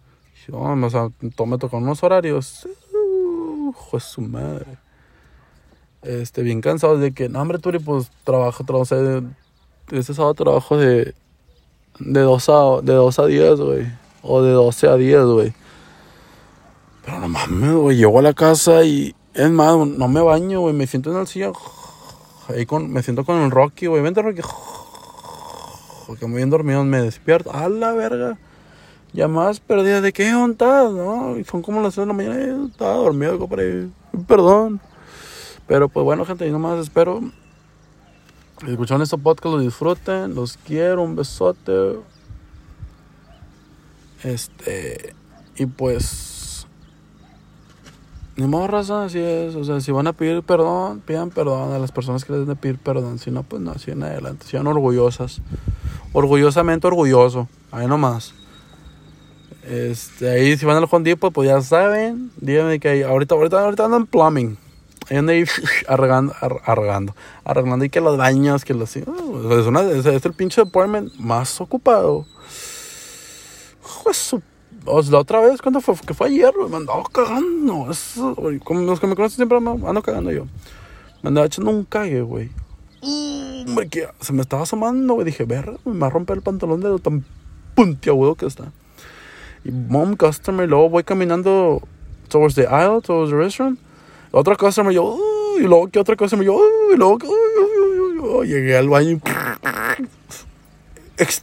no, 0.48 0.86
o 0.86 0.90
sea, 0.90 1.10
me 1.20 1.30
unos 1.72 2.02
horarios. 2.02 2.66
Uh, 2.94 4.00
su 4.00 4.22
madre. 4.22 4.78
Este, 6.00 6.42
bien 6.42 6.62
cansado 6.62 6.96
de 6.96 7.12
que, 7.12 7.28
no, 7.28 7.42
hombre, 7.42 7.58
Turi, 7.58 7.78
pues 7.78 8.10
trabajo, 8.24 8.64
trabajo, 8.64 8.96
este 9.90 10.14
sábado 10.14 10.32
trabajo 10.32 10.78
de, 10.78 11.14
de, 11.98 12.20
dos 12.20 12.48
a, 12.48 12.80
de 12.82 12.94
2 12.94 13.18
a 13.18 13.26
10, 13.26 13.60
güey. 13.60 13.86
O 14.22 14.42
de 14.42 14.52
12 14.52 14.88
a 14.88 14.94
10, 14.94 15.24
güey. 15.24 15.52
Pero 17.04 17.20
no 17.20 17.28
mames, 17.28 17.74
güey, 17.74 17.96
llego 17.98 18.18
a 18.18 18.22
la 18.22 18.32
casa 18.32 18.82
y, 18.84 19.14
es 19.38 19.50
más, 19.50 19.76
no 19.76 20.08
me 20.08 20.20
baño, 20.20 20.60
güey, 20.60 20.74
me 20.74 20.88
siento 20.88 21.12
en 21.12 21.18
el 21.18 21.28
sillón. 21.28 21.52
Ahí 22.48 22.66
con, 22.66 22.90
me 22.90 23.04
siento 23.04 23.24
con 23.24 23.36
el 23.40 23.52
Rocky, 23.52 23.86
güey, 23.86 24.02
vente 24.02 24.20
Rocky. 24.20 24.42
Porque 26.08 26.26
me 26.26 26.36
bien 26.36 26.50
dormido, 26.50 26.82
me 26.82 27.00
despierto. 27.00 27.52
A 27.54 27.68
la 27.68 27.92
verga. 27.92 28.36
Llamadas 29.12 29.60
perdidas 29.60 30.02
de 30.02 30.12
qué 30.12 30.34
ontas, 30.34 30.90
¿no? 30.90 31.38
Y 31.38 31.44
son 31.44 31.62
como 31.62 31.80
las 31.80 31.94
6 31.94 32.02
de 32.02 32.06
la 32.06 32.12
mañana. 32.14 32.66
estaba 32.66 32.94
dormido, 32.94 33.38
compadre. 33.38 33.88
Perdón. 34.26 34.80
Pero 35.68 35.88
pues 35.88 36.02
bueno, 36.02 36.24
gente, 36.24 36.46
y 36.46 36.50
nomás 36.50 36.80
espero. 36.80 37.20
Escucharon 38.66 39.02
este 39.02 39.18
podcast, 39.18 39.54
lo 39.54 39.60
disfruten. 39.60 40.34
Los 40.34 40.56
quiero, 40.56 41.02
un 41.02 41.14
besote. 41.14 42.00
Este. 44.24 45.14
Y 45.56 45.66
pues. 45.66 46.37
Ni 48.38 48.46
modo, 48.46 48.68
raza, 48.68 49.04
así 49.04 49.18
es. 49.18 49.56
O 49.56 49.64
sea, 49.64 49.80
si 49.80 49.90
van 49.90 50.06
a 50.06 50.12
pedir 50.12 50.42
perdón, 50.44 51.00
pidan 51.04 51.30
perdón 51.30 51.72
a 51.72 51.78
las 51.80 51.90
personas 51.90 52.24
que 52.24 52.32
les 52.32 52.42
den 52.42 52.50
de 52.50 52.54
pedir 52.56 52.78
perdón. 52.78 53.18
Si 53.18 53.32
no, 53.32 53.42
pues 53.42 53.60
no, 53.60 53.74
sigan 53.78 54.04
adelante. 54.04 54.46
Sean 54.46 54.66
orgullosas. 54.68 55.40
Orgullosamente 56.12 56.86
orgulloso. 56.86 57.48
Ahí 57.72 57.88
nomás. 57.88 58.32
Este, 59.64 60.30
ahí 60.30 60.56
si 60.56 60.64
van 60.64 60.76
al 60.76 60.86
Home 60.88 61.04
Depot, 61.04 61.32
pues 61.32 61.48
ya 61.48 61.60
saben. 61.62 62.30
Díganme 62.40 62.78
que 62.78 62.88
ahí, 62.88 63.02
ahorita, 63.02 63.34
ahorita, 63.34 63.60
ahorita 63.64 63.84
andan 63.86 64.06
plumbing. 64.06 64.56
Ahí 65.10 65.16
andan 65.16 65.34
ahí 65.34 65.44
arreglando, 65.88 66.32
ar- 66.40 66.60
arreglando, 66.64 67.16
arreglando 67.44 67.84
y 67.84 67.90
que 67.90 68.00
los 68.00 68.16
baños, 68.16 68.64
que 68.64 68.72
los... 68.72 68.94
uh, 68.94 69.90
es, 69.90 70.06
es, 70.06 70.24
el 70.24 70.32
pinche 70.32 70.64
department 70.64 71.12
más 71.16 71.60
ocupado. 71.60 72.24
Sea, 74.12 74.40
la 75.10 75.18
otra 75.18 75.40
vez, 75.40 75.62
¿cuándo 75.62 75.80
fue? 75.80 75.94
Que 76.06 76.14
fue 76.14 76.28
ayer, 76.28 76.52
me 76.68 76.76
andaba 76.76 77.02
cagando. 77.12 77.90
Eso, 77.90 78.34
güey, 78.34 78.58
como 78.58 78.80
los 78.80 79.00
que 79.00 79.06
me 79.06 79.14
conocen 79.14 79.36
siempre 79.36 79.60
me 79.60 79.70
ando 79.70 80.02
cagando 80.02 80.30
yo. 80.30 80.44
Me 81.22 81.28
andaba 81.28 81.46
echando 81.46 81.70
un 81.70 81.84
cague, 81.84 82.22
güey. 82.22 82.50
Hombre, 83.00 83.88
que 83.88 84.08
se 84.20 84.32
me 84.32 84.42
estaba 84.42 84.62
asomando, 84.62 85.14
güey. 85.14 85.24
Dije, 85.24 85.44
verga, 85.44 85.78
me 85.84 85.98
va 85.98 86.08
a 86.08 86.10
romper 86.10 86.36
el 86.36 86.42
pantalón 86.42 86.80
de 86.80 86.88
lo 86.88 86.98
tan 86.98 87.24
puntiagudo 87.74 88.34
que 88.34 88.46
está. 88.46 88.72
Y 89.64 89.70
mom 89.70 90.16
customer, 90.16 90.66
y 90.66 90.68
luego 90.68 90.88
voy 90.88 91.04
caminando 91.04 91.82
towards 92.28 92.54
the 92.54 92.66
aisle, 92.66 93.00
towards 93.00 93.30
the 93.30 93.36
restaurant. 93.36 93.78
Otra 94.30 94.56
customer, 94.56 94.92
yo, 94.92 95.18
y 95.58 95.62
luego 95.62 95.88
que 95.88 95.98
otra 95.98 96.16
customer, 96.16 96.44
yo, 96.44 96.60
y 96.92 96.96
luego 96.96 97.18
que, 97.18 97.28
llegué 98.46 98.76
al 98.76 98.88
baño 98.88 99.10
y 99.10 99.20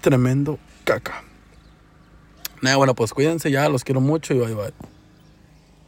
tremendo 0.02 0.58
caca. 0.84 1.24
Nah, 2.62 2.76
bueno, 2.78 2.96
pues 2.96 3.14
cuídense 3.14 3.52
ya, 3.52 3.68
los 3.70 3.84
quiero 3.84 4.02
mucho 4.02 4.34
y 4.34 4.40
bye 4.40 4.54
bye. 4.54 4.74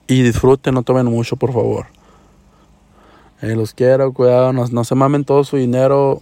Y 0.08 0.21
disfruten, 0.23 0.73
no 0.73 0.84
tomen 0.84 1.06
mucho, 1.08 1.36
por 1.36 1.51
favor. 1.53 1.88
Eh, 3.41 3.56
los 3.56 3.73
quiero, 3.73 4.13
cuidado, 4.13 4.53
no, 4.53 4.65
no 4.67 4.84
se 4.84 4.95
mamen 4.95 5.25
todo 5.25 5.43
su 5.43 5.58
dinero. 5.58 6.21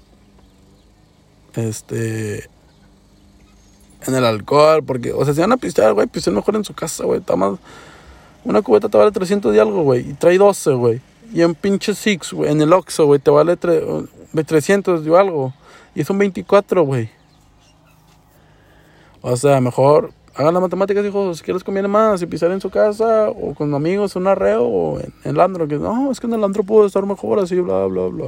Este. 1.56 2.50
En 4.08 4.14
el 4.16 4.26
alcohol, 4.26 4.84
porque, 4.84 5.14
o 5.14 5.24
sea, 5.26 5.34
si 5.34 5.42
van 5.42 5.52
a 5.52 5.58
pistear, 5.58 5.94
güey, 5.94 6.08
pisten 6.08 6.34
mejor 6.36 6.56
en 6.56 6.64
su 6.64 6.74
casa, 6.74 7.06
güey. 7.06 7.20
Está. 7.20 7.36
Una 8.44 8.62
cubeta 8.62 8.90
te 8.90 8.98
vale 8.98 9.12
300 9.12 9.56
y 9.56 9.60
algo, 9.60 9.82
güey. 9.84 10.10
Y 10.10 10.14
trae 10.14 10.38
12, 10.38 10.72
güey. 10.74 11.02
Y 11.34 11.42
en 11.42 11.56
pinche 11.56 11.96
Six, 11.96 12.34
güey, 12.34 12.52
en 12.52 12.62
el 12.62 12.72
Oxxo, 12.72 13.06
güey, 13.08 13.20
te 13.20 13.32
vale 13.32 13.58
tre- 13.58 14.08
de 14.32 14.44
300 14.44 15.06
y 15.06 15.16
algo. 15.16 15.54
Y 15.96 16.04
son 16.04 16.20
24, 16.20 16.84
güey. 16.84 17.10
O 19.22 19.36
sea, 19.38 19.60
mejor 19.60 20.12
hagan 20.36 20.54
las 20.54 20.62
matemáticas, 20.62 21.06
hijos. 21.06 21.42
¿Qué 21.42 21.54
les 21.54 21.64
conviene 21.64 21.88
más? 21.88 22.20
Si 22.20 22.26
pisar 22.26 22.52
en 22.52 22.62
su 22.62 22.70
casa 22.70 23.30
o 23.30 23.54
con 23.54 23.74
amigos, 23.74 24.16
un 24.16 24.28
arreo 24.28 24.64
o 24.64 25.00
en 25.00 25.14
el 25.24 25.40
andro. 25.40 25.68
Que 25.68 25.78
no, 25.78 26.12
es 26.12 26.20
que 26.20 26.28
en 26.28 26.34
el 26.34 26.44
andro 26.44 26.64
puedo 26.64 26.86
estar 26.86 27.06
mejor, 27.06 27.40
así, 27.40 27.60
bla, 27.60 27.86
bla, 27.86 28.08
bla. 28.08 28.26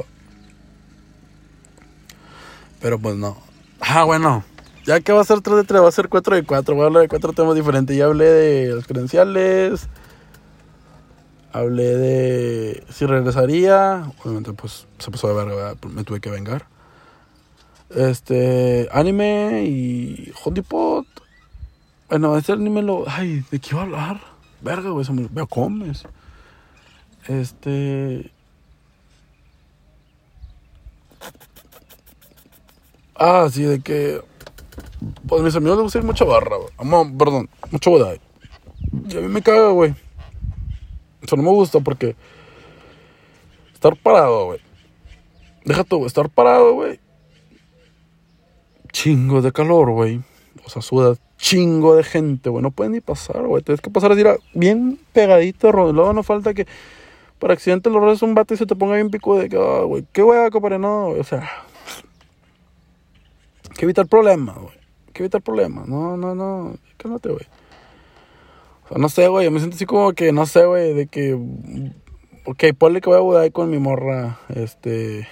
Pero 2.82 2.99
pues 2.99 3.16
no. 3.16 3.38
Ah, 3.82 4.03
bueno. 4.03 4.43
Ya 4.86 5.01
que 5.01 5.12
va 5.12 5.22
a 5.22 5.26
ser 5.26 5.41
3 5.41 5.58
de 5.58 5.64
3, 5.66 5.82
va 5.82 5.89
a 5.89 5.91
ser 5.91 6.08
4 6.08 6.36
de 6.38 6.43
4. 6.43 6.76
Voy 6.76 6.84
a 6.84 6.88
hablar 6.88 7.01
de 7.01 7.10
cuatro 7.10 7.34
temas 7.34 7.55
diferentes. 7.55 7.95
Ya 7.95 8.05
hablé 8.05 8.26
de 8.26 8.74
los 8.74 8.88
credenciales. 8.88 9.89
Hablé 11.51 11.97
de 11.97 12.84
si 12.89 13.05
regresaría. 13.05 14.10
Obviamente, 14.24 14.53
pues 14.53 14.88
se 14.97 15.12
pasó 15.12 15.28
de 15.28 15.34
verga, 15.34 15.55
¿verdad? 15.55 15.78
me 15.89 16.03
tuve 16.05 16.22
que 16.22 16.30
vengar. 16.30 16.68
Este, 17.89 18.88
anime 18.91 19.64
y 19.66 20.32
Pot. 20.68 21.08
Bueno, 22.10 22.38
este 22.38 22.53
anime 22.53 22.82
lo. 22.82 23.03
Ay, 23.08 23.43
¿de 23.51 23.60
qué 23.60 23.70
iba 23.72 23.82
a 23.82 23.84
hablar? 23.84 24.22
Verga, 24.62 24.89
güey, 24.91 25.05
se 25.05 25.12
me 25.12 25.28
veo 25.30 25.45
comes. 25.47 26.03
Este. 27.28 28.32
Ah, 33.16 33.47
sí, 33.51 33.64
de 33.64 33.82
que. 33.82 34.22
Pues 35.28 35.41
a 35.41 35.43
mis 35.43 35.55
amigos 35.55 35.78
les 35.78 35.84
gusta 35.84 35.99
ir 35.99 36.05
mucha 36.05 36.24
barra, 36.24 36.55
güey. 36.55 37.18
Perdón, 37.18 37.49
mucho 37.72 37.91
bodai. 37.91 38.22
Y 39.10 39.18
a 39.18 39.22
mí 39.22 39.28
me 39.28 39.41
caga, 39.41 39.70
güey. 39.70 39.93
Eso 41.22 41.36
no 41.36 41.43
me 41.43 41.49
gusta 41.49 41.82
porque. 41.82 42.16
Estar 43.74 43.97
parado, 43.97 44.45
güey. 44.45 44.62
Deja 45.66 45.84
tú, 45.84 46.05
estar 46.05 46.30
parado, 46.30 46.74
güey. 46.74 47.01
Chingo 48.93 49.41
de 49.41 49.51
calor, 49.51 49.91
güey. 49.91 50.22
O 50.66 50.70
sea, 50.70 50.82
suda 50.82 51.18
chingo 51.38 51.96
de 51.96 52.04
gente, 52.04 52.50
güey. 52.50 52.62
No 52.64 52.72
pueden 52.72 52.94
ni 52.94 53.02
pasar, 53.02 53.46
güey. 53.48 53.64
Tienes 53.64 53.82
que 53.82 53.90
pasar 53.90 54.12
así, 54.12 54.24
bien 54.54 55.00
pegadito, 55.14 55.72
ro- 55.72 55.94
Luego 55.94 56.14
no 56.14 56.24
falta 56.24 56.54
que 56.54 56.68
por 57.40 57.52
accidente 57.52 57.90
lo 57.90 58.00
rodes 58.00 58.22
un 58.24 58.34
bate 58.34 58.56
y 58.56 58.58
se 58.58 58.66
te 58.66 58.76
ponga 58.76 58.96
bien 58.96 59.10
pico 59.12 59.38
de 59.38 59.48
que, 59.50 59.58
ah, 59.58 59.84
güey, 59.84 60.04
qué 60.12 60.22
güey, 60.24 60.50
compadre, 60.50 60.80
no, 60.80 61.10
güey. 61.10 61.20
O 61.20 61.24
sea, 61.24 61.48
que 63.78 63.86
evitar 63.86 64.08
problemas, 64.08 64.58
güey. 64.58 64.74
Que 65.14 65.24
evitar 65.24 65.42
problemas. 65.42 65.88
No, 65.88 66.18
no, 66.18 66.34
no. 66.36 66.76
Cálmate, 66.98 67.30
güey. 67.30 67.46
O 68.86 68.88
sea, 68.90 68.98
no 68.98 69.10
sé, 69.10 69.28
güey. 69.28 69.46
Yo 69.46 69.52
me 69.52 69.60
siento 69.60 69.76
así 69.76 69.86
como 69.86 70.14
que, 70.14 70.32
no 70.32 70.46
sé, 70.46 70.66
güey, 70.66 70.94
de 70.94 71.08
que. 71.08 71.38
Ok, 72.46 72.64
ponle 72.78 73.02
que 73.02 73.10
voy 73.10 73.18
a 73.18 73.22
budar 73.22 73.52
con 73.52 73.70
mi 73.70 73.78
morra, 73.78 74.40
este. 74.50 75.28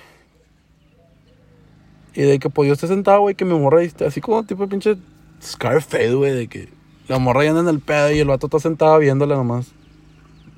Y 2.13 2.21
de 2.21 2.39
que 2.39 2.49
pues 2.49 2.67
yo 2.67 2.73
esté 2.73 2.87
sentado, 2.87 3.21
güey, 3.21 3.35
que 3.35 3.45
mi 3.45 3.57
morra 3.57 3.81
así 4.05 4.21
como 4.21 4.43
tipo 4.45 4.67
pinche 4.67 4.95
Scarface, 5.41 6.13
güey, 6.13 6.33
de 6.33 6.47
que 6.47 6.69
la 7.07 7.19
morra 7.19 7.43
ya 7.43 7.51
en 7.51 7.67
el 7.67 7.79
pedo 7.79 8.11
y 8.11 8.19
el 8.19 8.27
vato 8.27 8.47
está 8.47 8.59
sentado 8.59 8.97
viéndole 8.99 9.35
nomás, 9.35 9.71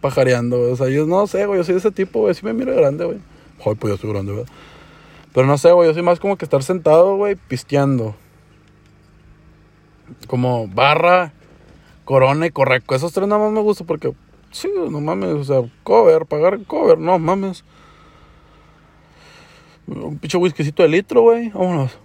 pajareando, 0.02 0.60
güey. 0.60 0.72
O 0.72 0.76
sea, 0.76 0.90
yo 0.90 1.06
no 1.06 1.28
sé, 1.28 1.46
güey, 1.46 1.60
yo 1.60 1.64
soy 1.64 1.74
de 1.74 1.80
ese 1.80 1.92
tipo, 1.92 2.22
güey, 2.22 2.34
sí 2.34 2.46
me 2.46 2.54
miro 2.54 2.76
grande, 2.76 3.06
güey. 3.06 3.20
Joder, 3.60 3.78
pues 3.78 3.94
yo 3.94 3.98
soy 3.98 4.12
grande, 4.12 4.34
güey. 4.34 4.46
Pero 5.34 5.46
no 5.46 5.58
sé, 5.58 5.72
güey, 5.72 5.90
yo 5.90 5.94
soy 5.94 6.04
más 6.04 6.20
como 6.20 6.38
que 6.38 6.46
estar 6.46 6.64
sentado, 6.64 7.16
güey, 7.16 7.36
pisteando. 7.36 8.16
Como 10.28 10.68
barra, 10.68 11.34
corona 12.06 12.46
y 12.46 12.52
correcto. 12.52 12.96
Esos 12.96 13.12
tres 13.12 13.28
nada 13.28 13.44
más 13.44 13.52
me 13.52 13.62
gustan 13.62 13.86
porque, 13.86 14.14
sí, 14.52 14.70
no 14.90 15.02
mames, 15.02 15.30
o 15.30 15.44
sea, 15.44 15.70
cover, 15.84 16.26
pagar 16.26 16.64
cover, 16.66 16.98
no 16.98 17.20
mames. 17.20 17.66
Un 19.88 20.18
pinche 20.18 20.38
whiskycito 20.38 20.84
de 20.84 20.90
litro, 20.90 21.22
güey. 21.22 21.50
Vámonos. 21.50 21.98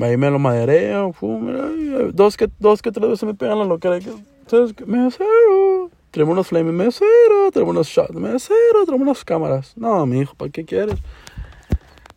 Ahí 0.00 0.16
me 0.16 0.30
lo 0.30 0.38
madereo. 0.38 1.14
Dos, 2.12 2.36
que, 2.36 2.48
dos 2.58 2.82
que 2.82 2.90
tres 2.92 3.08
veces 3.10 3.24
me 3.24 3.34
pegan 3.34 3.58
la 3.58 3.64
loquera. 3.64 3.98
que- 4.00 4.12
¿Sabes 4.46 4.72
qué? 4.72 4.84
Mesero. 4.86 5.90
Tenemos 6.10 6.32
unos 6.32 6.46
flaming 6.48 6.74
mesero. 6.74 7.50
Tenemos 7.52 7.72
unos 7.72 7.88
shots 7.88 8.14
mesero. 8.14 8.84
Tenemos 8.84 9.02
unas 9.06 9.24
cámaras. 9.24 9.72
No, 9.76 10.04
mi 10.06 10.20
hijo, 10.20 10.34
¿para 10.34 10.50
qué 10.50 10.64
quieres? 10.64 10.98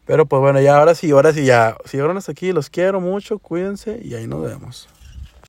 Pero 0.06 0.26
pues 0.26 0.40
bueno, 0.42 0.62
ya 0.62 0.78
ahora 0.78 0.94
sí, 0.96 1.10
ahora 1.12 1.34
sí 1.34 1.46
ya. 1.46 1.76
Si 1.86 1.98
llegaron 1.98 2.18
hasta 2.18 2.32
aquí, 2.32 2.52
los 2.52 2.70
quiero 2.70 3.02
mucho. 3.02 3.40
Cuídense 3.40 4.00
y 4.04 4.14
ahí 4.14 4.28
nos 4.28 4.44
vemos. 4.44 4.88